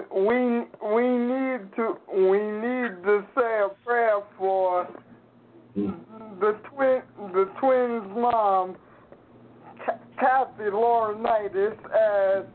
we 0.88 1.08
need 1.18 1.76
to 1.76 1.98
we 2.14 2.40
need 2.40 3.04
to 3.04 3.26
say 3.36 3.62
a 3.66 3.70
prayer 3.86 4.20
for 4.38 4.88
the 5.76 6.58
twin 6.74 7.02
the 7.34 7.50
twins' 7.60 8.12
mom, 8.16 8.76
Kathy 10.20 10.70
Laurinaitis, 10.72 11.78
as 11.94 12.46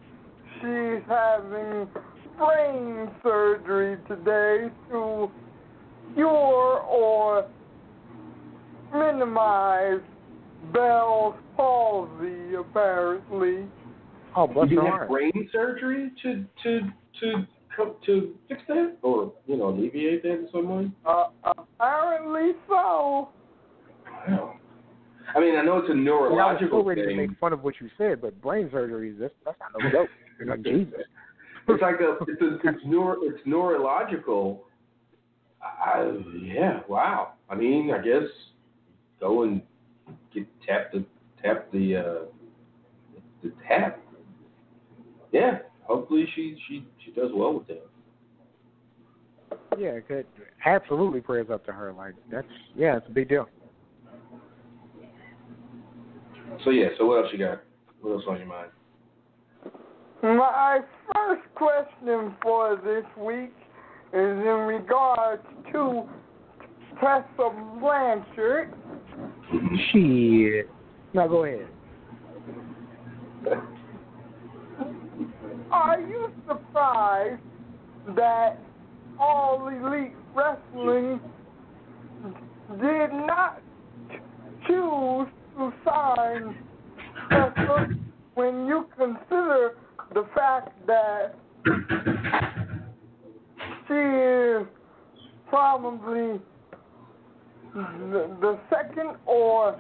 she's 0.56 1.02
having 1.08 1.88
brain 2.36 3.10
surgery 3.22 3.96
today 4.08 4.70
to 4.90 5.30
cure 6.14 6.80
or 6.80 7.48
minimize 8.92 10.00
Bell's 10.72 11.34
palsy, 11.56 12.54
apparently. 12.54 13.66
Oh, 14.36 14.46
bless 14.46 14.70
you 14.70 14.80
have 14.80 15.08
brain 15.08 15.48
surgery 15.52 16.10
to 16.22 16.44
to 16.62 16.80
to 17.20 17.46
to 18.06 18.34
fix 18.48 18.62
that 18.68 18.96
or 19.02 19.32
you 19.46 19.56
know 19.56 19.68
alleviate 19.68 20.22
that 20.22 20.32
in 20.32 20.48
some 20.52 20.68
way. 20.68 20.90
Uh, 21.04 21.24
apparently 21.44 22.52
so. 22.68 23.28
Wow. 24.06 24.56
I 25.34 25.40
mean, 25.40 25.56
I 25.56 25.62
know 25.62 25.78
it's 25.78 25.88
a 25.88 25.92
And 25.92 26.08
I 26.08 26.12
was 26.12 26.30
neurological 26.30 26.84
ready 26.84 27.02
to 27.02 27.08
thing. 27.08 27.16
make 27.16 27.38
fun 27.38 27.52
of 27.52 27.64
what 27.64 27.74
you 27.80 27.88
said, 27.98 28.20
but 28.20 28.40
brain 28.40 28.68
surgery 28.70 29.10
is 29.10 29.16
that's, 29.18 29.34
not 29.44 29.56
no 29.78 29.90
joke. 29.90 30.08
Like, 30.44 30.62
Jesus. 30.64 31.00
It's 31.68 31.80
like 31.80 32.00
a 32.00 32.16
it's 32.26 32.42
a, 32.42 32.68
it's 32.68 32.80
neuro 32.84 33.18
it's 33.22 33.38
neurological. 33.46 34.64
I, 35.62 36.10
yeah, 36.42 36.80
wow. 36.88 37.34
I 37.48 37.54
mean, 37.54 37.92
I 37.94 37.98
guess 37.98 38.28
go 39.20 39.44
and 39.44 39.62
get 40.34 40.44
tap 40.66 40.92
the 40.92 41.04
tap 41.40 41.70
the 41.72 41.96
uh 41.96 42.24
the 43.44 43.52
tap. 43.66 44.00
Yeah, 45.34 45.58
hopefully 45.82 46.26
she 46.36 46.56
she 46.68 46.86
she 47.04 47.10
does 47.10 47.30
well 47.34 47.54
with 47.54 47.66
that. 47.66 47.84
Yeah, 49.76 49.98
good. 50.06 50.26
Absolutely 50.64 51.20
prayers 51.20 51.48
up 51.52 51.66
to 51.66 51.72
her. 51.72 51.92
Like 51.92 52.14
that's 52.30 52.46
yeah, 52.76 52.98
it's 52.98 53.06
a 53.08 53.10
big 53.10 53.28
deal. 53.28 53.48
So 56.62 56.70
yeah, 56.70 56.86
so 56.96 57.06
what 57.06 57.24
else 57.24 57.32
you 57.32 57.40
got? 57.40 57.64
What 58.00 58.12
else 58.12 58.22
on 58.28 58.38
your 58.38 58.46
mind? 58.46 58.70
My 60.22 60.78
first 61.12 61.42
question 61.56 62.36
for 62.40 62.76
this 62.76 63.04
week 63.20 63.52
is 64.12 64.38
in 64.38 64.60
regards 64.68 65.42
to 65.72 66.04
Tessa 67.00 67.50
Blanchard. 67.80 68.72
Shit. 69.90 70.70
Now 71.12 71.26
go 71.26 71.44
ahead. 71.44 71.66
Are 75.74 76.00
you 76.00 76.30
surprised 76.46 77.42
that 78.14 78.60
All 79.18 79.66
Elite 79.66 80.14
Wrestling 80.32 81.20
did 82.80 83.12
not 83.12 83.60
choose 84.68 85.26
to 85.56 85.72
sign 85.84 86.56
Tessa 87.28 87.88
when 88.34 88.68
you 88.68 88.86
consider 88.96 89.74
the 90.14 90.24
fact 90.32 90.70
that 90.86 91.34
she 93.88 93.94
is 93.94 94.66
probably 95.48 96.40
the, 97.74 98.36
the 98.40 98.60
second 98.70 99.16
or 99.26 99.76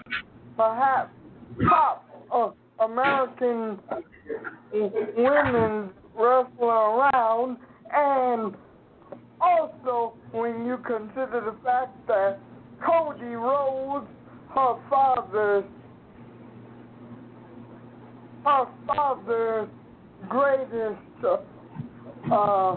perhaps 0.56 1.12
top 1.68 2.04
uh, 2.32 2.50
American 2.80 3.78
women 4.72 5.90
wrestle 6.16 6.62
around, 6.62 7.56
and 7.92 8.54
also 9.40 10.14
when 10.32 10.66
you 10.66 10.78
consider 10.78 11.42
the 11.44 11.56
fact 11.64 11.94
that 12.08 12.38
Cody 12.84 13.34
Rhodes, 13.34 14.06
her 14.54 14.76
father's 14.88 15.64
her 18.44 18.66
father's 18.86 19.68
greatest 20.28 21.00
uh, 22.30 22.76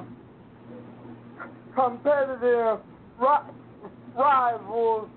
competitive 1.76 2.80
ri- 3.20 3.54
rivals. 4.18 5.10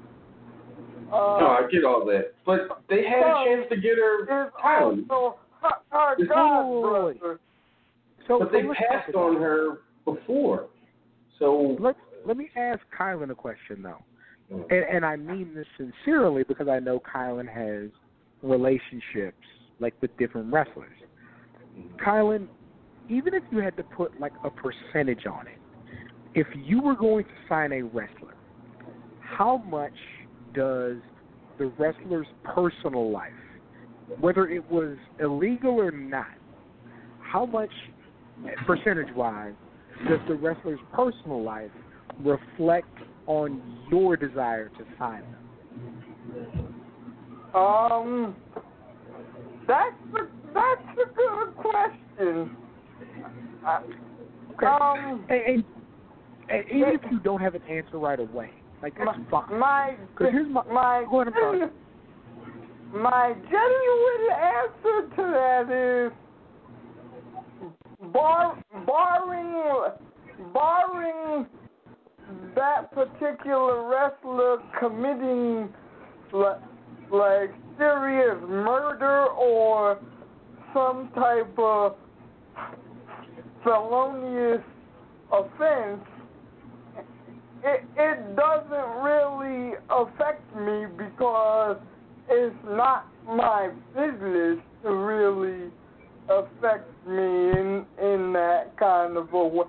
Uh, 1.12 1.38
No, 1.40 1.46
I 1.58 1.68
get 1.70 1.84
all 1.84 2.04
that, 2.06 2.34
but 2.46 2.82
they 2.88 3.04
had 3.04 3.22
a 3.22 3.44
chance 3.44 3.66
to 3.70 3.76
get 3.76 3.96
her 3.98 4.22
is 4.46 4.52
title, 4.62 5.04
also 5.10 5.36
her, 5.62 5.70
her 5.90 6.12
It's- 6.14 6.28
godbrother. 6.28 7.38
So, 8.28 8.38
but 8.38 8.52
they 8.52 8.62
so 8.62 8.68
let's 8.68 8.80
passed 8.88 9.14
on 9.16 9.36
her 9.36 9.78
before. 10.04 10.66
So 11.38 11.76
Let 11.80 11.96
let 12.24 12.36
me 12.36 12.48
ask 12.54 12.80
Kylan 12.96 13.30
a 13.30 13.34
question 13.34 13.82
though, 13.82 14.02
and, 14.50 14.84
and 14.84 15.04
I 15.04 15.16
mean 15.16 15.54
this 15.54 15.66
sincerely 15.76 16.44
because 16.44 16.68
I 16.68 16.78
know 16.78 17.00
Kylan 17.00 17.48
has 17.48 17.90
relationships 18.42 19.36
like 19.80 19.94
with 20.00 20.16
different 20.18 20.52
wrestlers. 20.52 20.92
Kylan, 22.04 22.46
even 23.08 23.34
if 23.34 23.42
you 23.50 23.58
had 23.58 23.76
to 23.78 23.82
put 23.82 24.20
like 24.20 24.32
a 24.44 24.50
percentage 24.50 25.26
on 25.26 25.46
it, 25.46 25.58
if 26.34 26.46
you 26.54 26.80
were 26.80 26.94
going 26.94 27.24
to 27.24 27.30
sign 27.48 27.72
a 27.72 27.82
wrestler, 27.82 28.34
how 29.20 29.58
much 29.58 29.94
does 30.54 30.96
the 31.58 31.66
wrestler's 31.78 32.26
personal 32.44 33.10
life, 33.10 33.32
whether 34.20 34.48
it 34.48 34.68
was 34.70 34.96
illegal 35.20 35.80
or 35.80 35.90
not, 35.90 36.26
how 37.22 37.46
much 37.46 37.70
percentage 38.66 39.14
wise 39.14 39.54
does 40.08 40.20
the 40.28 40.34
wrestler's 40.34 40.80
personal 40.92 41.42
life 41.42 41.70
reflect 42.20 42.88
on 43.26 43.86
your 43.90 44.16
desire 44.16 44.68
to 44.70 44.84
sign 44.98 45.22
them? 45.22 45.36
Um, 47.54 48.36
that's 49.66 49.94
a, 50.14 50.28
that's 50.54 50.98
a 50.98 51.14
good 51.14 51.56
question. 51.56 52.56
Uh, 53.66 53.80
Okay. 54.62 54.66
Um, 54.66 55.24
And, 55.30 55.40
and, 55.40 55.64
and 56.50 56.64
even 56.70 56.94
if 56.94 57.00
you 57.10 57.18
don't 57.20 57.40
have 57.40 57.54
an 57.54 57.62
answer 57.62 57.98
right 57.98 58.20
away, 58.20 58.50
like 58.82 58.94
my, 58.98 59.16
my, 59.50 59.96
here's 60.18 60.48
my- 60.48 60.64
my, 60.64 61.04
go 61.10 61.20
ahead, 61.22 61.32
I'm 61.34 61.40
sorry. 61.40 61.58
genu- 61.58 63.02
my 63.02 63.34
genuine 63.50 64.26
answer 64.32 65.16
to 65.16 65.22
that 65.32 65.70
is 65.70 66.12
bar, 68.12 68.56
barring 68.86 69.52
barring 70.54 71.46
that 72.54 72.90
particular 72.92 73.88
wrestler 73.88 74.58
committing 74.78 75.68
like, 76.32 76.56
like 77.12 77.50
serious 77.76 78.38
murder 78.48 79.26
or 79.26 79.98
some 80.72 81.10
type 81.14 81.52
of 81.58 81.96
felonious 83.62 84.62
offense, 85.32 86.00
it, 87.64 87.84
it 87.96 88.36
doesn't 88.36 89.02
really 89.02 89.74
affect 89.90 90.56
me 90.56 90.86
because 90.96 91.76
it's 92.28 92.56
not 92.66 93.06
my 93.26 93.70
business 93.94 94.58
to 94.82 94.90
really 94.92 95.70
affect 96.28 96.88
me 97.06 97.16
in 97.16 97.86
in 98.00 98.32
that 98.32 98.74
kind 98.78 99.16
of 99.16 99.32
a 99.32 99.46
way. 99.46 99.64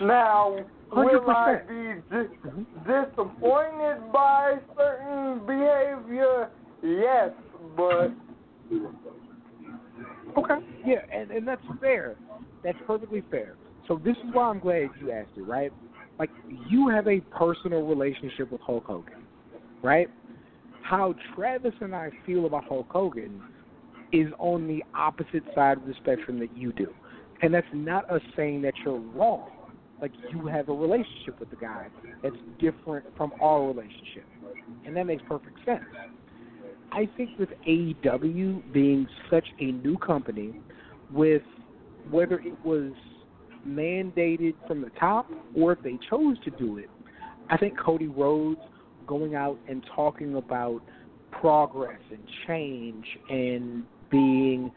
Now, 0.00 0.56
will 0.92 1.30
I 1.30 1.60
be 1.68 2.02
di- 2.10 2.34
mm-hmm. 2.46 2.62
disappointed 2.84 4.12
by 4.12 4.56
certain 4.76 5.46
behavior? 5.46 6.50
Yes, 6.82 7.30
but 7.76 8.10
Okay. 10.36 10.54
Yeah, 10.86 11.00
and, 11.14 11.30
and 11.30 11.46
that's 11.46 11.62
fair. 11.80 12.16
That's 12.62 12.78
perfectly 12.86 13.22
fair. 13.30 13.56
So 13.88 14.00
this 14.02 14.16
is 14.16 14.32
why 14.32 14.48
I'm 14.48 14.60
glad 14.60 14.88
you 15.00 15.10
asked 15.10 15.30
it, 15.36 15.42
right? 15.42 15.72
Like 16.20 16.30
you 16.68 16.88
have 16.88 17.08
a 17.08 17.20
personal 17.20 17.80
relationship 17.80 18.52
with 18.52 18.60
Hulk 18.60 18.84
Hogan, 18.84 19.24
right? 19.82 20.06
How 20.82 21.14
Travis 21.34 21.72
and 21.80 21.96
I 21.96 22.10
feel 22.26 22.44
about 22.44 22.64
Hulk 22.64 22.88
Hogan 22.90 23.42
is 24.12 24.26
on 24.38 24.68
the 24.68 24.84
opposite 24.94 25.42
side 25.54 25.78
of 25.78 25.86
the 25.86 25.94
spectrum 25.94 26.38
that 26.40 26.54
you 26.54 26.74
do. 26.74 26.92
And 27.40 27.54
that's 27.54 27.66
not 27.72 28.08
us 28.10 28.20
saying 28.36 28.60
that 28.62 28.74
you're 28.84 28.98
wrong. 28.98 29.48
Like 30.02 30.12
you 30.30 30.46
have 30.46 30.68
a 30.68 30.74
relationship 30.74 31.40
with 31.40 31.48
the 31.48 31.56
guy 31.56 31.86
that's 32.22 32.36
different 32.58 33.06
from 33.16 33.32
our 33.40 33.66
relationship. 33.66 34.26
And 34.84 34.94
that 34.96 35.06
makes 35.06 35.22
perfect 35.26 35.56
sense. 35.64 35.84
I 36.92 37.08
think 37.16 37.30
with 37.38 37.48
AEW 37.66 38.74
being 38.74 39.06
such 39.30 39.46
a 39.58 39.72
new 39.72 39.96
company, 39.96 40.60
with 41.10 41.42
whether 42.10 42.40
it 42.40 42.62
was 42.62 42.92
mandated 43.66 44.54
from 44.66 44.80
the 44.80 44.90
top 44.98 45.30
or 45.56 45.72
if 45.72 45.82
they 45.82 45.98
chose 46.08 46.36
to 46.44 46.50
do 46.50 46.78
it, 46.78 46.90
I 47.50 47.56
think 47.56 47.78
Cody 47.78 48.06
Rhodes 48.06 48.60
going 49.06 49.34
out 49.34 49.58
and 49.68 49.84
talking 49.94 50.36
about 50.36 50.80
progress 51.32 52.00
and 52.10 52.20
change 52.46 53.04
and 53.28 53.84
being 54.10 54.70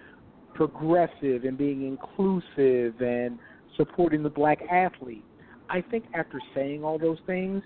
progressive 0.53 1.43
and 1.43 1.57
being 1.57 1.87
inclusive 1.87 2.99
and 3.01 3.37
supporting 3.77 4.23
the 4.23 4.29
black 4.29 4.59
athlete. 4.71 5.23
I 5.69 5.81
think 5.81 6.05
after 6.13 6.39
saying 6.53 6.83
all 6.83 6.99
those 6.99 7.17
things, 7.25 7.63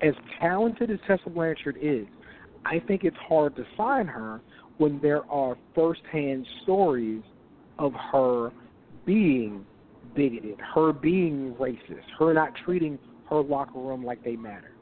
as 0.00 0.14
talented 0.40 0.90
as 0.90 0.98
Tessa 1.06 1.30
Blanchard 1.30 1.76
is, 1.80 2.06
I 2.64 2.78
think 2.86 3.04
it's 3.04 3.16
hard 3.28 3.56
to 3.56 3.64
sign 3.76 4.06
her 4.06 4.40
when 4.78 5.00
there 5.00 5.24
are 5.30 5.56
firsthand 5.74 6.46
stories 6.62 7.22
of 7.78 7.92
her 8.12 8.50
being 9.04 9.64
bigoted, 10.14 10.58
her 10.74 10.92
being 10.92 11.54
racist, 11.58 12.04
her 12.18 12.32
not 12.32 12.52
treating 12.64 12.98
her 13.28 13.42
locker 13.42 13.78
room 13.78 14.04
like 14.04 14.22
they 14.24 14.36
matter. 14.36 14.72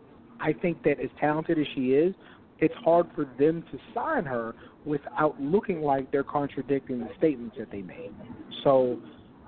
I 0.40 0.52
think 0.52 0.82
that 0.84 1.00
as 1.00 1.10
talented 1.20 1.58
as 1.58 1.66
she 1.74 1.92
is, 1.92 2.14
it's 2.58 2.74
hard 2.84 3.06
for 3.14 3.26
them 3.38 3.64
to 3.72 3.78
sign 3.94 4.24
her 4.24 4.54
without 4.84 5.40
looking 5.40 5.82
like 5.82 6.10
they're 6.10 6.24
contradicting 6.24 7.00
the 7.00 7.08
statements 7.18 7.56
that 7.58 7.70
they 7.70 7.82
made. 7.82 8.12
So 8.64 8.98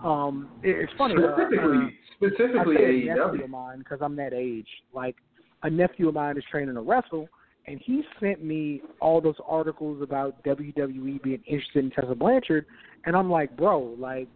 um 0.02 0.50
it's 0.62 0.92
funny. 0.98 1.14
Specifically, 1.14 1.78
uh, 1.78 2.26
specifically 2.26 3.10
I 3.10 3.12
a 3.12 3.16
nephew 3.16 3.44
of 3.44 3.50
mine 3.50 3.78
because 3.78 3.98
I'm 4.02 4.16
that 4.16 4.32
age. 4.32 4.68
Like 4.92 5.16
a 5.62 5.70
nephew 5.70 6.08
of 6.08 6.14
mine 6.14 6.36
is 6.36 6.44
training 6.50 6.74
to 6.74 6.80
wrestle, 6.80 7.28
and 7.66 7.80
he 7.84 8.02
sent 8.20 8.44
me 8.44 8.82
all 9.00 9.20
those 9.20 9.36
articles 9.46 10.02
about 10.02 10.42
WWE 10.44 11.22
being 11.22 11.42
interested 11.46 11.84
in 11.84 11.90
Tessa 11.90 12.14
Blanchard, 12.14 12.66
and 13.04 13.16
I'm 13.16 13.30
like, 13.30 13.56
bro, 13.56 13.94
like 13.98 14.28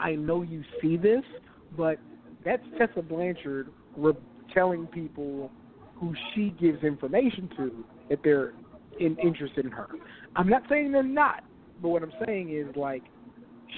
I 0.00 0.14
know 0.14 0.42
you 0.42 0.62
see 0.80 0.96
this, 0.96 1.22
but 1.76 1.98
that's 2.44 2.62
Tessa 2.78 3.02
Blanchard 3.02 3.72
re- 3.96 4.12
telling 4.52 4.86
people 4.88 5.50
who 5.94 6.14
she 6.34 6.50
gives 6.60 6.82
information 6.82 7.48
to 7.56 7.84
that 8.10 8.20
they're 8.24 8.52
in, 8.98 9.16
interested 9.18 9.64
in 9.64 9.70
her. 9.70 9.88
I'm 10.36 10.48
not 10.48 10.62
saying 10.68 10.92
they're 10.92 11.02
not, 11.02 11.42
but 11.80 11.88
what 11.88 12.02
I'm 12.02 12.12
saying 12.26 12.50
is 12.54 12.74
like 12.76 13.04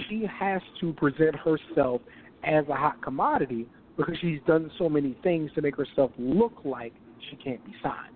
she 0.07 0.25
has 0.39 0.61
to 0.81 0.93
present 0.93 1.35
herself 1.35 2.01
as 2.43 2.65
a 2.69 2.75
hot 2.75 3.01
commodity 3.01 3.67
because 3.97 4.15
she's 4.19 4.39
done 4.45 4.71
so 4.77 4.89
many 4.89 5.17
things 5.23 5.51
to 5.55 5.61
make 5.61 5.75
herself 5.75 6.11
look 6.17 6.61
like 6.65 6.93
she 7.29 7.35
can't 7.37 7.63
be 7.65 7.73
signed. 7.81 8.15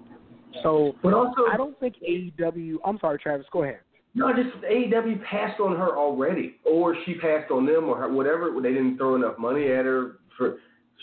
So 0.63 0.95
But 1.03 1.13
also, 1.13 1.43
I 1.51 1.57
don't 1.57 1.79
think 1.79 1.95
AEW. 2.07 2.77
I'm 2.83 2.97
sorry, 2.99 3.19
Travis. 3.19 3.45
Go 3.51 3.63
ahead. 3.63 3.79
No, 4.15 4.33
just 4.33 4.55
AEW 4.63 5.23
passed 5.23 5.59
on 5.59 5.75
her 5.77 5.97
already, 5.97 6.55
or 6.65 6.95
she 7.05 7.15
passed 7.15 7.51
on 7.51 7.65
them, 7.65 7.85
or 7.85 7.97
her, 7.97 8.11
whatever. 8.11 8.51
They 8.61 8.73
didn't 8.73 8.97
throw 8.97 9.15
enough 9.15 9.37
money 9.37 9.71
at 9.71 9.85
her 9.85 10.17
for. 10.37 10.57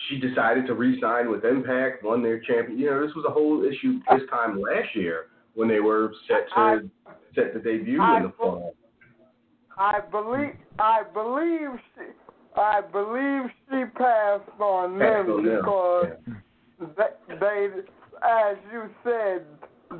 She 0.08 0.18
decided 0.20 0.66
to 0.66 0.74
re-sign 0.74 1.30
with 1.30 1.44
Impact, 1.46 2.04
won 2.04 2.22
their 2.22 2.38
champion. 2.40 2.78
You 2.78 2.90
know, 2.90 3.06
this 3.06 3.14
was 3.16 3.24
a 3.26 3.32
whole 3.32 3.64
issue 3.64 3.98
this 4.10 4.28
time 4.28 4.60
last 4.60 4.94
year 4.94 5.28
when 5.54 5.68
they 5.68 5.80
were 5.80 6.12
set 6.28 6.48
to 6.50 6.54
I- 6.60 6.80
set 7.34 7.54
to 7.54 7.60
debut 7.60 8.00
I- 8.02 8.18
in 8.18 8.22
the 8.24 8.32
fall. 8.36 8.74
I 9.78 10.00
believe 10.10 10.54
I 10.78 11.02
believe 11.14 11.78
she 11.94 12.04
I 12.56 12.80
believe 12.80 13.50
she 13.70 13.84
passed 13.96 14.48
on 14.60 14.98
Passed 14.98 15.26
them 15.26 15.36
on 15.36 15.44
them, 15.44 15.56
because 15.56 16.06
yeah. 16.98 17.06
they, 17.28 17.36
they 17.38 17.68
as 18.22 18.56
you 18.72 18.90
said 19.04 19.46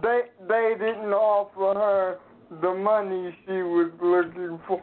they 0.02 0.22
they 0.48 0.74
didn't 0.78 1.12
offer 1.12 1.78
her 1.78 2.18
the 2.50 2.74
money 2.74 3.36
she 3.44 3.62
was 3.62 3.90
looking 4.02 4.58
for. 4.66 4.82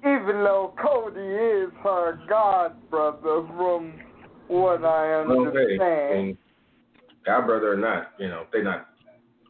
Even 0.00 0.44
though 0.44 0.74
Cody 0.82 1.20
is 1.20 1.72
her 1.82 2.20
god 2.28 2.76
brother 2.90 3.46
from 3.56 3.94
what 4.48 4.84
I 4.84 5.14
understand. 5.14 5.80
and 5.80 6.38
our 7.26 7.44
brother 7.46 7.72
or 7.72 7.76
not, 7.76 8.12
you 8.18 8.28
know, 8.28 8.44
they're 8.52 8.62
not 8.62 8.88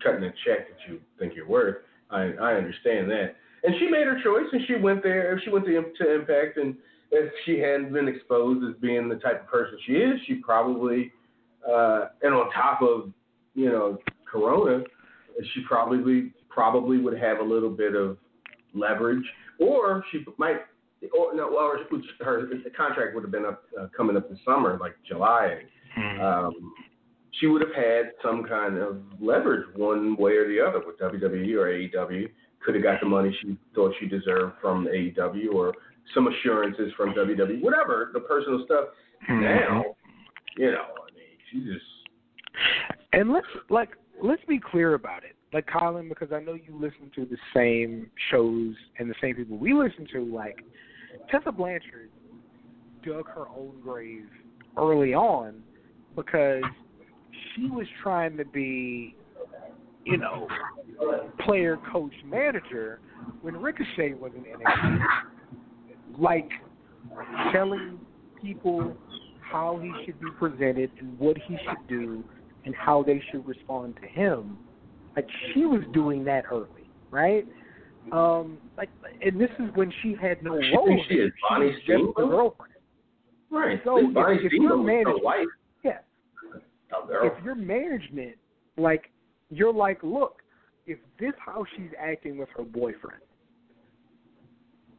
cutting 0.03 0.23
a 0.25 0.33
check 0.45 0.69
that 0.69 0.79
you 0.89 1.01
think 1.19 1.35
you're 1.35 1.49
worth. 1.49 1.79
I 2.11 2.33
I 2.41 2.55
understand 2.55 3.11
that. 3.11 3.37
And 3.65 3.75
she 3.79 3.89
made 3.89 4.07
her 4.07 4.23
choice, 4.23 4.47
and 4.53 4.63
she 4.67 4.75
went 4.77 5.03
there. 5.03 5.41
She 5.43 5.51
went 5.51 5.65
to, 5.65 5.73
to 5.73 6.15
Impact, 6.15 6.59
and 6.59 6.77
if 7.11 7.33
she 7.45 7.59
hadn't 7.59 7.93
been 7.93 8.09
exposed 8.09 8.65
as 8.69 8.81
being 8.81 9.09
the 9.09 9.17
type 9.17 9.43
of 9.43 9.49
person 9.49 9.79
she 9.87 9.95
is, 9.95 10.21
she 10.27 10.35
probably, 10.35 11.13
uh, 11.67 12.07
and 12.23 12.35
on 12.35 12.51
top 12.53 12.83
of, 12.83 13.13
you 13.55 13.71
know, 13.71 13.99
Corona, 14.31 14.85
she 15.55 15.63
probably 15.67 16.33
probably 16.55 16.99
would 16.99 17.19
have 17.19 17.41
a 17.41 17.43
little 17.43 17.71
bit 17.71 17.95
of 17.95 18.17
leverage, 18.75 19.25
or 19.59 20.05
she 20.11 20.25
might, 20.39 20.59
or 21.17 21.35
no, 21.35 21.49
or 21.57 21.79
her 22.21 22.47
the 22.47 22.71
contract 22.71 23.15
would 23.15 23.25
have 23.25 23.33
been 23.33 23.45
up 23.45 23.65
uh, 23.79 23.89
coming 23.97 24.17
up 24.17 24.31
this 24.31 24.39
summer, 24.45 24.79
like 24.81 24.95
July. 25.07 25.63
Um, 26.21 26.75
she 27.41 27.47
would 27.47 27.61
have 27.61 27.75
had 27.75 28.13
some 28.23 28.45
kind 28.45 28.79
of 28.79 29.03
leverage 29.21 29.67
one 29.77 30.17
way 30.17 30.33
or 30.33 30.49
the 30.49 30.61
other 30.61 30.83
with 30.85 30.99
WWE 30.99 31.55
or 31.57 31.67
AEW. 31.67 32.29
Could 32.65 32.75
have 32.77 32.85
got 32.85 33.01
the 33.01 33.07
money 33.07 33.37
she 33.43 33.59
thought 33.75 33.93
she 34.01 34.07
deserved 34.07 34.55
from 34.61 34.87
AEW 34.87 35.53
or 35.53 35.75
some 36.15 36.29
assurances 36.29 36.93
from 36.97 37.11
WWE, 37.11 37.61
whatever 37.61 38.11
the 38.13 38.21
personal 38.21 38.65
stuff. 38.65 38.87
Now, 39.29 39.85
you 40.57 40.71
know, 40.71 40.85
I 40.97 41.15
mean, 41.15 41.39
she 41.51 41.73
just 41.73 41.85
And 43.13 43.33
let's 43.33 43.47
like 43.69 43.91
let's 44.23 44.45
be 44.47 44.59
clear 44.59 44.95
about 44.95 45.25
it. 45.25 45.37
Like 45.55 45.69
Colin, 45.69 46.09
because 46.09 46.33
I 46.33 46.41
know 46.41 46.55
you 46.55 46.75
listen 46.75 47.13
to 47.15 47.25
the 47.25 47.37
same 47.55 48.11
shows 48.33 48.75
and 48.99 49.09
the 49.09 49.15
same 49.23 49.37
people 49.37 49.57
we 49.57 49.73
listen 49.73 50.05
to. 50.13 50.25
Like 50.25 50.65
Tessa 51.31 51.53
Blanchard 51.53 52.11
dug 53.07 53.29
her 53.29 53.47
own 53.49 53.75
grave 53.81 54.27
early 54.77 55.15
on 55.15 55.63
because 56.17 56.65
she 57.55 57.71
was 57.71 57.87
trying 58.03 58.37
to 58.37 58.45
be, 58.45 59.15
you 60.05 60.17
know, 60.17 60.49
player, 61.47 61.79
coach, 61.93 62.15
manager 62.27 62.99
when 63.43 63.57
Ricochet 63.57 64.15
was 64.15 64.33
in 64.37 64.43
NXT. 64.43 65.05
Like 66.19 66.51
telling 67.53 68.01
people 68.43 68.97
how 69.41 69.79
he 69.81 69.93
should 70.05 70.19
be 70.19 70.31
presented 70.37 70.91
and 70.99 71.17
what 71.17 71.39
he 71.39 71.57
should 71.65 71.89
do 71.89 72.25
and 72.65 72.75
how 72.75 73.05
they 73.05 73.23
should 73.31 73.47
respond 73.47 73.95
to 74.03 74.09
him. 74.09 74.59
Like 75.17 75.29
she 75.53 75.65
was 75.65 75.83
doing 75.93 76.25
that 76.25 76.45
early, 76.51 76.89
right? 77.11 77.47
Um, 78.13 78.59
like, 78.77 78.91
and 79.25 79.41
this 79.41 79.51
is 79.59 79.71
when 79.75 79.93
she 80.03 80.15
had 80.21 80.43
no 80.43 80.61
She 80.61 80.77
role. 80.77 81.05
she 81.09 81.17
there. 81.17 81.27
is 81.27 81.33
Bonnie 81.49 81.67
was 81.67 81.75
just 81.87 82.03
the 82.17 82.27
girlfriend. 82.27 82.73
right. 83.51 83.81
So 83.85 83.97
if- 83.99 84.13
Bonnie 84.13 84.37
if 84.37 84.41
Steamboat 84.51 84.61
you're 84.69 84.77
was 84.79 84.87
managed- 84.87 85.09
her 85.09 85.25
wife, 85.25 85.49
Yeah. 85.83 85.99
If 87.23 87.45
your 87.45 87.55
management, 87.55 88.37
like, 88.77 89.11
you're 89.51 89.73
like, 89.73 90.03
look, 90.03 90.43
if 90.87 90.99
this 91.19 91.33
how 91.39 91.65
she's 91.77 91.91
acting 91.99 92.37
with 92.39 92.49
her 92.51 92.63
boyfriend, 92.63 93.21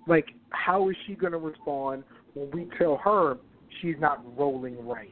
like, 0.07 0.33
how 0.49 0.89
is 0.89 0.95
she 1.05 1.15
going 1.15 1.31
to 1.33 1.37
respond 1.37 2.03
when 2.33 2.49
we 2.51 2.65
tell 2.77 2.97
her 2.97 3.37
she's 3.81 3.95
not 3.99 4.21
rolling 4.37 4.85
right? 4.85 5.11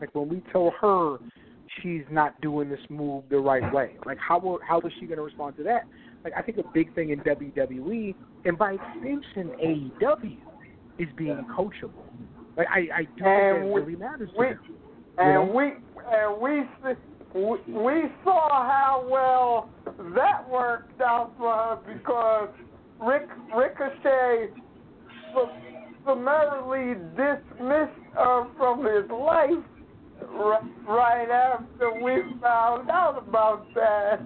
Like 0.00 0.14
when 0.14 0.28
we 0.28 0.40
tell 0.52 0.70
her 0.80 1.18
she's 1.82 2.02
not 2.10 2.40
doing 2.40 2.68
this 2.68 2.80
move 2.88 3.24
the 3.30 3.38
right 3.38 3.72
way. 3.72 3.96
Like 4.06 4.18
how 4.18 4.38
will, 4.38 4.58
how 4.66 4.80
is 4.80 4.92
she 4.98 5.06
going 5.06 5.18
to 5.18 5.22
respond 5.24 5.56
to 5.58 5.62
that? 5.64 5.86
Like 6.24 6.32
I 6.36 6.42
think 6.42 6.58
a 6.58 6.64
big 6.74 6.94
thing 6.94 7.10
in 7.10 7.20
WWE 7.20 8.14
and 8.44 8.58
by 8.58 8.72
extension 8.74 9.50
AEW 9.64 10.36
is 10.98 11.08
being 11.16 11.44
coachable. 11.56 12.04
Like 12.56 12.66
I 12.70 12.78
I 12.94 13.02
do 13.02 13.08
think 13.14 13.26
And 13.26 13.62
that 13.62 13.66
we- 13.72 13.80
really 13.80 13.96
matters 13.96 14.30
to 14.32 14.38
we- 14.38 14.46
them. 14.46 14.58
and 15.18 15.34
know? 15.48 15.52
we 15.54 15.72
and 16.12 16.40
we 16.40 16.62
we 17.32 18.02
saw 18.24 18.48
how 18.66 19.06
well 19.08 19.70
that 20.14 20.48
worked 20.50 21.00
out 21.00 21.30
for 21.38 21.52
her 21.52 21.78
because 21.86 22.48
Rick 23.00 23.28
Ricochet 23.56 24.48
sum- 25.32 25.50
summarily 26.04 26.94
dismissed 27.16 27.92
her 28.14 28.46
from 28.56 28.84
his 28.84 29.08
life 29.10 29.64
r- 30.28 30.62
right 30.86 31.30
after 31.30 31.92
we 32.02 32.22
found 32.40 32.90
out 32.90 33.22
about 33.26 33.66
that. 33.74 34.20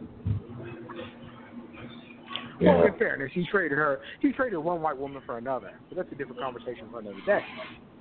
Yeah. 2.60 2.76
Well, 2.76 2.86
in 2.86 2.98
fairness, 2.98 3.30
he 3.34 3.44
traded 3.50 3.76
her. 3.78 4.00
He 4.20 4.30
traded 4.32 4.58
one 4.60 4.80
white 4.80 4.96
woman 4.96 5.20
for 5.26 5.38
another, 5.38 5.72
but 5.88 5.96
that's 5.96 6.12
a 6.12 6.14
different 6.14 6.40
conversation 6.40 6.86
for 6.90 7.00
another 7.00 7.18
day. 7.26 7.40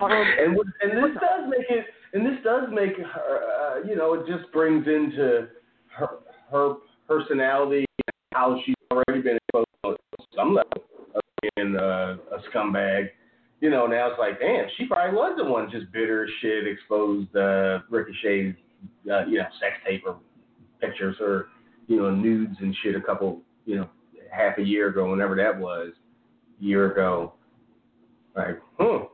Um, 0.00 0.10
and 0.12 0.56
what- 0.56 0.66
and 0.80 0.92
this 0.92 1.14
does 1.20 1.48
make 1.48 1.68
it 1.70 1.86
and 2.12 2.24
this 2.24 2.42
does 2.44 2.68
make 2.70 2.96
her 2.96 3.40
uh, 3.42 3.86
you 3.88 3.96
know 3.96 4.14
it 4.14 4.26
just 4.26 4.50
brings 4.52 4.86
into 4.86 5.48
her 5.96 6.08
her 6.50 6.74
personality 7.08 7.84
and 8.06 8.14
how 8.32 8.60
she's 8.64 8.74
already 8.92 9.20
been 9.22 9.38
exposed 9.48 9.66
to 9.84 10.24
some 10.36 10.54
level 10.54 10.82
of 11.14 11.20
being 11.56 11.76
uh, 11.76 12.16
a 12.32 12.38
scumbag 12.50 13.08
you 13.64 13.70
know 13.70 13.86
now 13.86 14.08
it's 14.08 14.18
like 14.18 14.38
damn 14.38 14.66
she 14.76 14.86
probably 14.86 15.16
was 15.16 15.34
the 15.38 15.44
one 15.44 15.70
just 15.70 15.90
bitter 15.92 16.28
shit 16.40 16.66
exposed 16.66 17.34
uh, 17.34 17.78
ricochet's 17.88 18.58
uh, 19.10 19.24
you 19.26 19.38
know 19.38 19.46
sex 19.58 19.76
tape 19.86 20.02
or 20.06 20.18
pictures 20.80 21.16
or 21.20 21.48
you 21.86 21.96
know 21.96 22.10
nudes 22.10 22.56
and 22.60 22.76
shit 22.82 22.94
a 22.94 23.00
couple 23.00 23.40
you 23.64 23.76
know 23.76 23.88
half 24.30 24.58
a 24.58 24.62
year 24.62 24.88
ago 24.88 25.10
whenever 25.10 25.34
that 25.34 25.58
was 25.58 25.92
year 26.60 26.92
ago 26.92 27.32
like 28.36 28.60
hmm 28.78 29.04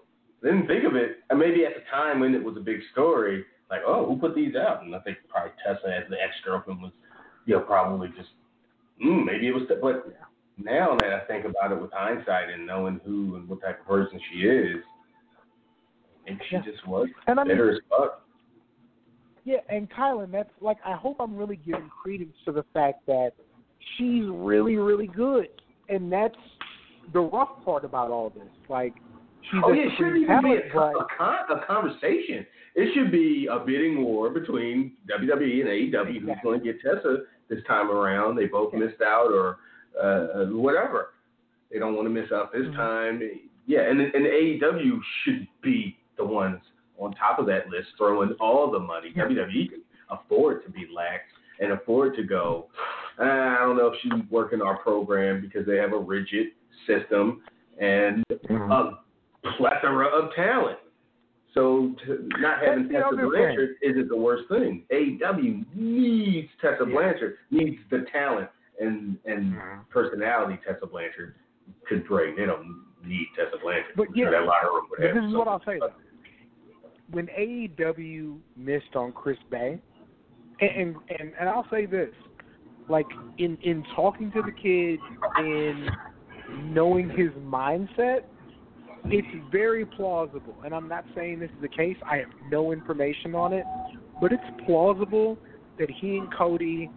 didn't 0.43 0.67
think 0.67 0.85
of 0.85 0.97
it. 0.97 1.19
And 1.29 1.39
maybe 1.39 1.65
at 1.65 1.75
the 1.75 1.83
time 1.91 2.21
when 2.21 2.35
it 2.35 2.43
was 2.43 2.57
a 2.57 2.61
big 2.61 2.81
story, 2.93 3.45
like, 3.71 3.81
oh, 3.87 4.07
who 4.07 4.17
put 4.17 4.35
these 4.35 4.57
out? 4.57 4.83
And 4.83 4.95
I 4.95 4.99
think 5.01 5.19
probably 5.29 5.53
Tessa 5.65 5.87
as 5.87 6.09
the 6.09 6.17
ex 6.17 6.35
girlfriend 6.45 6.83
was, 6.83 6.93
you 7.47 7.55
know, 7.55 7.61
probably 7.61 8.09
just, 8.17 8.31
mm, 9.05 9.25
maybe 9.25 9.49
it 9.49 9.55
was. 9.55 9.65
But 9.69 10.07
now 10.65 10.97
that 11.01 11.13
I 11.13 11.21
think 11.27 11.45
about 11.45 11.73
it 11.73 11.81
with 11.81 11.91
hindsight 11.93 12.51
and 12.51 12.67
knowing 12.67 13.01
who 13.05 13.37
and 13.37 13.49
what 13.49 13.61
type 13.63 13.81
of 13.81 13.87
person 13.87 14.21
she 14.33 14.41
is, 14.47 14.83
think 16.27 16.41
she 16.49 16.57
Yeah. 16.57 16.63
just 16.63 16.87
was 16.87 17.09
And 17.27 17.41
I 17.41 17.45
mean, 17.45 17.57
bitter 17.57 17.71
as 17.73 17.81
fuck. 17.89 18.23
Yeah, 19.45 19.61
and 19.69 19.91
Kylan, 19.91 20.31
that's 20.31 20.53
like 20.61 20.79
I 20.85 20.93
hope 20.95 21.17
I'm 21.19 21.37
really 21.37 21.57
giving 21.57 21.89
credence 21.89 22.37
to 22.45 22.53
the 22.53 22.63
fact 22.75 23.07
that 23.07 23.33
she's 23.97 24.25
really, 24.29 24.77
really 24.77 25.07
good, 25.07 25.49
and 25.89 26.13
that's 26.13 26.37
the 27.13 27.21
rough 27.21 27.65
part 27.65 27.85
about 27.85 28.11
all 28.11 28.31
this. 28.31 28.53
Like 28.69 28.95
she's 29.51 29.61
Oh 29.65 29.73
a 29.73 29.77
yeah, 29.77 29.85
it 29.85 29.93
shouldn't 29.97 30.19
even 30.19 30.43
be 30.43 30.53
a, 30.57 30.79
a, 30.79 31.07
con- 31.17 31.51
a 31.51 31.67
conversation. 31.67 32.47
It 32.77 32.95
should 32.95 33.11
be 33.11 33.49
a 33.51 33.59
bidding 33.59 34.05
war 34.05 34.31
between 34.31 34.93
WWE 35.11 35.61
and 35.61 35.69
AEW. 35.69 36.21
Who's 36.21 36.37
going 36.45 36.61
to 36.61 36.65
get 36.65 36.81
Tessa 36.83 37.25
this 37.49 37.65
time 37.67 37.91
around? 37.91 38.37
They 38.37 38.45
both 38.47 38.73
Yeah. 38.75 38.81
missed 38.81 39.01
out, 39.01 39.33
or 39.33 39.57
uh, 40.01 40.47
whatever. 40.47 41.15
They 41.73 41.79
don't 41.79 41.95
want 41.95 42.07
to 42.07 42.11
miss 42.11 42.33
out 42.33 42.53
this 42.53 42.67
Mhm. 42.67 42.75
time. 42.77 43.23
Yeah, 43.67 43.83
and 43.83 44.01
and 44.01 44.27
AEW 44.27 45.01
should 45.23 45.47
be 45.63 45.97
the 46.17 46.25
ones 46.25 46.61
on 46.99 47.13
top 47.15 47.39
of 47.39 47.47
that 47.47 47.69
list, 47.71 47.89
throwing 47.97 48.33
all 48.41 48.71
the 48.71 48.79
money. 48.79 49.13
Yeah. 49.15 49.25
WWE 49.25 49.69
can 49.69 49.83
afford 50.11 50.65
to 50.65 50.71
be 50.71 50.87
lax 50.93 51.25
and 51.61 51.73
afford 51.73 52.15
to 52.17 52.23
go. 52.25 52.69
"Uh, 53.19 53.23
I 53.23 53.59
don't 53.61 53.77
know 53.77 53.87
if 53.89 54.01
she's 54.01 54.13
working 54.31 54.61
our 54.61 54.77
program 54.79 55.41
because 55.41 55.65
they 55.67 55.77
have 55.77 55.93
a 55.93 55.99
rigid 55.99 56.53
system 56.87 57.43
and 57.79 58.25
a 58.31 58.99
plethora 59.57 60.07
of 60.07 60.35
talent. 60.35 60.79
So 61.55 61.95
to 62.05 62.29
not 62.39 62.61
having 62.61 62.89
That's 62.89 63.05
Tessa 63.11 63.27
Blanchard 63.27 63.77
isn't 63.83 64.09
the 64.09 64.17
worst 64.17 64.49
thing. 64.49 64.85
AEW 64.91 65.65
needs 65.75 66.49
Tessa 66.61 66.85
Yeah. 66.87 66.93
Blanchard, 66.95 67.39
needs 67.51 67.81
the 67.91 68.03
talent 68.03 68.49
and 68.81 69.19
and 69.25 69.53
Mhm. 69.53 69.89
personality 69.91 70.59
Tessa 70.65 70.87
Blanchard 70.87 71.35
could 71.87 72.07
bring. 72.07 72.35
They 72.37 72.47
don't 72.47 72.85
need 73.05 73.29
Tessa 73.37 73.59
Blanchard. 73.59 73.95
But 73.97 74.15
yeah, 74.17 74.31
that 74.31 74.45
locker 74.45 74.69
room 74.69 74.87
would 74.91 75.01
have 75.01 75.15
this 75.15 75.25
is 75.25 75.35
what 75.35 75.49
I'll 75.49 75.63
say 75.65 75.79
though. 75.79 75.93
When 77.11 77.29
AEW 77.29 78.41
missed 78.57 78.95
on 78.95 79.13
Chris 79.13 79.39
Bey, 79.51 79.81
and, 80.61 80.71
and 80.71 80.97
and 81.19 81.33
and 81.39 81.49
I'll 81.49 81.69
say 81.71 81.87
this, 81.87 82.15
like 82.89 83.07
in 83.39 83.57
in 83.63 83.85
talking 83.95 84.33
to 84.33 84.43
the 84.43 84.53
kid 84.53 84.99
and 85.37 85.91
knowing 86.73 87.11
his 87.11 87.31
mindset, 87.33 88.25
it's 89.07 89.51
very 89.51 89.85
plausible. 89.85 90.57
And 90.65 90.75
I'm 90.75 90.89
not 90.89 91.05
saying 91.15 91.41
this 91.41 91.51
is 91.51 91.61
the 91.61 91.69
case. 91.69 91.97
I 92.09 92.17
have 92.19 92.29
no 92.51 92.73
information 92.73 93.35
on 93.35 93.53
it, 93.53 93.65
but 94.21 94.33
it's 94.33 94.43
plausible 94.67 95.39
that 95.79 95.91
he 95.91 96.19
and 96.19 96.33
Cody 96.33 96.91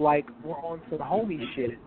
like 0.00 0.26
we're 0.42 0.58
on 0.62 0.82
some 0.88 0.98
homie 0.98 1.40
shit, 1.54 1.78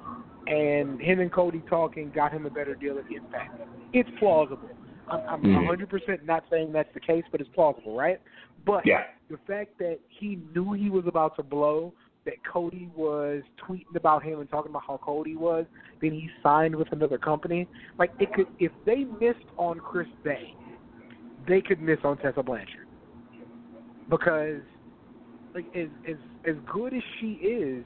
and 0.47 1.01
him 1.01 1.19
and 1.19 1.31
Cody 1.31 1.63
talking 1.69 2.11
got 2.11 2.31
him 2.31 2.45
a 2.45 2.49
better 2.49 2.75
deal 2.75 2.97
at 2.97 3.05
Impact. 3.11 3.59
It's 3.91 4.09
plausible. 4.19 4.69
I'm, 5.09 5.21
I'm 5.27 5.41
Mhm. 5.41 5.65
100% 5.65 6.23
not 6.23 6.45
saying 6.49 6.71
that's 6.71 6.93
the 6.93 6.99
case, 6.99 7.23
but 7.31 7.41
it's 7.41 7.49
plausible, 7.49 7.97
right? 7.97 8.21
But 8.65 8.85
Yeah. 8.85 9.03
the 9.29 9.37
fact 9.39 9.77
that 9.79 9.99
he 10.07 10.39
knew 10.53 10.73
he 10.73 10.89
was 10.89 11.05
about 11.07 11.35
to 11.35 11.43
blow, 11.43 11.93
that 12.25 12.41
Cody 12.45 12.89
was 12.95 13.43
tweeting 13.57 13.95
about 13.95 14.23
him 14.23 14.39
and 14.39 14.49
talking 14.49 14.69
about 14.69 14.83
how 14.87 14.97
cold 14.97 15.27
he 15.27 15.35
was, 15.35 15.65
then 15.99 16.11
he 16.11 16.29
signed 16.41 16.75
with 16.75 16.91
another 16.91 17.17
company. 17.17 17.67
Like 17.97 18.13
it 18.19 18.31
could, 18.33 18.47
if 18.59 18.71
they 18.85 19.03
missed 19.19 19.49
on 19.57 19.79
Chris 19.79 20.07
Bey, 20.23 20.55
they 21.45 21.61
could 21.61 21.81
miss 21.81 21.99
on 22.03 22.17
Tessa 22.17 22.41
Blanchard 22.41 22.85
because, 24.09 24.61
like, 25.53 25.65
as 25.75 25.89
as 26.07 26.17
as 26.45 26.55
good 26.71 26.93
as 26.93 27.03
she 27.19 27.33
is, 27.33 27.85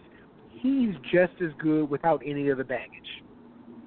he's 0.61 0.93
just 1.11 1.33
as 1.41 1.51
good 1.59 1.89
without 1.89 2.21
any 2.25 2.49
of 2.49 2.57
the 2.57 2.63
baggage. 2.63 2.91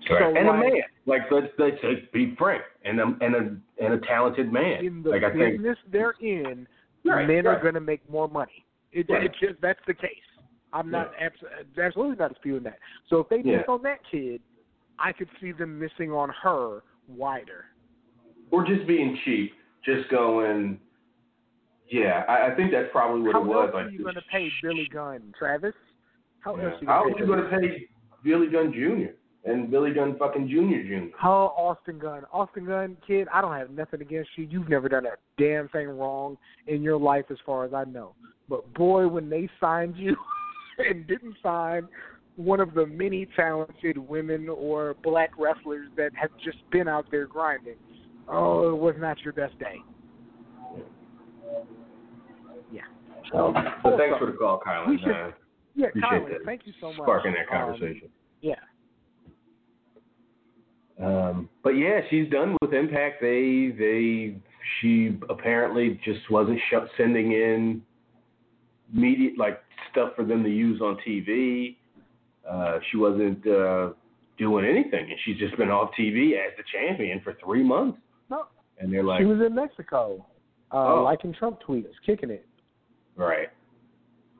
So, 0.08 0.14
and 0.16 0.48
a 0.48 0.52
man, 0.52 0.72
like 1.06 1.22
let's 1.30 1.48
let's 1.58 1.76
say, 1.82 2.08
be 2.12 2.34
frank, 2.38 2.62
and 2.84 2.98
a 3.00 3.04
and 3.20 3.34
a 3.34 3.84
and 3.84 3.94
a 3.94 3.98
talented 4.06 4.52
man. 4.52 4.84
in 4.84 5.02
the 5.02 5.10
like 5.10 5.22
I 5.24 5.32
think 5.32 5.58
business 5.58 5.76
they're 5.92 6.14
in, 6.20 6.66
Right, 7.04 7.26
men 7.26 7.44
right. 7.44 7.56
are 7.56 7.60
going 7.62 7.74
to 7.74 7.80
make 7.80 8.08
more 8.10 8.28
money. 8.28 8.64
It, 8.92 9.06
Right. 9.08 9.24
It's 9.24 9.38
just 9.38 9.60
that's 9.60 9.78
the 9.86 9.94
case. 9.94 10.10
I'm 10.72 10.90
not 10.90 11.12
abs- 11.20 11.36
absolutely 11.80 12.16
not 12.16 12.30
disputing 12.32 12.62
that. 12.64 12.78
So 13.08 13.18
if 13.20 13.28
they 13.28 13.42
Yeah. 13.44 13.58
miss 13.58 13.64
on 13.68 13.82
that 13.82 13.98
kid, 14.10 14.40
I 14.98 15.12
could 15.12 15.28
see 15.40 15.52
them 15.52 15.78
missing 15.78 16.12
on 16.12 16.30
her 16.42 16.82
wider. 17.08 17.66
or 18.52 18.64
just 18.64 18.86
being 18.86 19.16
cheap, 19.24 19.52
just 19.84 20.08
going. 20.10 20.80
Yeah, 21.88 22.24
I, 22.28 22.52
I 22.52 22.54
think 22.54 22.70
that's 22.72 22.88
probably 22.92 23.22
what 23.22 23.32
How 23.34 23.42
it 23.42 23.46
was. 23.46 23.64
else 23.66 23.74
like 23.74 23.86
are 23.86 23.90
you 23.90 24.02
going 24.02 24.14
to 24.14 24.22
pay 24.30 24.48
Billy 24.62 24.88
Gunn, 24.92 25.32
Travis? 25.38 25.74
How 26.40 26.56
Yeah. 26.56 26.64
else 26.64 26.74
are 26.74 26.84
you 26.84 26.86
How 26.88 27.02
going 27.02 27.14
are 27.14 27.18
to 27.18 27.24
you 27.24 27.24
pay? 27.24 27.58
going 27.58 27.62
to 27.62 27.68
pay 27.68 27.88
Billy 28.24 28.46
Gunn 28.48 28.72
Jr. 28.72 29.12
and 29.50 29.70
Billy 29.70 29.92
Gunn 29.92 30.16
fucking 30.18 30.48
Jr. 30.48 30.88
Jr. 30.88 31.16
How 31.16 31.52
Austin 31.56 31.98
Gunn? 31.98 32.24
Austin 32.32 32.64
Gunn, 32.66 32.96
kid, 33.06 33.28
I 33.32 33.40
don't 33.40 33.56
have 33.56 33.70
nothing 33.70 34.00
against 34.00 34.30
you. 34.36 34.44
You've 34.44 34.68
never 34.68 34.88
done 34.88 35.06
a 35.06 35.12
damn 35.38 35.68
thing 35.68 35.88
wrong 35.88 36.36
in 36.66 36.82
your 36.82 36.98
life, 36.98 37.24
as 37.30 37.38
far 37.46 37.64
as 37.64 37.72
I 37.74 37.84
know. 37.84 38.14
But 38.48 38.72
boy, 38.74 39.06
when 39.08 39.28
they 39.30 39.48
signed 39.60 39.96
you 39.96 40.16
and 40.78 41.06
didn't 41.06 41.36
sign 41.42 41.88
one 42.36 42.60
of 42.60 42.74
the 42.74 42.86
many 42.86 43.26
talented 43.36 43.96
women 43.98 44.48
or 44.48 44.94
black 45.02 45.30
wrestlers 45.38 45.88
that 45.96 46.14
have 46.14 46.30
just 46.42 46.58
been 46.70 46.88
out 46.88 47.06
there 47.10 47.26
grinding, 47.26 47.76
oh, 48.28 48.70
it 48.70 48.76
was 48.78 48.94
not 48.98 49.20
your 49.20 49.32
best 49.34 49.58
day. 49.58 49.76
Yeah. 52.72 52.82
So, 53.32 53.52
so 53.82 53.96
thanks 53.98 54.18
for 54.18 54.26
the 54.26 54.32
call, 54.38 54.60
Kylan. 54.66 54.88
We 54.88 54.98
should- 54.98 55.10
Uh, 55.10 55.30
Yeah, 55.74 55.86
Appreciate 55.88 56.08
Colin, 56.10 56.32
that. 56.32 56.38
thank 56.44 56.66
you 56.66 56.72
so 56.80 56.88
much. 56.88 56.96
sparking 56.96 57.32
that 57.32 57.52
Um, 57.54 57.72
conversation. 57.74 58.08
yeah. 58.42 58.54
Um, 60.98 61.48
but 61.62 61.70
yeah, 61.70 62.00
she's 62.10 62.28
done 62.28 62.56
with 62.60 62.74
Impact. 62.74 63.20
They 63.22 63.68
they 63.78 64.36
she 64.80 65.16
apparently 65.30 65.98
just 66.04 66.30
wasn't 66.30 66.60
sh- 66.70 66.90
sending 66.98 67.32
in 67.32 67.82
media 68.92 69.30
like 69.38 69.62
stuff 69.90 70.14
for 70.14 70.24
them 70.24 70.42
to 70.44 70.50
use 70.50 70.80
on 70.82 70.98
TV. 71.06 71.76
Uh, 72.48 72.80
she 72.90 72.98
wasn't 72.98 73.46
uh, 73.46 73.90
doing 74.36 74.66
anything, 74.66 75.10
and 75.10 75.18
she's 75.24 75.38
just 75.38 75.56
been 75.56 75.70
off 75.70 75.90
TV 75.98 76.32
as 76.34 76.52
the 76.58 76.64
champion 76.70 77.20
for 77.24 77.34
three 77.42 77.62
months. 77.62 77.98
No. 78.28 78.44
And 78.78 78.92
they're 78.92 79.02
like, 79.04 79.20
she 79.20 79.24
was 79.26 79.40
in 79.40 79.54
Mexico, 79.54 80.24
uh, 80.72 80.76
Oh. 80.96 81.02
liking 81.04 81.32
Trump 81.32 81.60
tweets, 81.66 81.86
kicking 82.04 82.30
it. 82.30 82.46
right? 83.16 83.48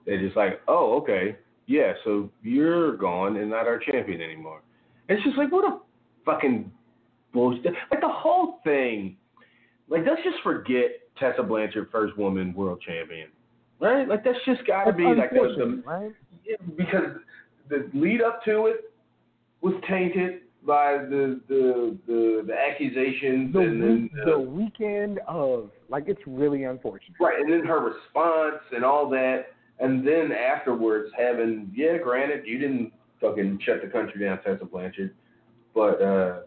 They're 0.07 0.21
just 0.21 0.37
like, 0.37 0.61
oh, 0.69 0.97
okay, 1.03 1.37
yeah, 1.67 1.93
so 2.05 2.31
you're 2.43 2.97
gone 2.97 3.37
and 3.37 3.51
not 3.51 3.67
our 3.67 3.79
champion 3.79 4.21
anymore. 4.21 4.63
And 5.09 5.19
it's 5.19 5.25
just 5.25 5.39
like, 5.39 5.53
what 5.53 5.65
a 5.65 5.79
fucking 6.25 6.71
bullshit. 7.33 7.73
Like 7.91 8.01
the 8.01 8.09
whole 8.09 8.61
thing. 8.65 9.17
Like 9.89 10.03
let's 10.07 10.23
just 10.23 10.43
forget 10.43 11.01
Tessa 11.19 11.43
Blanchard, 11.43 11.89
first 11.91 12.17
woman 12.17 12.55
world 12.55 12.81
champion, 12.87 13.29
right? 13.81 14.09
Like 14.09 14.25
that's 14.25 14.39
just 14.47 14.67
got 14.67 14.85
to 14.85 14.93
be 14.93 15.05
like 15.05 15.31
the, 15.31 15.55
the 15.59 15.83
right? 15.85 16.13
because 16.77 17.17
the 17.69 17.91
lead 17.93 18.23
up 18.23 18.45
to 18.45 18.67
it 18.67 18.93
was 19.61 19.75
tainted 19.89 20.43
by 20.67 20.93
the 20.99 21.41
the 21.49 21.97
the, 22.07 22.45
the 22.47 22.55
accusations 22.55 23.53
the, 23.53 23.61
and 23.61 23.83
then 23.83 24.03
week, 24.03 24.25
the 24.25 24.39
weekend 24.39 25.21
of 25.27 25.71
like 25.89 26.05
it's 26.07 26.23
really 26.27 26.65
unfortunate. 26.65 27.17
right, 27.21 27.41
and 27.41 27.53
then 27.53 27.65
her 27.65 27.81
response 27.81 28.63
and 28.73 28.85
all 28.85 29.09
that, 29.11 29.47
and 29.81 30.07
then 30.07 30.31
afterwards 30.33 31.11
having 31.19 31.73
yeah, 31.75 31.97
granted 31.99 32.47
you 32.47 32.59
didn't 32.59 32.93
fucking 33.21 33.59
shut 33.65 33.83
the 33.83 33.89
country 33.89 34.21
down, 34.25 34.39
Tessa 34.43 34.65
Blanchard, 34.65 35.15
but 35.75 36.01
uh, 36.03 36.41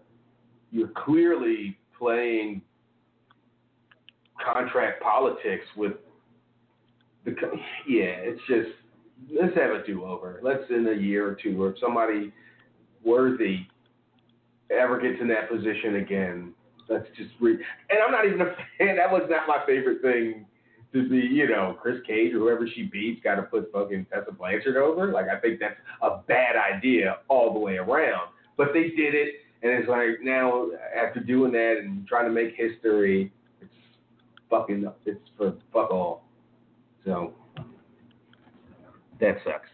you're 0.71 0.91
clearly 1.05 1.77
playing 1.97 2.61
contract 4.43 5.01
politics 5.01 5.65
with 5.75 5.93
the 7.25 7.31
yeah. 7.88 8.15
It's 8.21 8.41
just 8.47 8.69
let's 9.39 9.55
have 9.55 9.71
a 9.71 9.86
do 9.86 10.03
over. 10.05 10.39
Let's 10.43 10.63
in 10.69 10.88
a 10.88 10.93
year 10.93 11.27
or 11.27 11.36
two, 11.36 11.61
or 11.61 11.71
if 11.71 11.79
somebody 11.79 12.31
worthy 13.03 13.65
ever 14.69 14.99
gets 14.99 15.21
in 15.21 15.27
that 15.29 15.49
position 15.49 15.95
again, 15.95 16.53
let's 16.89 17.07
just. 17.17 17.31
And 17.41 17.99
I'm 18.05 18.11
not 18.11 18.25
even 18.25 18.41
a 18.41 18.55
fan. 18.77 18.97
That 18.97 19.11
was 19.11 19.23
not 19.29 19.47
my 19.47 19.63
favorite 19.65 20.01
thing 20.01 20.45
to 20.93 21.09
be. 21.09 21.17
You 21.17 21.47
know, 21.47 21.77
Chris 21.81 21.97
Cage 22.07 22.33
or 22.33 22.39
whoever 22.39 22.67
she 22.67 22.83
beats 22.83 23.21
got 23.23 23.35
to 23.35 23.43
put 23.43 23.71
fucking 23.71 24.07
Tessa 24.11 24.31
Blanchard 24.31 24.77
over. 24.77 25.11
Like 25.11 25.27
I 25.27 25.39
think 25.39 25.59
that's 25.59 25.75
a 26.01 26.19
bad 26.27 26.55
idea 26.55 27.17
all 27.27 27.53
the 27.53 27.59
way 27.59 27.77
around. 27.77 28.29
But 28.57 28.67
they 28.73 28.89
did 28.89 29.15
it, 29.15 29.35
and 29.63 29.71
it's 29.71 29.89
like 29.89 30.21
now 30.21 30.67
after 30.95 31.19
doing 31.19 31.51
that 31.53 31.81
and 31.83 32.07
trying 32.07 32.25
to 32.25 32.31
make 32.31 32.55
history, 32.55 33.31
it's 33.61 33.73
fucking 34.49 34.89
it's 35.05 35.19
for 35.37 35.55
fuck 35.71 35.91
all. 35.91 36.25
So 37.05 37.33
that 39.19 39.37
sucks. 39.43 39.69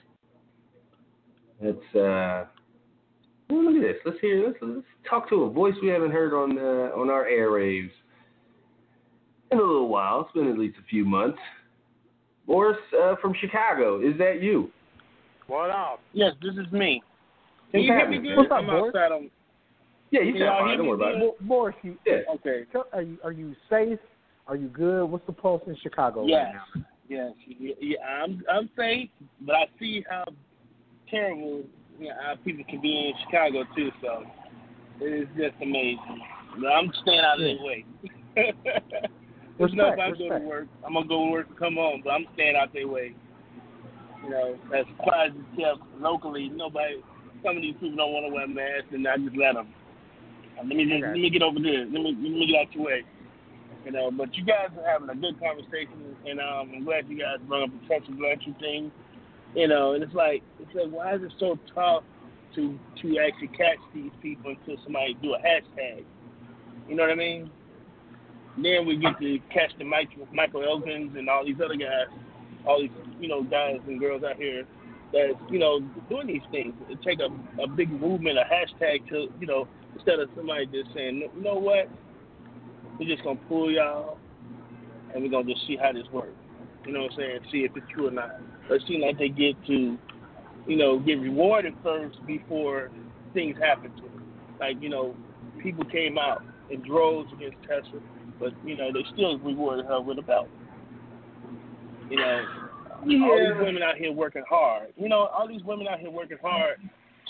Let's 1.61 1.95
uh 1.95 2.45
well, 3.49 3.65
look 3.65 3.76
at 3.76 3.82
this. 3.82 3.97
Let's 4.05 4.20
hear 4.22 4.45
let's 4.45 4.57
let's 4.61 4.86
talk 5.09 5.28
to 5.30 5.43
a 5.43 5.49
voice 5.49 5.74
we 5.82 5.89
haven't 5.89 6.11
heard 6.11 6.34
on 6.34 6.57
uh, 6.57 6.95
on 6.95 7.09
our 7.09 7.26
airwaves 7.26 7.91
in 9.52 9.58
a 9.58 9.62
little 9.62 9.88
while. 9.89 10.22
It's 10.22 10.32
been 10.34 10.47
at 10.50 10.58
least 10.58 10.78
a 10.80 10.86
few 10.89 11.06
months. 11.06 11.38
Morris 12.47 12.78
uh, 13.02 13.16
from 13.22 13.34
Chicago. 13.39 14.00
Is 14.02 14.18
that 14.18 14.41
you? 14.41 14.72
What 15.47 15.70
up? 15.70 16.00
Yes, 16.14 16.34
this 16.41 16.54
is 16.54 16.72
me. 16.72 17.02
Can 17.72 17.82
you 17.82 17.93
hear 17.93 18.10
me 18.10 18.18
good? 18.20 18.38
What's 18.38 18.52
up, 18.52 18.60
I'm 18.60 18.66
Boris? 18.66 18.93
outside. 18.95 19.12
On... 19.12 19.30
Yeah, 20.12 20.22
you 20.22 20.34
Can 20.34 20.41
sound 20.41 20.58
fine. 20.60 20.68
hear 20.70 20.78
Don't 20.78 20.86
me 20.86 20.89
worry 20.91 20.95
about 21.02 21.16
it. 21.16 21.20
Mo- 21.20 21.36
Morris, 21.41 21.76
you, 21.84 21.97
Yeah. 22.06 22.20
Okay. 22.36 22.64
are 22.93 23.02
you 23.02 23.18
are 23.24 23.32
you 23.32 23.56
safe? 23.70 24.00
Are 24.47 24.56
you 24.56 24.68
good? 24.68 25.06
What's 25.06 25.26
the 25.28 25.34
pulse 25.34 25.62
in 25.68 25.76
Chicago 25.82 26.26
Yes. 26.26 26.45
right 26.45 26.54
now? 26.76 26.86
Yes. 27.08 27.32
Yeah, 27.47 27.74
yeah, 27.80 27.97
I'm 28.24 28.43
I'm 28.52 28.70
safe, 28.76 29.10
but 29.41 29.56
I 29.56 29.66
see 29.80 30.04
how 30.10 30.24
terrible 31.10 31.64
you 32.00 32.08
know, 32.10 32.16
how 32.22 32.36
people 32.43 32.64
can 32.68 32.82
be 32.82 33.10
in 33.10 33.14
Chicago 33.26 33.64
too. 33.76 33.91
So 34.02 34.24
it 35.02 35.24
is 35.24 35.28
just 35.38 35.56
amazing. 35.62 36.20
But 36.60 36.68
I'm 36.68 36.91
staying 37.04 37.20
out 37.20 37.39
of 37.39 37.45
their 37.45 37.58
way. 37.64 37.86
There's 39.60 39.74
no 39.74 39.91
if 39.91 39.99
I 39.99 40.07
Respect, 40.07 40.30
go 40.32 40.39
to 40.39 40.45
work. 40.45 40.68
I'm 40.88 40.93
gonna 40.93 41.07
go 41.07 41.26
to 41.26 41.32
work 41.32 41.47
and 41.49 41.60
come 41.60 41.76
home, 41.76 42.01
but 42.01 42.12
I'm 42.12 42.26
staying 42.34 42.55
out 42.55 42.72
their 42.72 42.88
way. 42.88 43.14
You 44.24 44.30
know, 44.30 44.55
as 44.72 44.86
far 45.03 45.28
as 45.28 45.34
it's 45.36 45.60
kept 45.60 45.84
locally, 45.99 46.47
nobody. 46.47 47.03
Some 47.43 47.57
of 47.57 47.62
these 47.62 47.76
people 47.76 47.95
don't 47.95 48.12
want 48.12 48.26
to 48.28 48.34
wear 48.34 48.47
masks, 48.47 48.91
and 48.91 49.05
I 49.05 49.18
just 49.18 49.36
let 49.36 49.55
them. 49.55 49.68
Let 50.57 50.68
me 50.68 50.84
just, 50.88 51.03
let 51.03 51.20
me 51.20 51.30
get 51.30 51.43
over 51.43 51.60
there. 51.60 51.84
Let 51.84 51.99
me 52.03 52.16
let 52.16 52.32
me 52.32 52.47
get 52.47 52.55
out 52.55 52.74
your 52.74 52.86
way. 52.86 53.03
You 53.84 53.91
know, 53.91 54.12
but 54.12 54.36
you 54.36 54.43
guys 54.43 54.72
are 54.80 54.88
having 54.88 55.10
a 55.10 55.16
good 55.16 55.39
conversation, 55.39 56.16
and 56.26 56.39
um, 56.39 56.72
I'm 56.76 56.84
glad 56.84 57.07
you 57.07 57.20
guys 57.20 57.39
brought 57.47 57.64
up 57.64 57.70
the 57.70 57.88
Tessa 57.88 58.12
Blanchard 58.12 58.60
thing. 58.60 58.91
You 59.55 59.68
know, 59.68 59.93
and 59.93 60.03
it's 60.03 60.14
like 60.14 60.41
it's 60.60 60.72
like 60.72 60.91
why 60.91 61.16
is 61.16 61.22
it 61.24 61.34
so 61.38 61.60
tough 61.76 62.03
to 62.55 62.80
to 63.01 63.07
actually 63.20 63.51
catch 63.60 63.80
these 63.93 64.12
people 64.22 64.55
until 64.55 64.82
somebody 64.84 65.16
do 65.22 65.36
a 65.36 65.39
hashtag? 65.39 66.03
You 66.88 66.95
know 66.95 67.03
what 67.03 67.12
I 67.12 67.16
mean? 67.16 67.51
Then 68.58 68.86
we 68.86 68.97
get 68.97 69.20
to 69.20 69.39
catch 69.54 69.72
the 69.78 69.86
Michael 69.86 70.28
Michael 70.34 70.62
Elgins 70.62 71.18
and 71.18 71.30
all 71.30 71.45
these 71.45 71.60
other 71.64 71.76
guys, 71.76 72.08
all 72.66 72.82
these 72.82 72.91
you 73.20 73.28
know 73.28 73.43
guys 73.43 73.78
and 73.88 74.00
girls 74.00 74.24
out 74.24 74.36
here 74.36 74.66
that's 75.14 75.34
you 75.50 75.60
know 75.60 75.80
doing 76.10 76.28
these 76.28 76.41
things. 76.52 76.74
It 76.89 77.00
take 77.04 77.20
a 77.20 77.30
a 77.62 77.68
big 77.68 77.89
movement, 77.89 78.38
a 78.38 78.43
hashtag 78.43 79.08
to 79.10 79.28
you 79.39 79.47
know 79.47 79.68
instead 79.95 80.20
of 80.20 80.30
somebody 80.36 80.66
just 80.68 80.93
saying, 80.93 81.30
you 81.36 81.43
know 81.43 81.56
what, 81.56 81.89
we're 83.00 83.08
just 83.08 83.24
gonna 83.24 83.39
pull 83.47 83.72
y'all 83.72 84.18
and 85.14 85.24
we're 85.24 85.30
gonna 85.30 85.52
just 85.52 85.66
see 85.68 85.78
how 85.82 85.91
this 85.91 86.06
works. 86.12 86.36
You 86.86 86.93
know 86.93 87.04
what 87.04 87.12
I'm 87.14 87.18
saying? 87.18 87.39
See 87.52 87.58
if 87.60 87.72
it's 87.76 87.86
true 87.93 88.08
or 88.08 88.12
not. 88.12 88.39
It 88.70 88.82
seems 88.88 89.04
like 89.04 89.18
they 89.18 89.30
get 89.30 89.56
to, 89.68 89.97
you 90.68 90.78
know, 90.78 91.00
get 91.00 91.20
rewarded 91.20 91.74
first 91.84 92.26
before 92.26 92.91
things 93.34 93.58
happen 93.60 93.91
to 93.95 94.02
them. 94.02 94.24
Like, 94.60 94.82
you 94.82 94.89
know, 94.89 95.16
people 95.62 95.86
came 95.86 96.18
out 96.18 96.43
in 96.70 96.82
droves 96.82 97.32
against 97.34 97.58
Tessa, 97.64 98.02
but, 98.40 98.54
you 98.66 98.78
know, 98.78 98.92
they 98.94 99.04
still 99.14 99.38
rewarded 99.40 99.86
her 99.86 100.00
with 100.02 100.18
a 100.20 100.22
belt. 100.22 100.48
You 102.10 102.18
know, 102.18 102.44
all 103.32 103.38
these 103.38 103.66
women 103.66 103.84
out 103.84 103.96
here 103.98 104.12
working 104.12 104.44
hard. 104.50 104.88
You 104.98 105.10
know, 105.10 105.28
all 105.28 105.48
these 105.48 105.64
women 105.64 105.88
out 105.88 106.00
here 106.00 106.10
working 106.10 106.38
hard 106.42 106.78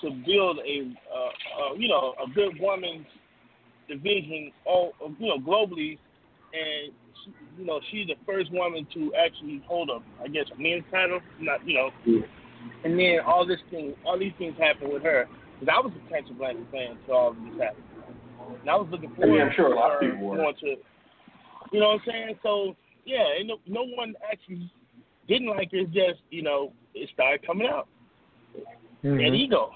to 0.01 0.09
build 0.25 0.59
a, 0.59 0.91
uh, 1.13 1.71
uh, 1.71 1.73
you 1.75 1.87
know, 1.87 2.13
a 2.23 2.29
good 2.33 2.59
woman's 2.59 3.05
division, 3.87 4.51
all 4.65 4.93
you 5.19 5.27
know, 5.27 5.37
globally, 5.37 5.97
and 6.53 6.93
she, 7.23 7.33
you 7.59 7.65
know, 7.65 7.79
she's 7.91 8.07
the 8.07 8.15
first 8.25 8.51
woman 8.51 8.87
to 8.93 9.11
actually 9.15 9.61
hold 9.67 9.89
a, 9.89 9.99
I 10.23 10.27
guess, 10.27 10.45
a 10.57 10.61
men's 10.61 10.83
title. 10.91 11.19
Not, 11.39 11.67
you 11.67 11.73
know, 11.73 11.89
Yeah. 12.05 12.21
and 12.85 12.97
then 12.97 13.19
all 13.25 13.45
this 13.45 13.59
thing, 13.69 13.93
all 14.05 14.17
these 14.17 14.33
things 14.37 14.55
happen 14.57 14.91
with 14.93 15.03
her. 15.03 15.27
Because 15.59 15.75
I 15.75 15.85
was 15.85 15.91
a 15.93 16.09
Tessa 16.09 16.33
Blanchard 16.33 16.67
fan 16.71 16.91
until 16.97 17.15
all 17.15 17.29
of 17.31 17.35
this 17.35 17.61
happened, 17.61 17.83
and 18.61 18.69
I 18.69 18.75
was 18.75 18.87
looking 18.89 19.09
I 19.09 19.25
mean, 19.25 19.27
forward 19.27 19.41
I'm 19.41 19.51
sure 19.55 19.73
a 19.73 19.75
lot 19.75 19.91
of 19.91 19.99
to 19.99 20.05
her 20.05 20.11
people 20.13 20.27
were. 20.29 20.37
going 20.37 20.55
to, 20.61 20.75
you 21.71 21.79
know 21.79 21.89
what 21.89 22.01
I'm 22.01 22.01
saying? 22.07 22.39
So 22.43 22.75
yeah, 23.05 23.25
and 23.39 23.47
no, 23.47 23.57
no 23.67 23.85
one 23.95 24.13
actually 24.31 24.71
didn't 25.27 25.49
like 25.49 25.69
it. 25.71 25.85
Just 25.91 26.21
you 26.29 26.41
know, 26.41 26.73
it 26.93 27.09
started 27.13 27.45
coming 27.45 27.67
out. 27.67 27.87
Mhm. 29.03 29.25
And 29.25 29.35
ego. 29.35 29.71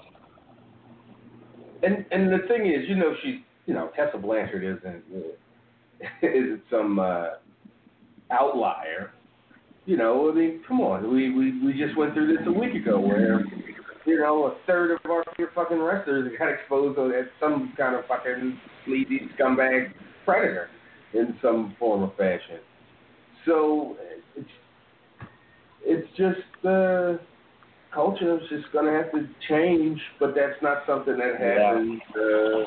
And 1.82 2.04
and 2.10 2.32
the 2.32 2.46
thing 2.48 2.66
is, 2.66 2.88
you 2.88 2.96
know, 2.96 3.14
she's 3.22 3.40
you 3.66 3.74
know 3.74 3.90
Tessa 3.96 4.18
Blanchard 4.18 4.64
isn't 4.64 5.04
isn't 6.22 6.62
some 6.70 6.98
uh, 6.98 7.26
outlier. 8.30 9.12
You 9.86 9.98
know, 9.98 10.30
I 10.30 10.34
mean, 10.34 10.62
come 10.66 10.80
on, 10.80 11.12
we, 11.12 11.30
we 11.30 11.60
we 11.64 11.72
just 11.72 11.96
went 11.96 12.14
through 12.14 12.34
this 12.34 12.46
a 12.46 12.52
week 12.52 12.74
ago 12.74 12.98
where 12.98 13.44
you 14.06 14.18
know 14.18 14.44
a 14.46 14.56
third 14.66 14.92
of 14.92 15.10
our 15.10 15.22
fucking 15.54 15.78
wrestlers 15.78 16.32
got 16.38 16.48
exposed 16.48 16.98
as 17.14 17.26
some 17.38 17.72
kind 17.76 17.94
of 17.94 18.06
fucking 18.06 18.58
sleazy 18.84 19.28
scumbag 19.38 19.92
predator 20.24 20.70
in 21.14 21.36
some 21.40 21.76
form 21.78 22.02
or 22.02 22.12
fashion. 22.16 22.60
So 23.46 23.96
it's 24.36 24.48
it's 25.86 26.08
just 26.16 26.66
uh, 26.66 27.14
culture 27.92 28.38
is 28.38 28.48
just 28.48 28.72
gonna 28.72 28.92
have 28.92 29.12
to 29.12 29.28
change, 29.48 30.00
but 30.18 30.34
that's 30.34 30.60
not 30.62 30.82
something 30.86 31.16
that 31.16 31.40
happens 31.40 32.00
uh, 32.16 32.64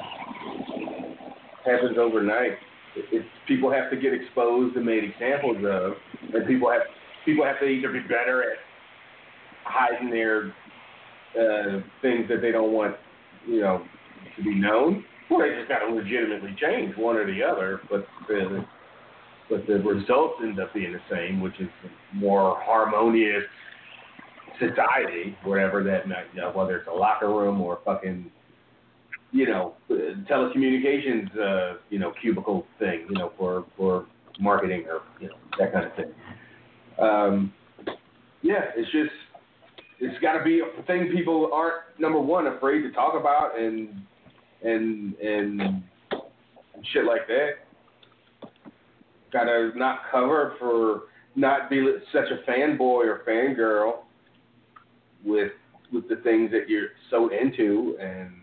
happens 1.65 1.97
overnight. 1.97 2.57
It's 2.95 3.25
people 3.47 3.71
have 3.71 3.91
to 3.91 3.97
get 3.97 4.13
exposed 4.13 4.75
and 4.75 4.85
made 4.85 5.03
examples 5.03 5.57
of, 5.57 5.93
and 6.33 6.47
people 6.47 6.71
have 6.71 6.81
people 7.25 7.45
have 7.45 7.59
to 7.59 7.65
either 7.65 7.91
be 7.91 7.99
better 8.01 8.43
at 8.43 8.57
hiding 9.65 10.09
their 10.09 10.53
uh, 11.35 11.81
things 12.01 12.27
that 12.29 12.41
they 12.41 12.51
don't 12.51 12.71
want, 12.71 12.95
you 13.45 13.61
know, 13.61 13.83
to 14.35 14.43
be 14.43 14.55
known, 14.55 15.03
or 15.29 15.47
they 15.47 15.55
just 15.55 15.69
got 15.69 15.79
to 15.79 15.93
legitimately 15.93 16.55
change 16.59 16.95
one 16.97 17.15
or 17.15 17.25
the 17.25 17.43
other. 17.43 17.81
But 17.89 18.07
the 18.27 18.65
but 19.49 19.65
the 19.65 19.79
results 19.79 20.35
end 20.43 20.59
up 20.59 20.73
being 20.73 20.93
the 20.93 20.99
same, 21.09 21.39
which 21.39 21.59
is 21.59 21.69
more 22.13 22.57
harmonious 22.61 23.43
society, 24.59 25.37
whatever 25.43 25.83
that 25.83 26.07
might, 26.07 26.25
you 26.33 26.41
know, 26.41 26.51
whether 26.51 26.77
it's 26.77 26.87
a 26.87 26.93
locker 26.93 27.29
room 27.29 27.61
or 27.61 27.79
fucking, 27.85 28.29
you 29.31 29.45
know, 29.45 29.75
telecommunications, 29.89 31.37
uh, 31.37 31.77
you 31.89 31.99
know, 31.99 32.11
cubicle 32.21 32.65
thing, 32.79 33.05
you 33.09 33.15
know, 33.15 33.31
for 33.37 33.65
for 33.77 34.05
marketing 34.39 34.85
or 34.87 35.01
you 35.19 35.29
know 35.29 35.35
that 35.57 35.73
kind 35.73 35.85
of 35.85 35.95
thing. 35.95 36.11
Um, 36.99 37.53
yeah, 38.41 38.65
it's 38.75 38.91
just 38.91 39.11
it's 39.99 40.19
got 40.21 40.37
to 40.37 40.43
be 40.43 40.61
a 40.61 40.83
thing 40.83 41.09
people 41.15 41.49
aren't 41.53 41.83
number 41.99 42.19
one 42.19 42.47
afraid 42.47 42.81
to 42.81 42.91
talk 42.91 43.13
about 43.19 43.59
and 43.59 43.89
and 44.63 45.15
and 45.15 45.83
shit 46.93 47.05
like 47.05 47.27
that. 47.27 47.51
Got 49.31 49.45
to 49.45 49.71
not 49.75 50.01
cover 50.11 50.55
for 50.59 51.03
not 51.35 51.69
be 51.69 51.85
such 52.11 52.25
a 52.31 52.49
fanboy 52.49 53.05
or 53.05 53.23
fangirl 53.27 53.99
with 55.23 55.51
with 55.91 56.07
the 56.09 56.17
things 56.17 56.51
that 56.51 56.67
you're 56.67 56.89
so 57.09 57.29
into 57.29 57.97
and 58.01 58.33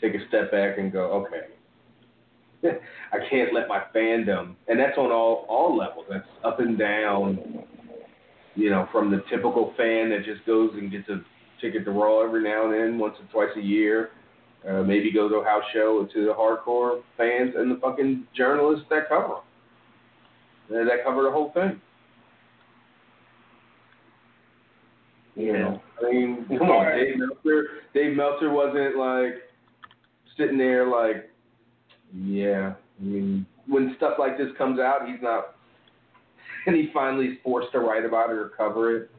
take 0.00 0.14
a 0.14 0.28
step 0.28 0.50
back 0.50 0.78
and 0.78 0.92
go, 0.92 1.26
okay, 1.26 1.48
I 3.12 3.18
can't 3.28 3.52
let 3.52 3.68
my 3.68 3.82
fandom, 3.94 4.54
and 4.68 4.78
that's 4.78 4.96
on 4.96 5.10
all 5.10 5.46
all 5.48 5.76
levels. 5.76 6.06
That's 6.08 6.26
up 6.44 6.60
and 6.60 6.78
down. 6.78 7.64
You 8.54 8.70
know, 8.70 8.88
from 8.90 9.10
the 9.12 9.22
typical 9.30 9.72
fan 9.76 10.10
that 10.10 10.24
just 10.24 10.44
goes 10.44 10.70
and 10.74 10.90
gets 10.90 11.08
a 11.08 11.20
ticket 11.60 11.84
to 11.84 11.92
Raw 11.92 12.22
every 12.24 12.42
now 12.42 12.64
and 12.64 12.74
then, 12.74 12.98
once 12.98 13.14
or 13.20 13.46
twice 13.46 13.56
a 13.56 13.64
year. 13.64 14.10
Uh, 14.66 14.82
maybe 14.82 15.12
go 15.12 15.28
to 15.28 15.36
a 15.36 15.44
house 15.44 15.62
show 15.72 16.08
to 16.12 16.26
the 16.26 16.32
hardcore 16.32 17.00
fans 17.16 17.54
and 17.56 17.70
the 17.70 17.80
fucking 17.80 18.24
journalists 18.36 18.84
that 18.90 19.08
cover 19.08 19.34
them. 20.68 20.86
That 20.86 21.04
cover 21.04 21.22
the 21.22 21.30
whole 21.30 21.52
thing. 21.52 21.80
You 25.36 25.52
know, 25.52 25.82
I 26.04 26.10
mean, 26.10 26.46
come 26.58 26.70
on, 26.70 26.98
Dave 26.98 27.16
Meltzer. 27.16 27.68
Dave 27.94 28.16
Meltzer 28.16 28.52
wasn't 28.52 28.96
like 28.96 29.34
sitting 30.36 30.58
there 30.58 30.88
like, 30.88 31.30
yeah. 32.12 32.74
I 33.00 33.04
mean, 33.04 33.46
when 33.68 33.94
stuff 33.96 34.14
like 34.18 34.36
this 34.36 34.48
comes 34.58 34.80
out, 34.80 35.06
he's 35.06 35.22
not, 35.22 35.54
and 36.66 36.74
he 36.74 36.90
finally 36.92 37.26
is 37.26 37.38
forced 37.44 37.70
to 37.72 37.78
write 37.78 38.04
about 38.04 38.30
it 38.30 38.36
or 38.36 38.50
cover 38.56 38.96
it. 38.96 39.10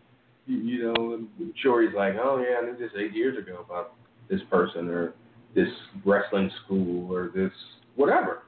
You, 0.46 0.58
you 0.58 0.84
know, 0.84 1.14
I'm 1.14 1.54
sure 1.62 1.82
he's 1.82 1.96
like, 1.96 2.16
oh 2.22 2.44
yeah, 2.46 2.58
I 2.58 2.66
knew 2.66 2.78
this 2.78 2.92
eight 3.00 3.16
years 3.16 3.38
ago 3.38 3.66
about 3.66 3.94
this 4.30 4.42
person 4.52 4.90
or 4.90 5.14
this 5.56 5.70
wrestling 6.06 6.52
school 6.64 7.12
or 7.12 7.32
this 7.34 7.52
whatever. 7.96 8.44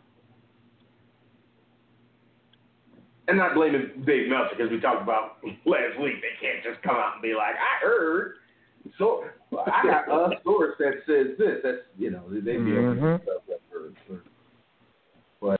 And 3.27 3.37
not 3.37 3.53
blaming 3.53 4.03
Dave 4.05 4.29
Meltzer 4.29 4.55
because 4.57 4.71
we 4.71 4.79
talked 4.79 5.01
about 5.01 5.37
last 5.65 5.99
week. 6.01 6.15
They 6.21 6.35
can't 6.45 6.63
just 6.63 6.81
come 6.83 6.95
out 6.95 7.13
and 7.15 7.21
be 7.21 7.33
like, 7.33 7.55
I 7.55 7.85
heard. 7.85 8.33
So 8.97 9.25
I 9.51 9.83
got 9.83 10.09
a 10.09 10.29
source 10.43 10.75
that 10.79 10.93
says 11.05 11.37
this. 11.37 11.57
That's 11.63 11.77
you 11.97 12.11
know 12.11 12.23
they'd 12.29 12.43
be 12.43 12.75
able 12.75 12.95
to 12.95 13.01
Mhm. 13.01 13.21
stuff 13.23 13.43
that 13.47 13.59
for, 13.71 13.91
for 14.07 14.23
but 15.39 15.59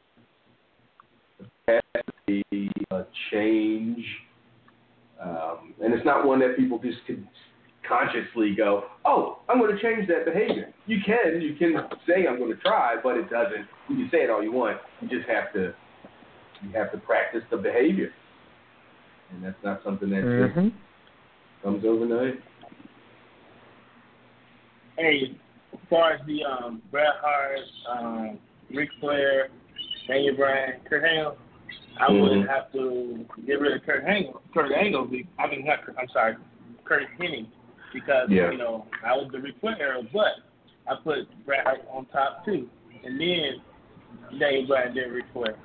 it 1.68 1.84
has 1.94 2.04
to 2.28 2.44
be 2.52 2.72
a 2.92 3.06
change, 3.32 4.06
um, 5.20 5.74
and 5.84 5.94
it's 5.94 6.06
not 6.06 6.26
one 6.26 6.40
that 6.40 6.58
people 6.58 6.80
just 6.80 7.06
can 7.06 7.28
consciously 7.88 8.54
go, 8.56 8.86
oh, 9.06 9.40
I'm 9.50 9.60
going 9.60 9.76
to 9.76 9.82
change 9.82 10.08
that 10.08 10.26
behavior. 10.26 10.74
You 10.86 10.98
can, 11.06 11.42
you 11.42 11.56
can 11.56 11.76
say 12.08 12.28
I'm 12.28 12.38
going 12.38 12.52
to 12.56 12.62
try, 12.62 12.96
but 13.02 13.18
it 13.18 13.30
doesn't. 13.30 13.66
You 13.90 13.96
can 13.98 14.10
say 14.12 14.18
it 14.20 14.30
all 14.30 14.44
you 14.44 14.52
want. 14.52 14.78
You 15.02 15.08
just 15.10 15.28
have 15.30 15.52
to, 15.54 15.74
you 16.64 16.72
have 16.74 16.92
to 16.92 16.98
practice 17.00 17.42
the 17.50 17.58
behavior. 17.58 18.12
and 19.32 19.44
that's 19.44 19.62
not 19.64 19.82
something 19.84 20.10
that 20.10 20.24
Mm-hmm. 20.24 20.68
just 20.68 20.76
comes 21.64 21.86
overnight. 21.86 22.36
Hey, 24.98 25.38
as 25.74 25.80
far 25.90 26.14
as 26.14 26.20
the 26.28 26.44
um, 26.44 26.82
Bret 26.92 27.08
Hart, 27.22 27.60
um, 27.90 28.40
Ric 28.74 28.90
Flair, 29.00 29.50
Daniel 30.08 30.36
Bryan, 30.36 30.82
Kurt 30.90 31.04
Angle, 31.04 31.38
I 32.00 32.08
Mhm. 32.10 32.22
would 32.40 32.48
have 32.50 32.72
to 32.74 33.26
get 33.46 33.60
rid 33.60 33.74
of 33.74 33.84
Kurt 33.84 34.04
Angle. 34.06 34.42
Kurt 34.54 34.72
Angle, 34.72 35.10
I 35.40 35.48
mean, 35.48 35.66
not 35.66 35.84
Kurt, 35.86 35.96
I'm 36.00 36.08
sorry, 36.10 36.36
Curt 36.84 37.04
Hennig, 37.20 37.48
because 37.94 38.30
Yeah. 38.30 38.52
you 38.52 38.58
know 38.58 38.86
I 39.06 39.14
was 39.14 39.30
the 39.32 39.40
Ric 39.40 39.56
Flair 39.60 39.78
era, 39.80 40.02
but 40.14 40.36
I 40.88 40.96
put 41.04 41.28
Bret 41.46 41.66
Hart 41.66 41.82
on 41.92 42.06
top 42.08 42.46
too, 42.46 42.68
and 43.04 43.20
then 43.20 43.62
Daniel 44.40 44.68
Bryan, 44.68 44.96
then 44.96 45.12
Ric 45.12 45.26
Flair. 45.34 45.56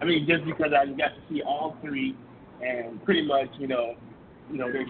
I 0.00 0.04
mean, 0.04 0.26
just 0.26 0.44
because 0.44 0.72
I 0.72 0.86
got 0.86 1.14
to 1.14 1.20
see 1.28 1.42
all 1.42 1.76
three, 1.82 2.16
and 2.62 3.04
pretty 3.04 3.26
much, 3.26 3.48
you 3.58 3.66
know, 3.66 3.94
you 4.50 4.56
know, 4.56 4.72
there's, 4.72 4.88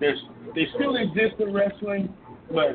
there's, 0.00 0.18
they 0.54 0.66
still 0.74 0.96
exist 0.96 1.36
in 1.40 1.52
wrestling, 1.52 2.12
but 2.52 2.70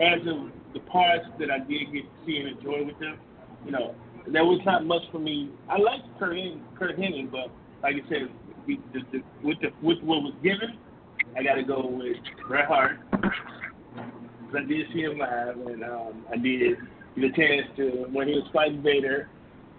as 0.00 0.20
of 0.26 0.50
the 0.72 0.80
parts 0.90 1.26
that 1.38 1.50
I 1.50 1.58
did 1.58 1.92
get 1.92 2.02
to 2.02 2.26
see 2.26 2.38
and 2.38 2.56
enjoy 2.56 2.84
with 2.84 2.98
them, 2.98 3.18
you 3.64 3.72
know, 3.72 3.94
there 4.26 4.44
was 4.44 4.60
not 4.64 4.86
much 4.86 5.02
for 5.12 5.18
me. 5.18 5.50
I 5.68 5.78
liked 5.78 6.04
Curt, 6.18 6.36
Hen- 6.36 6.62
Curt 6.78 6.98
Hennig, 6.98 7.30
but 7.30 7.50
like 7.82 7.96
I 7.96 8.08
said, 8.08 8.28
the, 8.66 8.78
the, 8.92 9.00
the, 9.12 9.22
with 9.42 9.58
the 9.60 9.68
with 9.82 9.98
what 10.02 10.22
was 10.22 10.34
given, 10.42 10.76
I 11.36 11.42
got 11.42 11.54
to 11.54 11.62
go 11.62 11.86
with 11.86 12.16
Bret 12.48 12.66
Hart. 12.66 12.98
I 13.14 14.60
did 14.66 14.86
see 14.92 15.00
him 15.00 15.18
live, 15.18 15.56
and 15.66 15.84
um, 15.84 16.24
I 16.32 16.36
did 16.36 16.78
get 17.14 17.24
a 17.24 17.32
chance 17.32 17.66
to 17.76 18.06
when 18.12 18.28
he 18.28 18.34
was 18.34 18.48
fighting 18.52 18.82
Vader, 18.82 19.28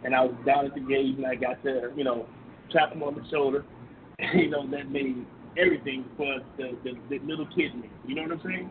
and 0.04 0.16
I 0.16 0.22
was 0.22 0.36
down 0.46 0.66
at 0.66 0.74
the 0.74 0.82
gate, 0.82 1.18
and 1.18 1.26
I 1.26 1.36
got 1.36 1.62
to 1.64 1.92
you 1.96 2.04
know 2.04 2.26
tap 2.72 2.94
him 2.94 3.04
on 3.04 3.16
the 3.16 3.24
shoulder. 3.32 3.66
you 4.36 4.50
know 4.50 4.70
that 4.70 4.92
made 4.92 5.26
everything 5.58 6.06
for 6.16 6.38
the, 6.58 6.78
the, 6.84 6.92
the 7.10 7.20
little 7.26 7.48
kid 7.48 7.76
me. 7.76 7.90
You 8.08 8.16
know 8.16 8.24
what 8.24 8.32
I'm 8.34 8.42
saying? 8.44 8.70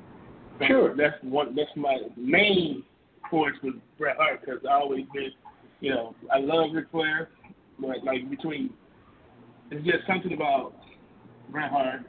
So 0.61 0.67
Sure. 0.67 0.97
That's 0.97 1.15
one. 1.23 1.55
That's 1.55 1.71
my 1.77 1.99
main 2.17 2.85
force 3.31 3.57
with 3.63 3.75
Bret 3.99 4.17
Hart 4.17 4.41
because 4.41 4.61
I 4.69 4.75
always 4.75 5.05
been, 5.13 5.31
you 5.81 5.91
know, 5.91 6.15
I 6.33 6.39
love 6.39 6.71
Ric 6.73 6.87
Flair, 6.91 7.29
but 7.79 8.03
like 8.05 8.29
between, 8.31 8.71
it's 9.71 9.85
just 9.85 10.07
something 10.07 10.33
about 10.33 10.73
Bret 11.51 11.71
Hart 11.71 12.03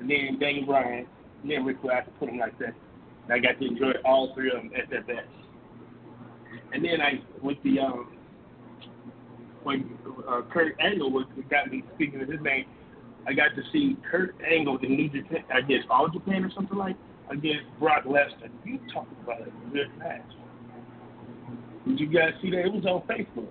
and 0.00 0.10
then 0.10 0.38
Daniel 0.38 0.66
Bryan 0.66 1.06
and 1.42 1.50
then 1.50 1.64
Ric 1.64 1.80
Flair. 1.80 1.98
I 1.98 2.00
could 2.02 2.18
put 2.18 2.26
them 2.26 2.38
like 2.38 2.58
that. 2.58 2.74
And 3.24 3.32
I 3.32 3.38
got 3.38 3.58
to 3.60 3.66
enjoy 3.66 3.92
all 4.04 4.34
three 4.34 4.50
of 4.50 4.56
them 4.56 4.70
at 4.76 4.90
their 4.90 5.02
best. 5.02 5.28
And 6.72 6.84
then 6.84 7.00
I 7.00 7.22
with 7.42 7.58
the 7.62 7.78
um 7.80 8.16
when 9.62 9.98
uh, 10.28 10.42
Kurt 10.52 10.76
Angle 10.80 11.10
was 11.10 11.24
got 11.50 11.70
me 11.70 11.82
speaking 11.94 12.20
of 12.20 12.28
his 12.28 12.40
name, 12.42 12.66
I 13.26 13.32
got 13.32 13.54
to 13.56 13.62
see 13.72 13.96
Kurt 14.10 14.34
Angle 14.46 14.78
in 14.82 14.96
New 14.96 15.08
Japan, 15.08 15.44
I 15.52 15.62
guess 15.62 15.80
All 15.90 16.08
Japan 16.08 16.44
or 16.44 16.50
something 16.54 16.76
like 16.76 16.96
against 17.30 17.66
Brock 17.78 18.04
Lesnar. 18.04 18.50
You 18.64 18.78
talk 18.92 19.06
about 19.22 19.40
a 19.40 19.50
good 19.72 19.88
match. 19.98 20.22
Did 21.86 22.00
you 22.00 22.06
guys 22.06 22.32
see 22.42 22.50
that? 22.50 22.66
It 22.66 22.72
was 22.72 22.84
on 22.84 23.02
Facebook. 23.02 23.48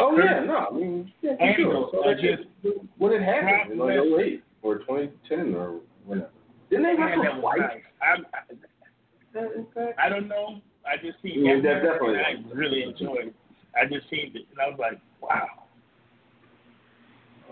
Oh 0.00 0.16
yeah, 0.18 0.44
no, 0.44 0.66
I 0.70 0.74
mean, 0.74 1.12
yeah, 1.22 1.32
Angle 1.40 1.90
sure. 1.92 2.04
So 2.04 2.10
against 2.10 2.44
just 2.62 2.76
what 2.98 3.12
had 3.12 3.22
happened 3.22 3.78
Brock 3.78 3.90
Lesnar. 3.90 4.42
08 4.66 4.74
or 4.74 4.78
2010 4.78 5.54
or 5.54 5.80
whenever. 6.04 6.30
Didn't 6.70 6.84
they 6.84 7.02
wrestle 7.02 7.22
was 7.22 7.40
twice? 7.40 7.82
I, 8.02 8.16
I 10.04 10.08
don't 10.08 10.28
know. 10.28 10.60
I 10.86 10.96
just 10.96 11.20
seen 11.22 11.44
Yeah, 11.44 11.56
that 11.56 11.62
that 11.62 11.82
definitely 11.82 12.18
I 12.18 12.34
really 12.54 12.82
enjoyed 12.82 13.28
it. 13.28 13.34
I 13.76 13.84
just 13.86 14.08
seen 14.10 14.32
it 14.34 14.46
and 14.50 14.60
I 14.60 14.68
was 14.68 14.78
like, 14.78 15.00
wow. 15.20 15.46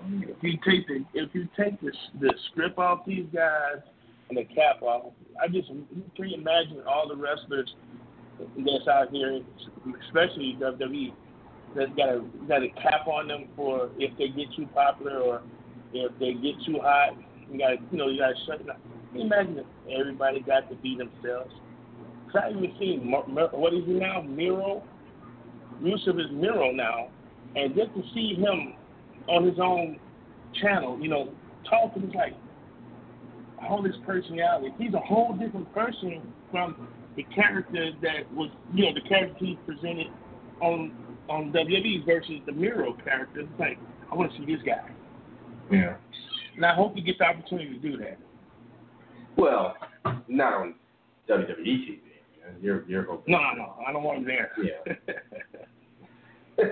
If 0.06 0.36
you 0.42 0.58
take 0.66 0.86
the 0.86 1.04
if 1.14 1.34
you 1.34 1.48
take 1.56 1.80
the 1.80 1.92
the 2.20 2.32
strip 2.50 2.78
off 2.78 3.06
these 3.06 3.26
guys 3.32 3.82
and 4.28 4.38
the 4.38 4.44
cap 4.44 4.82
off, 4.82 5.12
I 5.42 5.48
just 5.48 5.68
can 5.68 6.28
you 6.28 6.36
imagine 6.36 6.82
all 6.86 7.08
the 7.08 7.16
wrestlers 7.16 7.72
that's 8.38 8.88
out 8.88 9.10
here, 9.10 9.40
especially 10.06 10.56
WWE, 10.60 11.12
that's 11.76 11.90
got 11.96 12.08
a 12.08 12.24
got 12.48 12.62
a 12.62 12.68
cap 12.82 13.06
on 13.06 13.28
them 13.28 13.46
for 13.56 13.90
if 13.98 14.16
they 14.18 14.28
get 14.28 14.52
too 14.56 14.66
popular 14.74 15.18
or 15.18 15.42
if 15.94 16.12
they 16.18 16.34
get 16.34 16.54
too 16.66 16.78
hot. 16.82 17.16
You 17.50 17.58
got 17.58 17.92
you 17.92 17.98
know 17.98 18.08
you 18.08 18.18
got 18.18 18.28
to 18.28 18.34
shut 18.46 18.66
down. 18.66 18.76
Imagine 19.14 19.58
if 19.58 20.00
everybody 20.00 20.40
got 20.40 20.68
to 20.70 20.76
be 20.76 20.96
themselves? 20.96 21.52
Cause 22.32 22.42
I 22.44 22.50
even 22.50 22.74
seen 22.78 23.10
what 23.10 23.74
is 23.74 23.84
he 23.86 23.92
now, 23.92 24.22
Miro. 24.22 24.82
Rusev 25.80 26.20
is 26.20 26.30
Miro 26.32 26.72
now, 26.72 27.08
and 27.54 27.74
just 27.74 27.94
to 27.94 28.02
see 28.14 28.34
him 28.34 28.74
on 29.28 29.46
his 29.46 29.58
own 29.60 29.98
channel, 30.60 30.98
you 31.00 31.08
know, 31.08 31.32
talking 31.68 32.10
like 32.12 32.34
all 33.68 33.82
his 33.82 33.94
personality. 34.06 34.72
He's 34.78 34.94
a 34.94 35.00
whole 35.00 35.32
different 35.32 35.72
person 35.74 36.22
from 36.50 36.88
the 37.16 37.22
character 37.34 37.90
that 38.02 38.32
was, 38.32 38.50
you 38.72 38.84
know, 38.84 38.94
the 38.94 39.08
character 39.08 39.44
he 39.44 39.58
presented 39.66 40.08
on 40.60 40.92
on 41.28 41.52
WWE 41.52 42.04
versus 42.04 42.40
the 42.46 42.52
Miro 42.52 42.92
character. 43.04 43.40
It's 43.40 43.50
like 43.58 43.78
I 44.10 44.14
want 44.14 44.32
to 44.32 44.38
see 44.38 44.44
this 44.44 44.62
guy, 44.64 44.90
Yeah. 45.70 45.96
and 46.56 46.64
I 46.66 46.74
hope 46.74 46.96
you 46.96 47.02
get 47.02 47.18
the 47.18 47.24
opportunity 47.24 47.70
to 47.74 47.78
do 47.78 47.96
that. 47.98 48.18
Well, 49.36 49.74
not 50.28 50.52
on 50.54 50.74
WWE 51.28 51.64
TV. 51.64 51.98
You're 52.60 52.84
you're 52.86 53.04
hoping. 53.04 53.32
No, 53.32 53.38
no, 53.40 53.54
no, 53.56 53.74
I 53.86 53.92
don't 53.92 54.02
want 54.02 54.18
him 54.18 54.24
there. 54.26 54.50
Yeah. 54.62 54.94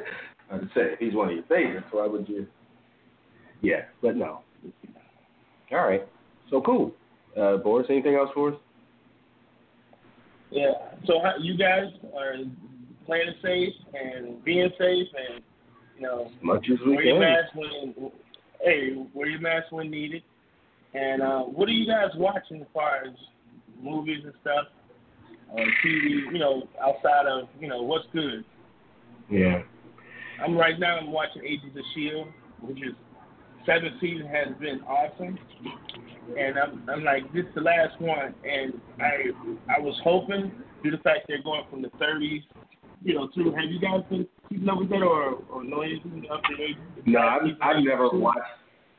I 0.51 0.55
would 0.57 0.69
say 0.75 0.83
if 0.93 0.99
he's 0.99 1.15
one 1.15 1.29
of 1.29 1.35
your 1.35 1.45
favorites, 1.45 1.87
why 1.91 2.07
would 2.07 2.29
you? 2.29 2.47
Yeah, 3.63 3.83
but 4.03 4.17
no. 4.17 4.41
All 5.73 5.79
right. 5.89 6.07
So 6.51 6.61
cool. 6.61 6.93
Uh, 7.41 7.57
Boris, 7.57 7.87
anything 7.89 8.15
else 8.15 8.29
for 8.35 8.51
us? 8.53 8.57
Yeah. 10.51 10.73
So 11.07 11.15
how, 11.23 11.33
you 11.41 11.57
guys 11.57 11.87
are 12.15 12.35
playing 13.07 13.33
safe 13.43 13.73
and 13.95 14.45
being 14.45 14.69
safe, 14.79 15.09
and 15.31 15.43
you 15.97 16.03
know, 16.03 16.27
As 16.27 16.43
much 16.43 16.67
as 16.71 16.79
we 16.85 16.93
wear 16.97 17.05
your 17.05 17.21
can. 17.21 17.33
mask 17.33 17.55
when 17.55 18.13
hey, 18.63 18.95
wear 19.15 19.29
your 19.29 19.41
mask 19.41 19.71
when 19.71 19.91
needed. 19.91 20.23
And 20.95 21.23
uh, 21.23 21.41
what 21.41 21.69
are 21.69 21.73
you 21.73 21.87
guys 21.87 22.11
watching 22.17 22.61
as 22.61 22.67
far 22.75 23.05
as 23.05 23.15
movies 23.81 24.21
and 24.25 24.35
stuff 24.41 24.67
on 25.51 25.73
TV? 25.85 26.33
You 26.33 26.39
know, 26.39 26.63
outside 26.81 27.27
of 27.27 27.49
you 27.61 27.69
know 27.69 27.83
what's 27.83 28.07
good. 28.13 28.45
Yeah. 29.31 29.63
I'm 30.43 30.57
right 30.57 30.79
now. 30.79 30.99
I'm 30.99 31.13
watching 31.13 31.43
Agents 31.45 31.77
of 31.77 31.85
Shield, 31.95 32.29
which 32.61 32.79
is 32.79 32.95
seventh 33.65 33.95
season 34.01 34.27
has 34.27 34.49
been 34.61 34.81
awesome. 34.83 35.39
And 36.39 36.59
I'm, 36.59 36.89
I'm 36.89 37.05
like, 37.05 37.33
this 37.33 37.45
is 37.45 37.55
the 37.55 37.63
last 37.63 38.01
one, 38.01 38.35
and 38.45 38.81
I 39.01 39.75
I 39.75 39.81
was 39.81 39.99
hoping 40.05 40.53
due 40.83 40.91
to 40.91 40.97
the 40.97 41.03
fact 41.03 41.27
they're 41.29 41.43
going 41.43 41.65
from 41.71 41.83
the 41.83 41.89
30s, 42.01 42.43
you 43.03 43.15
know, 43.15 43.29
to 43.29 43.45
have 43.53 43.71
you 43.71 43.81
guys 43.81 44.03
been 44.11 44.27
keeping 44.53 44.69
up 44.69 44.79
with 44.79 44.89
that 44.91 45.03
or 45.03 45.43
or 45.51 45.65
know 45.65 45.81
anything 45.83 46.25
up 46.33 46.43
to? 46.45 47.11
No, 47.11 47.21
I've, 47.21 47.43
I've 47.61 47.83
never 47.85 48.09
watched. 48.11 48.41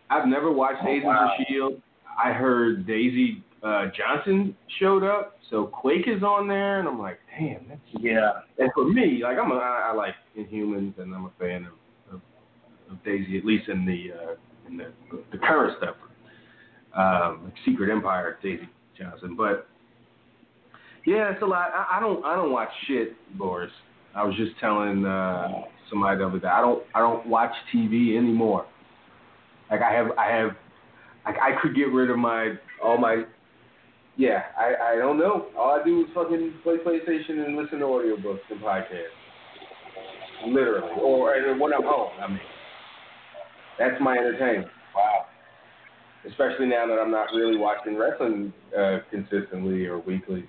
I've 0.10 0.28
never 0.28 0.52
watched 0.52 0.80
Oh, 0.84 0.88
Agents 0.90 1.06
wow. 1.06 1.32
of 1.40 1.46
Shield. 1.48 1.82
I 2.24 2.32
heard 2.32 2.86
Daisy 2.86 3.44
uh, 3.64 3.86
Johnson 3.98 4.56
showed 4.80 5.04
up, 5.04 5.38
so 5.50 5.66
Quake 5.66 6.08
is 6.08 6.22
on 6.22 6.48
there, 6.48 6.80
and 6.80 6.88
I'm 6.88 7.00
like, 7.00 7.18
damn, 7.40 7.66
that's. 7.70 7.80
Yeah. 8.00 8.32
And 8.60 8.70
for 8.76 8.86
me, 8.88 9.22
like 9.24 9.38
I'm 9.38 9.52
a, 9.52 9.56
I, 9.56 9.90
I 9.92 9.96
like 9.96 10.14
Inhumans, 10.38 10.98
and 11.00 11.14
I'm 11.16 11.26
a 11.26 11.32
fan 11.40 11.66
of, 11.66 12.16
of, 12.16 12.22
of 12.92 13.04
Daisy, 13.04 13.38
at 13.38 13.46
least 13.46 13.70
in 13.70 13.86
the 13.86 14.12
uh, 14.14 14.36
in 14.68 14.78
the 14.78 14.92
the 15.32 15.38
current 15.38 15.78
stuff, 15.78 15.96
um, 16.96 17.46
like 17.46 17.54
Secret 17.66 17.90
Empire, 17.92 18.38
Daisy 18.44 18.70
Johnson. 18.98 19.36
But 19.36 19.68
yeah, 21.06 21.32
it's 21.32 21.42
a 21.42 21.46
lot. 21.46 21.72
I, 21.74 21.98
I 21.98 22.00
don't 22.00 22.24
I 22.26 22.36
don't 22.36 22.52
watch 22.52 22.70
shit, 22.88 23.16
Boris. 23.38 23.72
I 24.16 24.24
was 24.24 24.36
just 24.36 24.52
telling 24.60 25.06
uh, 25.06 25.64
somebody 25.90 26.18
the 26.20 26.28
other 26.28 26.40
day. 26.40 26.48
I 26.48 26.62
don't 26.62 26.84
I 26.94 27.00
don't 27.00 27.26
watch 27.28 27.54
TV 27.74 28.18
anymore. 28.18 28.66
Like 29.72 29.82
I 29.82 29.92
have 29.94 30.08
I 30.18 30.32
have 30.32 30.52
like 31.26 31.36
I 31.38 31.60
could 31.62 31.76
get 31.76 31.92
rid 31.92 32.10
of 32.10 32.18
my 32.18 32.54
all 32.84 32.98
my 32.98 33.24
yeah, 34.16 34.44
I, 34.58 34.94
I 34.94 34.96
don't 34.98 35.18
know. 35.18 35.48
All 35.58 35.80
I 35.80 35.84
do 35.84 36.02
is 36.02 36.08
fucking 36.14 36.54
play 36.62 36.78
PlayStation 36.78 37.46
and 37.46 37.58
listen 37.58 37.80
to 37.80 37.86
audiobooks 37.86 38.42
and 38.52 38.62
podcasts. 38.62 39.08
Literally. 40.46 40.92
Or 41.02 41.34
and 41.34 41.60
when 41.60 41.74
I'm 41.74 41.84
home, 41.84 42.12
I 42.22 42.28
mean. 42.28 42.40
That's 43.80 44.00
my 44.00 44.18
entertainment. 44.18 44.68
Wow. 44.96 45.26
Especially 46.30 46.68
now 46.68 46.86
that 46.88 47.00
I'm 47.02 47.10
not 47.10 47.30
really 47.34 47.58
watching 47.58 47.98
wrestling 47.98 48.54
uh, 48.78 49.00
consistently 49.10 49.86
or 49.88 50.00
weekly. 50.00 50.46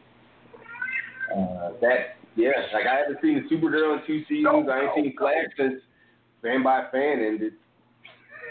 Uh, 1.35 1.71
that 1.81 2.17
yeah, 2.37 2.51
like 2.73 2.87
I 2.87 2.97
haven't 2.97 3.19
seen 3.23 3.49
Supergirl 3.51 3.99
in 3.99 4.07
two 4.07 4.23
seasons. 4.29 4.69
I 4.71 4.81
ain't 4.81 4.91
seen 4.95 5.15
Flash 5.19 5.47
since 5.57 5.81
Fan 6.43 6.63
by 6.63 6.85
Fan 6.93 7.21
ended. 7.25 7.53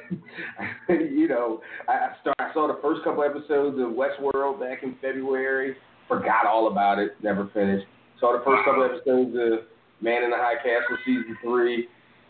you 0.90 1.28
know, 1.28 1.62
I 1.88 2.10
start, 2.22 2.36
I 2.40 2.54
saw 2.54 2.68
the 2.68 2.80
first 2.82 3.04
couple 3.04 3.24
episodes 3.24 3.78
of 3.80 3.96
Westworld 3.96 4.60
back 4.60 4.84
in 4.84 4.96
February. 5.02 5.76
Forgot 6.08 6.46
all 6.46 6.68
about 6.72 7.00
it. 7.00 7.16
Never 7.24 7.50
finished. 7.54 7.88
Saw 8.20 8.38
the 8.38 8.44
first 8.44 8.64
couple 8.66 8.84
episodes 8.84 9.36
of 9.36 9.66
Man 10.02 10.24
in 10.24 10.30
the 10.30 10.38
High 10.38 10.56
Castle 10.58 10.98
season 11.06 11.38
three. 11.44 11.88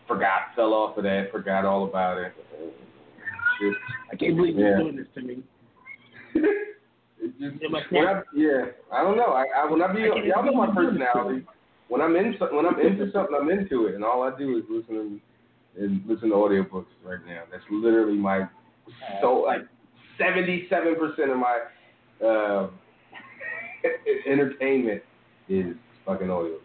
Forgot, 0.08 0.54
fell 0.56 0.74
off 0.74 0.98
of 0.98 1.04
that. 1.04 1.30
Forgot 1.32 1.66
all 1.66 1.86
about 1.88 2.18
it. 2.18 2.34
Just, 3.62 3.78
I 4.12 4.16
can't 4.16 4.36
believe 4.36 4.56
Yeah. 4.56 4.62
you're 4.62 4.78
doing 4.80 4.96
this 4.98 5.08
to 5.16 5.22
me. 5.22 5.44
it's 7.24 7.34
just, 7.40 7.56
Yeah, 7.92 8.02
I, 8.02 8.22
yeah, 8.36 8.66
I 8.92 9.04
don't 9.04 9.16
know. 9.18 9.32
I, 9.34 9.46
I 9.56 9.72
when 9.72 9.82
I 9.82 9.94
be 9.94 10.04
I 10.04 10.06
y'all 10.28 10.44
know 10.46 10.54
my 10.54 10.66
believe 10.68 10.76
you're 10.76 10.92
doing 10.92 11.00
this 11.00 11.08
to 11.08 11.14
personality. 11.14 11.46
When 11.90 12.02
I'm 12.02 12.16
in 12.16 12.34
when 12.52 12.66
I'm 12.66 12.80
into 12.80 13.12
something, 13.12 13.36
I'm 13.40 13.50
into 13.50 13.88
it, 13.88 13.96
and 13.96 14.04
all 14.04 14.24
I 14.24 14.38
do 14.38 14.58
is 14.58 14.64
listen 14.70 14.96
and, 14.98 15.22
and 15.84 16.02
listen 16.08 16.30
to 16.30 16.36
audiobooks 16.36 16.86
right 17.04 17.20
now. 17.26 17.44
That's 17.52 17.64
literally 17.72 18.18
my 18.18 18.48
so 19.22 19.44
like 19.46 19.62
seventy 20.18 20.68
seven 20.70 20.96
percent 20.96 21.32
of 21.32 21.38
my 21.38 21.60
uh, 22.26 22.70
entertainment 24.28 25.02
is 25.50 25.76
fucking 26.06 26.28
audiobooks. 26.28 26.60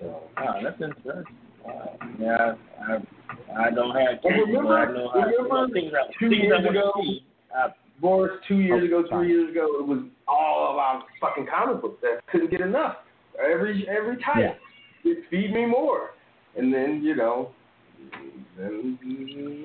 So. 0.00 0.22
Wow, 0.36 0.60
that's 0.62 0.80
interesting. 0.80 1.36
Wow. 1.64 1.98
Yeah, 2.18 2.54
I, 2.80 3.66
I 3.66 3.70
don't 3.70 3.94
have 3.94 4.18
Well, 4.24 4.32
remember- 4.46 4.78
I 4.78 4.92
know 4.92 5.10
how 5.12 5.20
remember 5.20 5.72
things 5.74 5.92
two 6.18 6.28
things 6.30 6.42
years 6.44 6.66
ago- 6.68 6.92
I, 7.54 7.68
Boris, 8.00 8.32
two 8.48 8.56
years 8.56 8.82
Oh, 8.82 8.86
ago, 8.86 9.08
sorry. 9.08 9.26
three 9.26 9.36
years 9.36 9.50
ago, 9.50 9.66
it 9.78 9.86
was 9.86 10.04
all 10.26 10.72
about 10.74 11.04
fucking 11.20 11.46
comic 11.46 11.82
books. 11.82 11.98
That 12.02 12.26
couldn't 12.30 12.50
get 12.50 12.60
enough. 12.60 12.96
Every 13.38 13.86
every 13.88 14.16
type, 14.22 14.58
it 15.04 15.24
feed 15.30 15.52
me 15.52 15.66
more, 15.66 16.10
and 16.56 16.72
then 16.72 17.00
you 17.02 17.14
know, 17.16 17.50
then 18.58 18.98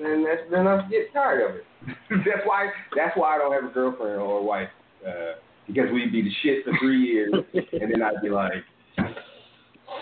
then 0.02 0.24
that's 0.24 0.50
then 0.50 0.66
I 0.66 0.86
get 0.88 1.12
tired 1.12 1.50
of 1.50 1.56
it. 1.56 1.64
that's 2.10 2.44
why 2.44 2.70
that's 2.94 3.16
why 3.16 3.34
I 3.34 3.38
don't 3.38 3.52
have 3.52 3.70
a 3.70 3.74
girlfriend 3.74 4.20
or 4.20 4.38
a 4.38 4.42
wife 4.42 4.68
uh, 5.06 5.38
because 5.66 5.90
we'd 5.92 6.12
be 6.12 6.22
the 6.22 6.30
shit 6.42 6.64
for 6.64 6.72
three 6.80 7.00
years, 7.02 7.32
and 7.54 7.92
then 7.92 8.02
I'd 8.02 8.22
be 8.22 8.28
like, 8.30 8.52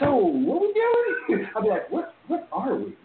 so 0.00 0.14
what 0.14 0.60
we 0.60 0.72
doing? 1.28 1.46
I'd 1.56 1.62
be 1.62 1.68
like, 1.68 1.90
what 1.90 2.14
what 2.28 2.48
are 2.52 2.76
we? 2.76 2.96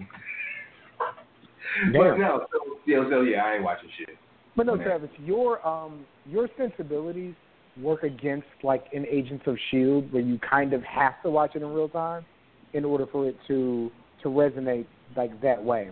But 1.93 2.03
Damn. 2.03 2.19
no, 2.19 2.45
so, 2.51 2.77
you 2.85 2.95
know, 2.95 3.09
so 3.09 3.21
yeah, 3.21 3.43
I 3.45 3.55
ain't 3.55 3.63
watching 3.63 3.89
shit. 3.97 4.17
But 4.59 4.65
no. 4.65 4.83
Travis, 4.83 5.09
your 5.19 5.65
um 5.65 6.05
your 6.25 6.49
sensibilities 6.57 7.33
work 7.81 8.03
against 8.03 8.47
like 8.61 8.83
in 8.91 9.05
Agents 9.05 9.43
of 9.47 9.57
Shield, 9.71 10.11
where 10.11 10.21
you 10.21 10.37
kind 10.39 10.73
of 10.73 10.83
have 10.83 11.13
to 11.23 11.29
watch 11.29 11.51
it 11.55 11.61
in 11.61 11.73
real 11.73 11.87
time 11.87 12.25
in 12.73 12.83
order 12.83 13.05
for 13.09 13.29
it 13.29 13.37
to 13.47 13.89
to 14.21 14.27
resonate 14.27 14.85
like 15.15 15.41
that 15.41 15.63
way. 15.63 15.89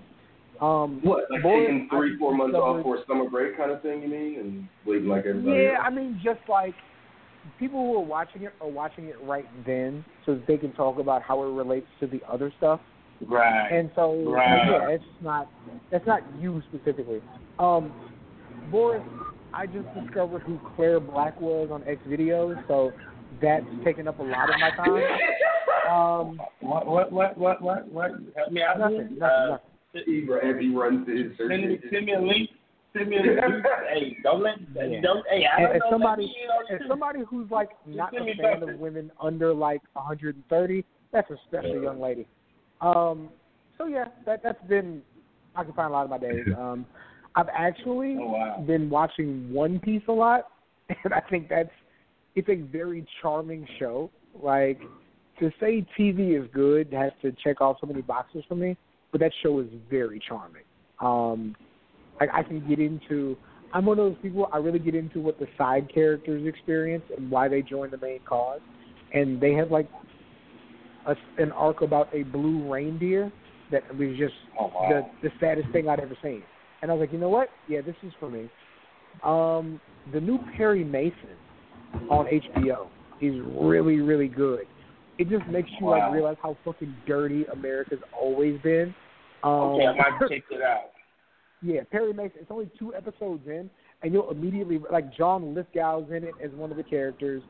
Um, 0.60 1.00
What, 1.04 1.32
like 1.32 1.44
Boris, 1.44 1.68
taking 1.68 1.88
three, 1.90 2.18
four 2.18 2.36
months 2.36 2.56
off 2.56 2.84
for 2.84 2.98
a 2.98 3.06
summer 3.08 3.30
break 3.30 3.56
kind 3.56 3.72
of 3.72 3.82
thing, 3.82 4.02
you 4.02 4.10
mean? 4.10 4.40
And 4.40 4.68
waiting 4.86 5.08
like 5.08 5.26
everybody 5.26 5.62
Yeah, 5.64 5.76
else? 5.78 5.84
I 5.86 5.90
mean, 5.90 6.20
just 6.22 6.42
like 6.50 6.74
people 7.58 7.80
who 7.80 7.96
are 7.96 8.06
watching 8.06 8.42
it 8.44 8.54
are 8.60 8.68
watching 8.68 9.06
it 9.06 9.16
right 9.24 9.46
then, 9.66 10.04
so 10.26 10.34
that 10.34 10.46
they 10.46 10.58
can 10.58 10.74
talk 10.74 11.00
about 11.00 11.22
how 11.22 11.42
it 11.42 11.54
relates 11.54 11.88
to 12.02 12.08
the 12.08 12.20
other 12.30 12.52
stuff. 12.58 12.82
right. 13.30 13.70
And 13.72 13.90
so, 13.96 14.30
Right. 14.30 14.68
yeah, 14.68 14.90
it's 14.90 15.04
not 15.22 15.50
that's 15.90 16.06
not 16.06 16.22
you 16.42 16.62
specifically. 16.70 17.22
Um, 17.60 17.94
Boris, 18.72 19.04
I 19.54 19.66
just 19.66 19.88
discovered 20.04 20.42
who 20.44 20.60
Claire 20.76 21.00
Black 21.00 21.40
was 21.40 21.70
on 21.72 21.84
X 21.88 22.00
videos, 22.08 22.62
so 22.68 22.92
that's 23.42 23.66
taken 23.84 24.08
up 24.08 24.20
a 24.20 24.24
lot 24.24 24.50
of 24.50 24.56
my 24.60 24.72
time. 24.72 25.04
Um, 25.90 26.42
what, 26.60 26.86
what, 26.86 27.12
what, 27.12 27.38
what, 27.38 27.62
what, 27.62 27.88
what? 27.92 28.12
Help 28.36 28.52
me 28.52 28.62
out 28.62 28.80
nothing, 28.80 28.96
here. 28.96 29.10
nothing, 29.12 29.22
Uh, 29.24 29.50
nothing. 29.94 30.04
He, 30.06 30.28
as 30.44 30.56
he 30.60 30.76
runs 30.76 31.08
to 31.08 31.12
his 31.16 31.38
search 31.38 31.50
Send 31.52 31.70
me, 31.70 31.80
send 31.92 32.06
me 32.06 32.14
a 32.14 32.20
link. 32.20 32.50
Send 32.96 33.10
me 33.10 33.18
a 33.18 33.22
link. 33.22 33.66
hey, 33.90 34.18
don't 34.22 34.44
let, 34.44 34.56
Yeah. 34.76 35.02
don't, 35.02 35.26
hey, 35.30 35.46
I 35.46 35.62
And 35.62 35.68
don't 35.68 35.76
as 35.76 35.80
know. 35.80 35.90
somebody, 35.92 36.22
let 36.24 36.70
me 36.70 36.76
in 36.76 36.82
as 36.82 36.88
somebody 36.88 37.20
who's 37.28 37.50
like 37.50 37.70
not 37.86 38.14
a 38.14 38.34
fan 38.42 38.64
of 38.64 38.78
women 38.80 39.12
under 39.22 39.54
like 39.54 39.82
130, 39.94 40.86
that's 41.12 41.30
a 41.32 41.38
special 41.48 41.82
young 41.82 42.00
lady. 42.02 42.28
Um, 42.82 43.30
so 43.78 43.88
yeah, 43.88 44.06
that 44.26 44.44
that's 44.44 44.62
been 44.68 45.02
occupying 45.56 45.90
a 45.90 45.94
lot 45.94 46.04
of 46.04 46.10
my 46.10 46.18
days. 46.18 46.46
Um, 46.58 46.86
I've 47.38 47.50
actually 47.54 48.18
Oh, 48.20 48.32
wow. 48.32 48.64
been 48.66 48.90
watching 48.90 49.54
One 49.54 49.80
Piece 49.80 50.02
a 50.08 50.12
lot, 50.12 50.48
and 51.04 51.14
I 51.14 51.22
think 51.30 51.48
that's 51.48 51.70
it's 52.36 52.50
a 52.50 52.56
very 52.56 53.06
charming 53.22 53.68
show. 53.80 54.10
Like 54.42 54.80
to 55.40 55.52
say 55.60 55.86
TV 55.98 56.42
is 56.42 56.50
good 56.52 56.92
has 56.94 57.12
to 57.22 57.32
check 57.44 57.62
off 57.62 57.78
so 57.80 57.86
many 57.88 58.02
boxes 58.02 58.44
for 58.48 58.56
me, 58.56 58.76
but 59.12 59.22
that 59.22 59.32
show 59.44 59.60
is 59.60 59.68
very 59.90 60.20
charming. 60.28 60.64
Um, 61.00 61.56
like 62.20 62.30
I 62.34 62.42
can 62.42 62.68
get 62.68 62.80
into. 62.80 63.38
I'm 63.72 63.86
one 63.86 64.00
of 64.00 64.06
those 64.06 64.22
people. 64.24 64.50
I 64.52 64.58
really 64.58 64.80
get 64.80 64.96
into 64.96 65.20
what 65.20 65.38
the 65.38 65.48
side 65.58 65.92
characters 65.94 66.48
experience 66.48 67.04
and 67.16 67.30
why 67.30 67.48
they 67.48 67.62
join 67.62 67.92
the 67.92 67.98
main 67.98 68.20
cause, 68.28 68.62
and 69.14 69.40
they 69.40 69.54
have 69.54 69.70
like 69.72 69.88
a, 71.06 71.16
an 71.38 71.52
arc 71.52 71.82
about 71.82 72.10
a 72.16 72.24
blue 72.24 72.72
reindeer 72.72 73.32
that 73.72 73.84
was 73.96 74.18
just 74.18 74.34
Oh, 74.60 74.72
wow. 74.74 75.06
the 75.22 75.28
the 75.30 75.34
saddest 75.40 75.70
thing 75.72 75.88
I'd 75.88 76.00
ever 76.00 76.18
seen. 76.24 76.42
And 76.82 76.92
I 76.92 76.94
was 76.94 77.02
like, 77.02 77.12
you 77.14 77.20
know 77.20 77.30
what? 77.30 77.50
Yeah, 77.68 77.82
this 77.82 77.96
is 78.04 78.14
for 78.20 78.30
me. 78.30 78.50
Um, 79.24 79.80
the 80.14 80.20
new 80.22 80.38
Perry 80.56 80.84
Mason 80.84 81.36
on 82.10 82.26
HBO 82.28 82.88
is 83.22 83.36
really, 83.60 84.00
really 84.00 84.28
good. 84.28 84.62
It 85.18 85.30
just 85.30 85.48
makes 85.48 85.70
you 85.80 85.88
Wow. 85.88 86.00
like 86.00 86.14
realize 86.14 86.38
how 86.42 86.56
fucking 86.64 86.96
dirty 87.08 87.46
America's 87.52 88.00
always 88.20 88.62
been. 88.62 88.94
Um, 89.44 89.52
Okay, 89.52 89.88
I 89.88 89.94
might 89.94 90.20
check 90.30 90.44
it 90.52 90.62
out. 90.62 90.92
yeah, 91.64 91.82
Perry 91.92 92.14
Mason. 92.14 92.38
It's 92.42 92.52
only 92.52 92.70
two 92.78 92.94
episodes 92.94 93.42
in, 93.48 93.70
and 94.04 94.14
you'll 94.14 94.30
immediately 94.30 94.80
like 94.92 95.12
John 95.16 95.56
Lithgow's 95.56 96.12
in 96.12 96.24
it 96.24 96.36
as 96.44 96.52
one 96.52 96.70
of 96.70 96.78
the 96.78 96.84
characters. 96.84 97.42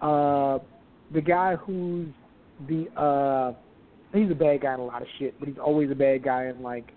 Uh, 0.00 0.58
the 1.14 1.20
guy 1.20 1.54
who's 1.54 2.08
the 2.68 2.88
uh, 3.00 3.52
he's 4.12 4.30
a 4.30 4.34
bad 4.34 4.62
guy 4.62 4.74
in 4.74 4.80
a 4.80 4.84
lot 4.84 5.02
of 5.02 5.08
shit, 5.20 5.38
but 5.38 5.48
he's 5.48 5.58
always 5.58 5.90
a 5.92 5.94
bad 5.94 6.24
guy 6.24 6.46
in 6.46 6.60
like 6.62 6.92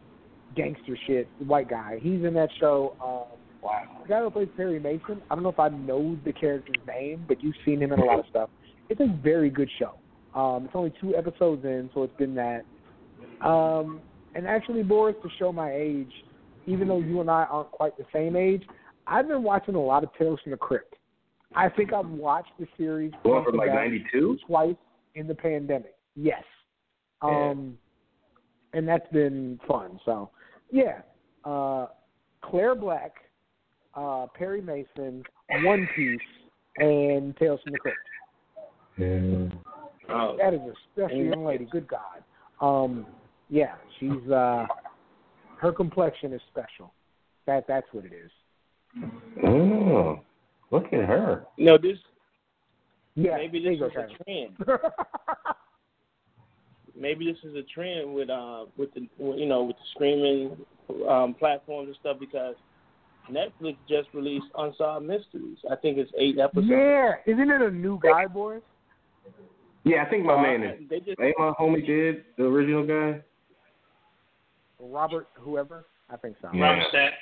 gangster 0.56 0.98
shit. 1.08 1.28
White 1.40 1.70
guy. 1.70 2.00
He's 2.02 2.24
in 2.24 2.34
that 2.34 2.50
show. 2.60 2.96
Um, 3.04 3.38
Wow. 3.62 3.82
the 4.04 4.08
guy 4.08 4.22
who 4.22 4.30
plays 4.30 4.48
Perry 4.56 4.80
Mason. 4.80 5.24
I 5.32 5.34
don't 5.34 5.44
know 5.44 5.50
if 5.50 5.60
I 5.60 5.70
know 5.70 6.16
the 6.24 6.32
character's 6.32 6.76
name, 6.88 7.26
but 7.28 7.42
you've 7.44 7.56
seen 7.66 7.82
him 7.82 7.92
in 7.94 8.00
a 8.00 8.06
lot 8.06 8.20
of 8.20 8.26
stuff. 8.30 8.52
It's 8.90 9.02
a 9.02 9.08
very 9.24 9.50
good 9.50 9.70
show. 9.80 9.96
Um, 10.40 10.66
it's 10.66 10.76
only 10.76 10.94
two 11.02 11.16
episodes 11.16 11.66
in, 11.66 11.90
so 11.96 12.04
it's 12.04 12.16
been 12.16 12.36
that. 12.36 12.64
Um, 13.42 14.02
and 14.36 14.46
actually, 14.48 14.84
Boris, 14.84 15.16
to 15.24 15.30
show 15.40 15.52
my 15.52 15.74
age, 15.74 16.12
even 16.68 16.88
though 16.88 17.00
you 17.00 17.22
and 17.22 17.32
I 17.32 17.46
aren't 17.46 17.72
quite 17.72 17.98
the 17.98 18.06
same 18.14 18.36
age, 18.36 18.64
I've 19.08 19.28
been 19.28 19.42
watching 19.42 19.74
a 19.74 19.82
lot 19.82 20.04
of 20.04 20.10
Tales 20.16 20.40
from 20.44 20.52
the 20.52 20.58
Crypt. 20.58 20.96
I 21.56 21.70
think 21.70 21.92
I've 21.92 22.08
watched 22.08 22.52
the 22.60 22.68
series 22.78 23.14
front 23.24 23.46
from 23.46 23.56
like 23.56 23.74
92? 23.74 24.40
twice 24.46 24.76
in 25.16 25.26
the 25.26 25.36
pandemic. 25.36 25.96
Yes. 26.16 26.44
Um, 27.22 27.78
and 28.74 28.88
that's 28.88 29.08
been 29.12 29.60
fun. 29.68 30.00
So, 30.06 30.30
yeah. 30.72 31.02
Uh, 31.44 31.88
Claire 32.42 32.76
Black, 32.76 33.14
uh, 33.96 34.28
Perry 34.34 34.62
Mason, 34.62 35.24
One 35.64 35.88
Piece, 35.96 36.20
and 36.78 37.36
Tales 37.38 37.60
from 37.64 37.74
the 37.74 37.80
Crypt. 37.80 37.98
Oh, 40.10 40.38
That 40.38 40.54
is 40.54 40.60
a 40.62 40.74
special 40.94 41.18
young 41.24 41.46
lady. 41.46 41.68
Good 41.72 41.88
God. 41.88 42.24
Um, 42.62 43.06
yeah, 43.50 43.76
she's 44.00 44.32
uh, 44.32 44.66
her 45.60 45.72
complexion 45.72 46.34
is 46.34 46.42
special. 46.52 46.94
That 47.48 47.66
that's 47.68 47.88
what 47.92 48.06
it 48.06 48.14
is. 48.14 48.32
Oh, 49.46 50.20
look 50.72 50.86
at 50.86 51.06
her. 51.06 51.46
no, 51.58 51.78
this 51.78 51.98
Yeah, 53.16 53.38
maybe 53.38 53.62
there 53.64 53.74
this 53.78 53.92
is 53.92 54.12
a 54.20 54.24
trend. 54.24 54.58
Maybe 56.98 57.26
this 57.26 57.38
is 57.44 57.56
a 57.56 57.64
trend 57.74 58.14
with 58.14 58.30
uh 58.30 58.66
with 58.78 58.94
the 58.94 59.08
you 59.20 59.46
know 59.46 59.64
with 59.64 59.76
the 59.76 59.84
streaming 59.96 60.56
um, 61.10 61.34
platforms 61.34 61.88
and 61.88 61.98
stuff 62.00 62.18
because 62.20 62.56
Netflix 63.30 63.76
just 63.90 64.08
released 64.14 64.46
Unsolved 64.58 65.06
Mysteries. 65.06 65.58
I 65.70 65.76
think 65.76 65.98
it's 65.98 66.12
eight 66.18 66.38
episodes. 66.40 66.68
yeah, 66.70 67.14
isn't 67.26 67.50
it 67.50 67.62
a 67.62 67.72
new 67.72 68.00
guy, 68.02 68.28
boys? 68.28 68.62
Yeah, 69.84 70.04
I 70.06 70.10
think 70.10 70.26
my 70.26 70.34
Uh, 70.36 70.42
man 70.42 70.64
is. 70.64 70.90
They 70.90 71.00
just 71.00 71.20
Ain't 71.20 71.38
my 71.38 71.52
homie 71.60 71.86
did 71.86 72.24
the 72.38 72.44
original 72.46 72.86
guy? 72.86 73.22
Robert, 74.80 75.28
whoever. 75.40 75.86
I 76.10 76.18
think 76.18 76.36
so. 76.42 76.50
Yeah. 76.54 76.62
Robert 76.64 76.84
Stack. 76.90 77.14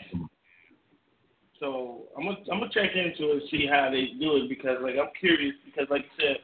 So 1.59 2.03
I'm 2.17 2.25
gonna 2.25 2.37
I'm 2.51 2.59
gonna 2.59 2.71
check 2.73 2.91
into 2.95 3.31
it 3.31 3.41
and 3.41 3.49
see 3.49 3.65
how 3.65 3.89
they 3.89 4.07
do 4.19 4.35
it 4.37 4.49
because 4.49 4.77
like 4.81 4.95
I'm 5.01 5.09
curious 5.19 5.55
because 5.65 5.87
like 5.89 6.01
you 6.01 6.25
said, 6.27 6.37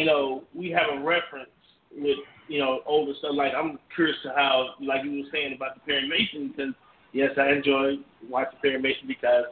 you 0.00 0.04
know 0.06 0.42
we 0.54 0.70
have 0.70 0.86
a 0.92 1.04
reference 1.04 1.50
with 1.96 2.18
you 2.48 2.58
know 2.58 2.80
older 2.86 3.12
stuff. 3.18 3.32
Like 3.34 3.52
I'm 3.56 3.78
curious 3.94 4.16
to 4.24 4.30
how 4.34 4.74
like 4.80 5.04
you 5.04 5.10
were 5.22 5.30
saying 5.32 5.54
about 5.54 5.74
the 5.74 5.80
Perry 5.80 6.08
Mason 6.08 6.48
because 6.48 6.74
yes 7.12 7.30
I 7.38 7.52
enjoy 7.52 7.96
watching 8.28 8.58
Perry 8.62 8.80
Mason 8.80 9.06
because 9.06 9.44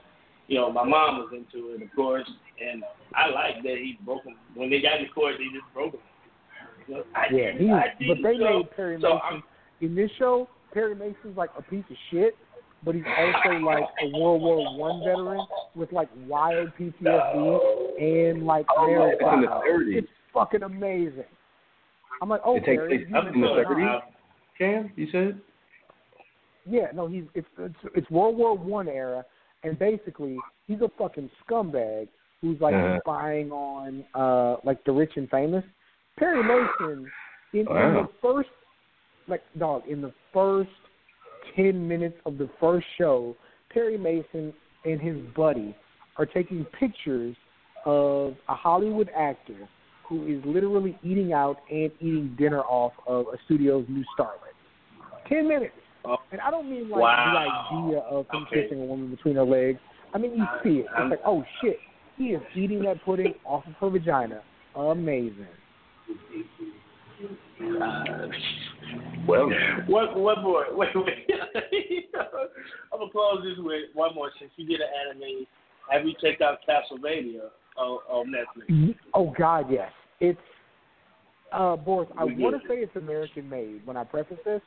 you 0.49 0.59
know 0.59 0.73
my 0.73 0.85
mom 0.85 1.19
was 1.19 1.33
into 1.33 1.75
it 1.75 1.83
of 1.83 1.89
course 1.95 2.29
and 2.61 2.83
I 3.15 3.29
like 3.29 3.63
that 3.63 3.77
he 3.77 3.99
broke 4.05 4.25
them 4.25 4.37
when 4.55 4.71
they 4.71 4.81
got 4.81 4.99
in 4.99 5.05
the 5.05 5.13
court 5.13 5.35
they 5.39 5.45
just 5.45 5.73
broke 5.75 5.93
them. 5.93 6.01
You 6.89 6.95
know, 6.97 7.03
I 7.15 7.27
Yeah, 7.33 7.53
he. 7.59 7.71
I. 7.71 7.95
But 8.09 8.23
they 8.23 8.39
so, 8.39 8.59
made 8.59 8.71
Perry 8.77 8.99
so 9.01 9.15
Mason 9.15 9.21
I'm, 9.25 9.43
in 9.81 9.95
this 9.95 10.11
show. 10.19 10.49
Perry 10.73 10.95
Mason's 10.95 11.37
like 11.37 11.51
a 11.57 11.63
piece 11.63 11.85
of 11.89 11.97
shit, 12.11 12.37
but 12.85 12.95
he's 12.95 13.05
also 13.19 13.57
like 13.65 13.85
a 14.03 14.19
World 14.19 14.43
War 14.43 14.77
One 14.77 15.01
veteran 15.01 15.47
with 15.75 15.91
like 15.91 16.09
wild 16.27 16.71
PTSD 16.79 17.99
and 17.99 18.45
like 18.45 18.67
Oh, 18.77 18.87
marriage 18.87 19.19
it's 19.19 19.33
in 19.33 19.41
the 19.41 19.47
problems. 19.47 19.89
30s. 19.95 19.99
It's 19.99 20.09
fucking 20.35 20.63
amazing. 20.65 21.25
I'm 22.23 22.29
like, 22.29 22.41
oh, 22.45 22.57
It 22.57 22.65
takes 22.65 22.83
Perry, 22.83 23.05
place 23.05 23.17
up 23.17 23.35
in 23.35 23.41
the 23.41 23.47
30s? 23.47 24.01
Cam, 24.59 24.91
you 24.97 25.07
said? 25.13 25.41
Yeah, 26.69 26.87
no, 26.95 27.07
he's 27.07 27.25
it's 27.35 27.47
it's, 27.59 27.75
it's 27.95 28.11
World 28.11 28.37
War 28.37 28.57
One 28.57 28.89
era, 28.89 29.25
and 29.63 29.79
basically 29.79 30.39
he's 30.67 30.81
a 30.81 30.91
fucking 30.99 31.31
scumbag 31.45 32.09
who's 32.41 32.61
like 32.61 32.75
Uh-huh. 32.75 32.99
spying 33.01 33.53
on 33.53 34.05
uh 34.15 34.57
like 34.65 34.83
the 34.85 34.93
rich 34.93 35.13
and 35.17 35.29
famous. 35.31 35.65
Perry 36.19 36.43
Mason 36.43 37.11
in, 37.53 37.61
in 37.61 37.67
the 37.67 38.09
first 38.21 38.49
like 39.29 39.43
dog 39.59 39.83
in 39.89 40.01
the 40.01 40.13
first 40.33 40.71
ten 41.55 41.87
minutes 41.87 42.17
of 42.25 42.39
the 42.39 42.49
first 42.59 42.87
show, 42.99 43.37
Perry 43.71 43.99
Mason 43.99 44.53
and 44.85 45.01
his 45.01 45.17
buddy 45.37 45.77
are 46.17 46.27
taking 46.27 46.65
pictures 46.81 47.37
of 47.85 48.35
a 48.49 48.55
Hollywood 48.55 49.11
actor 49.17 49.69
who 50.09 50.27
is 50.27 50.43
literally 50.45 50.99
eating 51.03 51.33
out 51.33 51.59
and 51.71 51.91
eating 52.01 52.35
dinner 52.39 52.61
off 52.61 52.93
of 53.07 53.27
a 53.29 53.37
studio's 53.45 53.85
new 53.89 54.05
starlet. 54.19 54.55
Ten 55.29 55.49
minutes. 55.49 55.75
Oh. 56.05 56.17
And 56.31 56.41
I 56.41 56.51
don't 56.51 56.71
mean 56.71 56.89
like 56.89 57.01
Wow. 57.03 57.33
the 57.33 57.39
idea 57.89 57.99
of 58.03 58.27
him 58.33 58.43
Okay. 58.47 58.63
kissing 58.63 58.81
a 58.83 58.85
woman 58.85 59.11
between 59.11 59.35
her 59.37 59.45
legs. 59.45 59.81
I 60.15 60.19
mean 60.19 60.37
you 60.37 60.47
see 60.63 60.79
it. 60.81 60.87
I'm- 60.95 61.11
It's 61.13 61.19
like, 61.21 61.27
oh 61.27 61.45
shit, 61.61 61.81
he 62.17 62.33
is 62.33 62.43
eating 62.55 62.81
that 62.83 63.03
pudding 63.05 63.35
off 63.45 63.67
of 63.67 63.73
her 63.75 63.91
vagina. 63.91 64.43
Amazing. 64.77 65.47
Uh, 67.81 68.29
Well, 69.27 69.51
One, 69.89 70.15
one 70.21 70.43
more. 70.43 70.67
Wait, 70.77 70.95
wait. 70.95 71.27
I'm 72.93 72.99
gonna 73.01 73.11
close 73.11 73.43
this 73.43 73.59
with 73.59 73.91
one 73.95 74.15
more. 74.15 74.31
Since 74.39 74.53
you 74.57 74.67
did 74.67 74.81
an 74.81 74.89
anime, 75.11 75.47
have 75.91 76.07
you 76.07 76.15
checked 76.21 76.43
out 76.43 76.59
Castlevania 76.69 77.51
on, 77.77 77.99
on 78.09 78.33
Netflix? 78.33 78.95
Oh 79.15 79.33
God, 79.37 79.67
yes. 79.71 79.91
It's 80.21 80.39
uh 81.53 81.77
Boris, 81.77 82.09
I 82.19 82.25
want 82.25 82.61
to 82.61 82.69
say 82.69 82.77
it's 82.77 82.97
American 82.97 83.49
made 83.49 83.87
when 83.87 83.97
I 83.97 84.05
preface 84.05 84.39
this. 84.45 84.63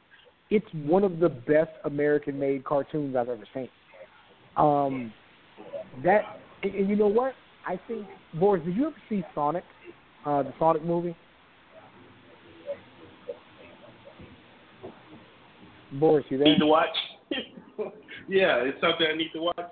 It's 0.50 0.66
one 0.74 1.04
of 1.04 1.20
the 1.20 1.30
best 1.30 1.72
American 1.86 2.40
made 2.40 2.64
cartoons 2.64 3.16
I've 3.16 3.30
ever 3.30 3.48
seen. 3.54 3.70
Um 4.58 5.14
that 6.04 6.22
and, 6.64 6.90
you 6.90 6.96
know 6.96 7.08
what? 7.08 7.34
I 7.68 7.80
think 7.88 8.06
Boris, 8.40 8.64
did 8.66 8.76
you 8.76 8.88
ever 8.88 8.96
see 9.10 9.24
Sonic? 9.36 9.64
Uh 10.26 10.44
the 10.44 10.54
Sonic 10.60 10.84
movie? 10.84 11.16
Boris, 15.94 16.26
you 16.30 16.38
there? 16.38 16.48
Need 16.48 16.60
to 16.60 16.68
watch? 16.68 16.88
yeah, 18.28 18.58
it's 18.58 18.80
something 18.80 19.08
I 19.12 19.16
need 19.16 19.32
to 19.34 19.42
watch. 19.42 19.72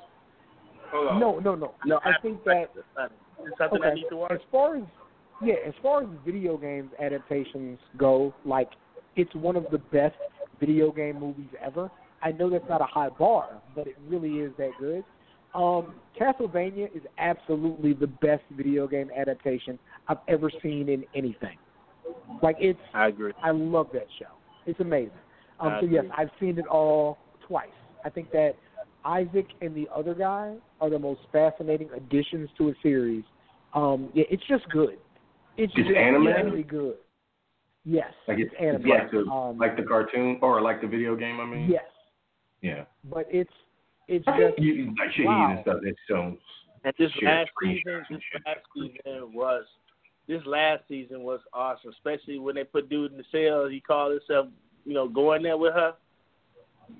Hold 0.92 1.08
on. 1.10 1.20
No, 1.20 1.40
no, 1.40 1.56
no. 1.56 1.74
no. 1.86 2.00
I 2.04 2.14
think 2.22 2.44
that 2.46 2.70
it's 3.46 3.58
something 3.58 3.82
I 3.84 3.88
Okay. 3.88 3.96
need 3.96 4.10
to 4.10 4.18
watch. 4.18 4.32
As 4.32 4.42
far 4.52 4.76
as 4.78 4.84
yeah, 5.42 5.56
as 5.66 5.74
far 5.84 6.02
as 6.02 6.10
video 6.26 6.58
games 6.58 6.92
adaptations 7.00 7.80
go, 7.96 8.34
like 8.44 8.70
it's 9.16 9.34
one 9.36 9.56
of 9.56 9.66
the 9.72 9.78
best 9.78 10.16
video 10.60 10.92
game 10.92 11.20
movies 11.20 11.50
ever. 11.62 11.92
I 12.24 12.32
know 12.32 12.50
that's 12.50 12.68
not 12.68 12.82
a 12.82 12.86
high 12.86 13.10
bar, 13.10 13.62
but 13.76 13.86
it 13.86 13.98
really 14.08 14.40
is 14.40 14.52
that 14.58 14.72
good. 14.80 15.04
Um, 15.54 15.96
Castlevania 16.20 16.96
is 16.96 17.04
absolutely 17.20 17.94
the 17.94 18.08
best 18.08 18.44
video 18.52 18.88
game 18.88 19.12
adaptation 19.16 19.78
I've 20.08 20.18
ever 20.28 20.50
seen 20.62 20.90
in 20.90 21.04
anything. 21.16 21.58
Like 22.42 22.58
it's, 22.60 22.80
I 22.94 23.08
agree. 23.08 23.34
I 23.44 23.52
love 23.52 23.88
that 23.94 24.08
show. 24.20 24.26
It's 24.66 24.80
amazing. 24.80 25.12
Um, 25.60 25.74
I 25.74 25.80
so 25.80 25.86
yes. 25.86 26.06
I've 26.16 26.30
seen 26.40 26.58
it 26.58 26.68
all 26.68 27.18
twice. 27.48 27.70
I 28.04 28.10
think 28.10 28.32
that 28.32 28.54
Isaac 29.08 29.48
and 29.62 29.74
the 29.74 29.88
other 29.96 30.14
guy 30.14 30.56
are 30.82 30.90
the 30.90 31.00
most 31.00 31.22
fascinating 31.32 31.90
additions 31.96 32.50
to 32.58 32.70
a 32.70 32.74
series. 32.84 33.24
Um, 33.74 34.10
yeah, 34.14 34.26
it's 34.30 34.44
just 34.48 34.68
good. 34.70 34.98
It's 35.58 35.72
It's 35.76 35.88
just 35.88 35.98
animated? 35.98 36.46
really 36.46 36.64
good. 36.64 36.96
Yes, 37.86 38.12
like 38.28 38.38
it's 38.40 38.52
it's, 38.52 38.62
animated. 38.62 38.86
it's 38.86 39.14
like 39.14 39.26
the 39.26 39.32
um, 39.32 39.58
like 39.58 39.78
the 39.78 39.84
cartoon 39.84 40.40
or 40.42 40.62
like 40.62 40.82
the 40.82 40.88
video 40.88 41.16
game. 41.16 41.40
I 41.40 41.46
mean, 41.46 41.70
yes, 41.72 41.86
yeah. 42.62 42.84
but 43.10 43.26
it's 43.32 43.50
it's 44.10 44.26
I 44.28 44.40
just 44.40 44.60
you, 44.60 44.94
like 45.00 45.10
Shahid 45.12 45.26
wow. 45.26 45.52
and 45.52 45.60
stuff. 45.62 45.78
It's 45.84 46.00
so 46.10 46.38
And 46.84 46.94
this 47.00 47.12
Share 47.14 47.30
last 47.30 47.50
screenshots 47.56 47.78
season, 47.78 48.06
and 48.10 48.18
this 48.18 48.24
shit. 48.32 48.42
last 48.46 48.60
season 48.76 49.34
was 49.34 49.66
this 50.28 50.42
last 50.46 50.84
season 50.90 51.24
was 51.24 51.40
awesome, 51.54 51.92
especially 51.92 52.40
when 52.40 52.56
they 52.56 52.66
put 52.66 52.90
dude 52.90 53.14
in 53.14 53.18
the 53.18 53.24
cell. 53.32 53.68
He 53.70 53.80
called 53.80 54.12
himself, 54.12 54.48
you 54.86 54.94
know, 54.94 55.08
going 55.08 55.44
there 55.44 55.58
with 55.58 55.74
her. 55.74 55.94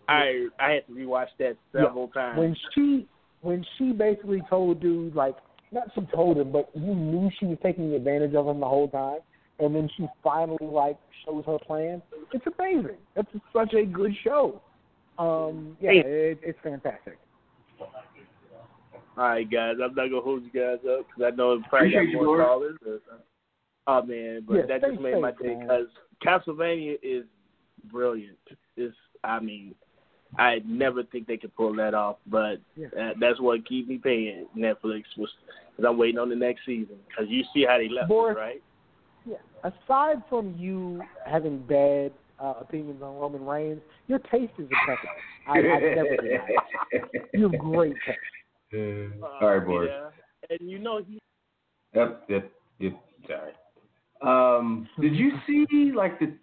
I 0.08 0.48
I 0.60 0.72
had 0.72 0.88
to 0.88 0.94
rewatch 0.94 1.28
that 1.40 1.58
several 1.72 2.08
times. 2.10 2.40
when 2.40 2.56
she 2.74 3.08
when 3.42 3.66
she 3.78 3.92
basically 3.92 4.42
told 4.50 4.80
dude 4.82 5.16
like 5.16 5.36
not 5.72 5.90
she 5.96 6.02
told 6.14 6.38
him, 6.38 6.52
but 6.52 6.70
you 6.74 6.96
knew 6.96 7.30
she 7.40 7.46
was 7.46 7.58
taking 7.62 7.94
advantage 7.94 8.34
of 8.36 8.48
him 8.48 8.60
the 8.60 8.66
whole 8.68 8.88
time, 8.88 9.20
and 9.60 9.76
then 9.76 9.90
she 9.98 10.08
finally 10.24 10.58
like 10.62 10.98
shows 11.26 11.44
her 11.46 11.58
plan. 11.60 12.02
It's 12.34 12.46
amazing. 12.58 12.98
It's 13.16 13.30
such 13.54 13.74
a 13.74 13.84
good 13.86 14.14
show. 14.24 14.62
Um, 15.20 15.76
yeah, 15.82 15.92
it, 15.92 16.40
it's 16.44 16.60
fantastic. 16.64 17.18
All 19.18 19.24
right, 19.30 19.50
guys, 19.50 19.74
I'm 19.84 19.96
not 19.96 20.10
gonna 20.10 20.22
hold 20.22 20.44
you 20.44 20.52
guys 20.52 20.78
up 20.88 21.08
because 21.08 21.34
I 21.34 21.36
know 21.36 21.54
it 21.54 21.62
probably 21.70 21.88
Appreciate 21.90 22.06
got 22.06 22.12
you, 22.12 22.18
more 22.18 22.38
Boris. 22.38 22.78
callers. 22.80 23.02
Oh 23.88 24.02
man, 24.04 24.44
but 24.48 24.54
Yeah, 24.58 24.66
that 24.68 24.82
just 24.82 25.02
made 25.02 25.20
my 25.20 25.32
safe, 25.32 25.40
day 25.40 25.56
man. 25.56 25.60
because 25.62 25.88
Castlevania 26.24 26.98
is 27.02 27.24
brilliant. 27.92 28.38
It's, 29.38 29.42
I 29.42 29.46
mean, 29.46 29.76
I 30.38 30.62
never 30.66 31.04
think 31.04 31.28
they 31.28 31.38
could 31.38 31.56
pull 31.56 31.76
that 31.76 31.94
off, 31.94 32.18
but 32.28 32.58
Yeah. 32.76 32.88
that, 32.94 33.14
that's 33.20 33.40
what 33.40 33.66
keep 33.66 33.88
me 33.88 33.98
paying 33.98 34.48
Netflix 34.58 35.04
was 35.18 35.30
because 35.76 35.88
I'm 35.90 35.98
waiting 35.98 36.20
on 36.20 36.30
the 36.30 36.36
next 36.36 36.66
season 36.66 36.98
because 37.08 37.30
you 37.30 37.44
see 37.54 37.66
how 37.68 37.78
they 37.78 37.90
left 37.90 38.10
Boris- 38.10 38.36
us, 38.36 38.38
right? 38.40 38.64
Yeah. 39.26 39.38
Aside 39.64 40.22
from 40.30 40.56
you 40.58 41.02
having 41.26 41.60
bad 41.60 42.12
uh, 42.40 42.54
opinions 42.62 43.02
on 43.02 43.16
Roman 43.18 43.46
Reigns, 43.46 43.82
your 44.08 44.20
taste 44.20 44.54
is 44.58 44.68
impeccable. 44.70 45.14
I, 45.48 45.58
I 45.60 45.62
never 45.62 46.18
denied. 46.18 47.28
You 47.34 47.50
have 47.50 47.60
great 47.60 47.96
taste. 48.06 48.18
Uh, 48.74 49.26
Uh, 49.26 49.30
all 49.42 49.58
right, 49.58 49.66
boys. 49.66 49.90
Yeah. 49.90 50.10
And 50.60 50.70
you 50.70 50.80
know 50.80 51.02
he 51.08 51.20
Yep, 51.94 52.24
yep, 52.30 52.52
yep. 52.80 52.94
Sorry. 53.28 53.52
Um, 54.22 54.88
did 55.00 55.16
you 55.16 55.32
see 55.48 55.92
like 55.96 56.20
the 56.20 56.34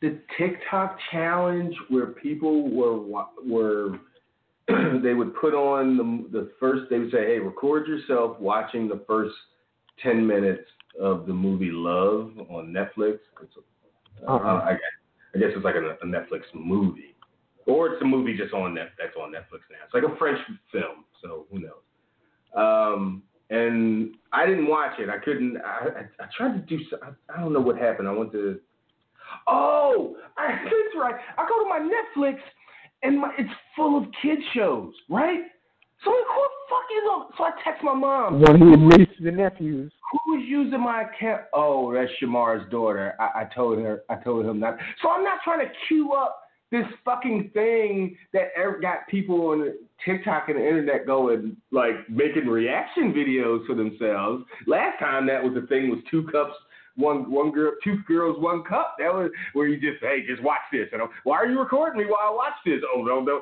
the 0.00 0.18
TikTok 0.38 0.98
challenge 1.10 1.74
where 1.88 2.06
people 2.06 2.70
were 2.70 3.26
were 3.46 3.98
they 5.02 5.14
would 5.14 5.34
put 5.36 5.54
on 5.54 5.96
the 5.96 6.38
the 6.38 6.50
first 6.58 6.90
they 6.90 6.98
would 6.98 7.10
say, 7.10 7.26
hey, 7.26 7.38
record 7.38 7.86
yourself 7.86 8.38
watching 8.40 8.88
the 8.88 9.02
first 9.06 9.34
ten 10.02 10.26
minutes 10.26 10.68
of 11.00 11.26
the 11.26 11.32
movie 11.32 11.70
Love 11.70 12.32
on 12.50 12.68
Netflix. 12.68 13.18
It's, 13.42 13.52
uh, 14.26 14.32
Uh-uh. 14.32 14.64
I, 14.64 14.72
guess, 14.72 14.80
I 15.34 15.38
guess 15.38 15.48
it's 15.54 15.64
like 15.64 15.74
a, 15.74 15.96
a 16.02 16.06
Netflix 16.06 16.42
movie, 16.54 17.14
or 17.66 17.88
it's 17.92 18.02
a 18.02 18.04
movie 18.04 18.36
just 18.36 18.54
on 18.54 18.74
net 18.74 18.90
that's 18.98 19.16
on 19.20 19.30
Netflix 19.30 19.60
now. 19.70 19.84
It's 19.84 19.94
like 19.94 20.04
a 20.04 20.16
French 20.16 20.38
film, 20.72 21.04
so 21.22 21.46
who 21.50 21.60
knows? 21.60 21.72
Um, 22.56 23.22
and 23.50 24.14
I 24.32 24.46
didn't 24.46 24.66
watch 24.66 24.98
it. 24.98 25.08
I 25.08 25.18
couldn't. 25.18 25.58
I, 25.58 26.00
I, 26.00 26.24
I 26.24 26.26
tried 26.36 26.54
to 26.54 26.76
do. 26.76 26.82
I, 27.02 27.10
I 27.32 27.40
don't 27.40 27.52
know 27.52 27.60
what 27.60 27.76
happened. 27.76 28.08
I 28.08 28.12
went 28.12 28.32
to. 28.32 28.58
Oh, 29.46 30.16
I, 30.36 30.48
that's 30.64 30.96
right. 30.98 31.14
I 31.38 31.46
go 31.48 31.62
to 31.62 31.68
my 31.68 31.80
Netflix, 31.80 32.38
and 33.02 33.20
my, 33.20 33.30
it's 33.38 33.50
full 33.74 33.98
of 33.98 34.04
kid 34.22 34.38
shows, 34.54 34.92
right? 35.08 35.40
So 36.04 36.10
like, 36.10 36.18
who 36.34 36.42
the 36.42 36.64
fuck 36.68 36.86
is 36.92 37.08
on? 37.10 37.26
So 37.38 37.44
I 37.44 37.50
text 37.64 37.82
my 37.82 37.94
mom. 37.94 38.40
One 38.40 38.62
of 38.62 38.68
your 38.68 38.76
nieces 38.76 39.26
and 39.26 39.36
nephews. 39.36 39.92
Who 40.12 40.38
is 40.38 40.44
using 40.46 40.80
my 40.80 41.02
account? 41.02 41.42
Oh, 41.54 41.92
that's 41.92 42.10
Shamar's 42.22 42.70
daughter. 42.70 43.14
I, 43.18 43.42
I 43.42 43.44
told 43.54 43.78
her. 43.78 44.02
I 44.08 44.16
told 44.16 44.46
him 44.46 44.60
not. 44.60 44.76
So 45.02 45.10
I'm 45.10 45.24
not 45.24 45.38
trying 45.42 45.66
to 45.66 45.72
queue 45.88 46.12
up 46.12 46.42
this 46.70 46.84
fucking 47.04 47.50
thing 47.54 48.16
that 48.32 48.48
got 48.82 49.06
people 49.08 49.48
on 49.48 49.72
TikTok 50.04 50.48
and 50.48 50.58
the 50.58 50.66
internet 50.66 51.06
going 51.06 51.56
like 51.70 52.08
making 52.10 52.46
reaction 52.46 53.12
videos 53.12 53.64
for 53.66 53.74
themselves. 53.74 54.44
Last 54.66 54.98
time 54.98 55.26
that 55.28 55.42
was 55.42 55.54
the 55.54 55.66
thing 55.68 55.88
was 55.88 56.00
two 56.10 56.24
cups. 56.24 56.54
One 56.96 57.30
one 57.30 57.52
girl, 57.52 57.72
two 57.84 57.98
girls, 58.08 58.40
one 58.40 58.62
cup. 58.64 58.96
That 58.98 59.12
was 59.12 59.30
where 59.52 59.66
you 59.66 59.78
just 59.78 60.02
hey, 60.02 60.24
just 60.26 60.42
watch 60.42 60.60
this. 60.72 60.88
And 60.92 61.02
I'm, 61.02 61.08
why 61.24 61.36
are 61.36 61.46
you 61.46 61.58
recording 61.58 62.00
me 62.00 62.06
while 62.06 62.30
I 62.30 62.34
watch 62.34 62.54
this? 62.64 62.80
Oh 62.94 63.02
no 63.02 63.20
no. 63.20 63.40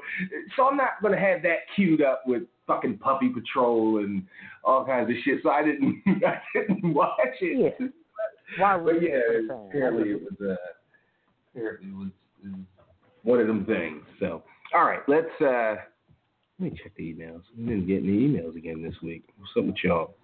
So 0.57 0.69
I'm 0.69 0.77
not 0.77 1.03
gonna 1.03 1.21
have 1.21 1.43
that 1.43 1.59
queued 1.77 2.03
up 2.03 2.23
with 2.27 2.43
fucking 2.67 2.99
Puppy 2.99 3.29
Patrol 3.29 3.99
and 3.99 4.25
all 4.65 4.85
kinds 4.85 5.11
of 5.11 5.17
shit. 5.25 5.39
So 5.43 5.51
I 5.51 5.65
didn't 5.65 6.03
I 6.27 6.41
didn't 6.55 6.93
watch 6.95 7.19
it. 7.41 7.77
Yeah. 7.81 7.87
Why 8.59 8.77
would 8.77 8.97
But 8.97 9.03
yeah, 9.03 9.21
apparently 9.69 10.11
it 10.11 10.23
was 10.23 10.35
uh, 10.41 10.57
apparently 11.55 11.89
it 11.89 11.97
was, 11.97 12.09
it 12.45 12.49
was 12.49 12.61
one 13.23 13.41
of 13.41 13.47
them 13.47 13.65
things. 13.67 14.03
So 14.19 14.43
all 14.75 14.85
right, 14.85 15.01
let's 15.09 15.27
uh 15.41 15.77
let 16.59 16.73
me 16.73 16.79
check 16.83 16.93
the 16.97 17.13
emails. 17.13 17.43
I 17.57 17.61
didn't 17.61 17.87
get 17.87 17.99
any 17.99 18.29
emails 18.29 18.57
again 18.57 18.83
this 18.83 18.95
week. 19.03 19.25
What's 19.39 19.53
up 19.59 19.65
with 19.65 19.77
y'all? 19.83 20.15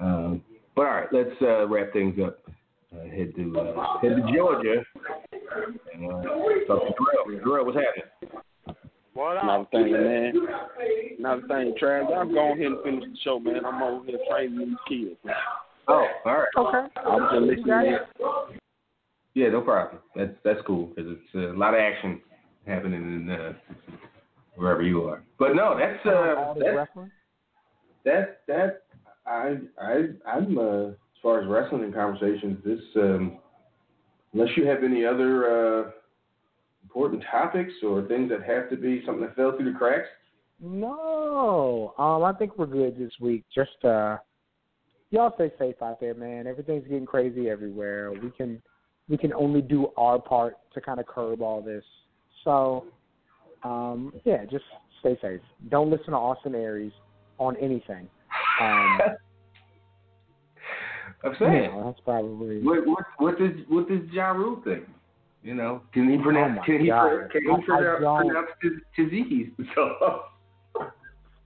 Um, 0.00 0.42
but 0.78 0.86
all 0.86 0.92
right, 0.94 1.08
let's 1.12 1.30
uh, 1.42 1.66
wrap 1.66 1.92
things 1.92 2.16
up. 2.24 2.38
Uh, 2.94 3.02
head 3.10 3.34
to 3.34 3.58
uh, 3.58 3.98
head 4.00 4.14
to 4.14 4.32
Georgia 4.32 4.84
and 5.92 6.06
uh, 6.06 6.22
talk 6.68 6.86
to 6.86 6.94
Darrell. 7.26 7.44
Darrell, 7.44 7.66
what's 7.66 7.76
happening? 7.76 8.40
What 9.12 9.42
Another 9.42 9.66
thing, 9.72 9.90
man. 9.90 10.32
Another 11.18 11.42
thing, 11.48 11.74
Trav. 11.82 12.08
Y'all 12.08 12.32
go 12.32 12.52
ahead 12.52 12.66
and 12.66 12.82
finish 12.84 13.04
the 13.10 13.18
show, 13.24 13.40
man. 13.40 13.66
I'm 13.66 13.82
over 13.82 14.06
here 14.06 14.20
training 14.30 14.58
these 14.60 14.76
kids. 14.88 15.16
Man. 15.24 15.34
Oh, 15.88 16.06
all 16.24 16.32
right. 16.32 16.48
Okay. 16.56 17.00
I'm 17.04 17.22
just 17.32 17.58
listening. 17.58 17.98
Yeah, 19.34 19.48
no 19.48 19.62
problem. 19.62 20.00
That's 20.14 20.30
that's 20.44 20.60
cool 20.64 20.92
because 20.94 21.10
it's 21.10 21.34
a 21.34 21.58
lot 21.58 21.74
of 21.74 21.80
action 21.80 22.20
happening 22.68 23.02
in 23.02 23.30
uh, 23.30 23.52
wherever 24.54 24.82
you 24.82 25.02
are. 25.06 25.24
But 25.40 25.56
no, 25.56 25.76
that's 25.76 26.06
All 26.06 26.52
uh, 26.52 26.54
this 26.54 26.62
that's 26.62 26.76
wrestling. 26.76 27.10
that 28.04 28.40
that 28.46 28.82
I 29.28 29.56
I 29.80 30.04
I'm 30.26 30.58
uh, 30.58 30.88
as 30.88 30.94
far 31.22 31.40
as 31.40 31.48
wrestling 31.48 31.84
and 31.84 31.94
conversations. 31.94 32.58
This 32.64 32.80
um, 32.96 33.38
unless 34.32 34.50
you 34.56 34.66
have 34.66 34.82
any 34.82 35.04
other 35.04 35.86
uh, 35.86 35.90
important 36.82 37.22
topics 37.30 37.72
or 37.82 38.06
things 38.08 38.30
that 38.30 38.42
have 38.42 38.70
to 38.70 38.76
be 38.76 39.02
something 39.04 39.22
that 39.22 39.36
fell 39.36 39.56
through 39.56 39.72
the 39.72 39.78
cracks. 39.78 40.08
No, 40.60 41.94
um, 41.98 42.24
I 42.24 42.32
think 42.32 42.58
we're 42.58 42.66
good 42.66 42.98
this 42.98 43.12
week. 43.20 43.44
Just 43.54 43.84
uh, 43.84 44.16
y'all 45.10 45.32
stay 45.36 45.52
safe 45.58 45.76
out 45.82 46.00
there, 46.00 46.14
man. 46.14 46.46
Everything's 46.46 46.84
getting 46.84 47.06
crazy 47.06 47.48
everywhere. 47.48 48.12
We 48.12 48.30
can 48.30 48.60
we 49.08 49.16
can 49.16 49.32
only 49.32 49.62
do 49.62 49.88
our 49.96 50.18
part 50.18 50.56
to 50.74 50.80
kind 50.80 51.00
of 51.00 51.06
curb 51.06 51.42
all 51.42 51.62
this. 51.62 51.84
So, 52.44 52.84
um, 53.62 54.12
yeah, 54.24 54.44
just 54.44 54.64
stay 55.00 55.18
safe. 55.22 55.40
Don't 55.70 55.90
listen 55.90 56.10
to 56.10 56.16
Austin 56.16 56.54
Aries 56.54 56.92
on 57.38 57.56
anything. 57.56 58.08
Um, 58.60 59.00
I'm 61.24 61.34
saying. 61.38 61.52
you 61.64 61.68
know, 61.70 61.84
that's 61.86 62.00
probably 62.04 62.62
What 62.62 62.86
what 62.86 63.04
what 63.18 63.38
does 63.38 63.50
what 63.68 63.88
does 63.88 64.00
Ja 64.12 64.30
Rule 64.30 64.60
think? 64.64 64.84
You 65.42 65.54
know, 65.54 65.82
can 65.92 66.10
he 66.10 66.18
pronounce 66.18 66.58
Oh 66.62 66.64
can 66.64 66.80
he 66.80 66.88
God. 66.88 67.30
can 67.30 67.42
he 67.42 67.50
I- 67.50 67.64
pronounce, 67.64 68.26
pronounce 68.28 68.48
So 69.74 70.22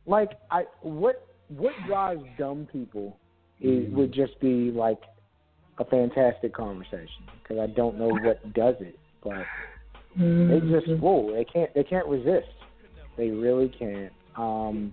like 0.06 0.30
I 0.50 0.64
what 0.80 1.26
what 1.48 1.74
drives 1.86 2.22
dumb 2.38 2.66
people 2.72 3.16
is 3.60 3.92
would 3.92 4.12
just 4.12 4.38
be 4.40 4.70
like 4.72 5.00
a 5.78 5.84
fantastic 5.84 6.52
conversation 6.54 7.24
because 7.42 7.58
I 7.58 7.66
don't 7.68 7.98
know 7.98 8.08
what 8.08 8.52
does 8.54 8.74
it, 8.80 8.98
but 9.22 9.44
they 10.18 10.60
just 10.70 10.88
whoa 11.00 11.32
they 11.32 11.44
can't 11.44 11.72
they 11.74 11.84
can't 11.84 12.06
resist. 12.06 12.48
They 13.16 13.28
really 13.30 13.68
can't. 13.78 14.12
Um, 14.36 14.92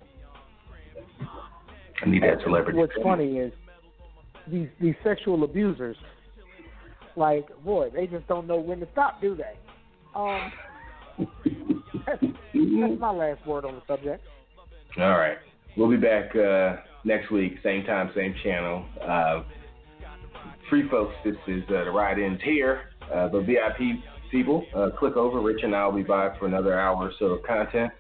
I 2.02 2.10
need 2.10 2.24
that 2.24 2.42
celebrity. 2.44 2.78
what's 2.78 2.94
funny 3.04 3.38
is 3.38 3.52
these 4.48 4.70
these 4.80 4.96
sexual 5.04 5.44
abusers, 5.44 5.98
like 7.16 7.48
boy, 7.64 7.90
they 7.94 8.08
just 8.08 8.28
don't 8.28 8.48
know 8.48 8.58
when 8.58 8.80
to 8.80 8.88
stop, 8.92 9.22
do 9.22 9.36
they? 9.36 9.58
Um, 10.16 10.52
that's, 12.06 12.22
that's 12.22 13.00
my 13.00 13.12
last 13.12 13.46
word 13.46 13.66
on 13.66 13.76
the 13.76 13.82
subject. 13.88 14.24
All 14.98 15.18
right. 15.18 15.38
We'll 15.78 15.90
be 15.90 15.98
back 15.98 16.36
uh, 16.36 16.78
next 17.04 17.32
week, 17.32 17.58
same 17.64 17.86
time, 17.86 18.12
same 18.16 18.34
channel. 18.44 18.86
Uh, 19.02 19.44
free 20.70 20.90
folks, 20.90 21.14
this 21.24 21.36
is 21.48 21.64
uh, 21.70 21.86
the 21.86 21.92
ride 21.92 22.20
ends 22.20 22.42
here. 22.44 22.82
Uh, 23.14 23.28
the 23.30 23.42
VIP 23.42 24.02
people, 24.32 24.66
uh, 24.76 24.90
click 24.98 25.16
over. 25.16 25.42
Rich 25.42 25.62
and 25.64 25.76
I 25.76 25.86
will 25.86 25.96
be 25.96 26.04
back 26.04 26.40
for 26.40 26.48
another 26.48 26.78
hour 26.80 26.96
or 26.96 27.12
so 27.20 27.26
of 27.28 27.44
content. 27.44 27.92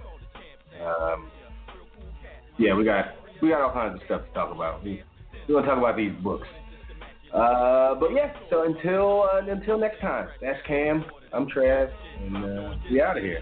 Um, 0.83 1.29
yeah, 2.57 2.73
we 2.73 2.83
got 2.83 3.05
we 3.41 3.49
got 3.49 3.61
all 3.61 3.73
kinds 3.73 3.95
of 3.95 4.01
stuff 4.05 4.21
to 4.27 4.33
talk 4.33 4.53
about. 4.53 4.83
We, 4.83 5.01
we're 5.47 5.55
gonna 5.55 5.67
talk 5.67 5.77
about 5.77 5.97
these 5.97 6.13
books. 6.23 6.47
Uh, 7.33 7.95
but 7.95 8.09
yeah, 8.13 8.33
so 8.49 8.63
until 8.63 9.23
uh, 9.23 9.51
until 9.51 9.77
next 9.77 10.01
time, 10.01 10.27
that's 10.41 10.59
Cam. 10.67 11.05
I'm 11.31 11.47
Trav, 11.47 11.89
and 12.21 12.37
uh, 12.37 12.75
we 12.91 13.01
out 13.01 13.17
of 13.17 13.23
here. 13.23 13.41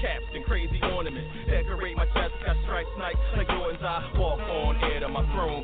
Caps 0.00 0.24
and 0.34 0.44
crazy 0.46 0.80
ornaments. 0.82 1.28
Decorate 1.46 1.96
my 1.96 2.06
chest, 2.06 2.32
got 2.44 2.56
stripes 2.64 2.88
night 2.98 3.14
like 3.36 3.48
Jordan's. 3.48 3.82
I 3.82 4.10
walk 4.16 4.40
on 4.40 4.76
air 4.90 5.00
to 5.00 5.08
my 5.08 5.22
throne. 5.34 5.62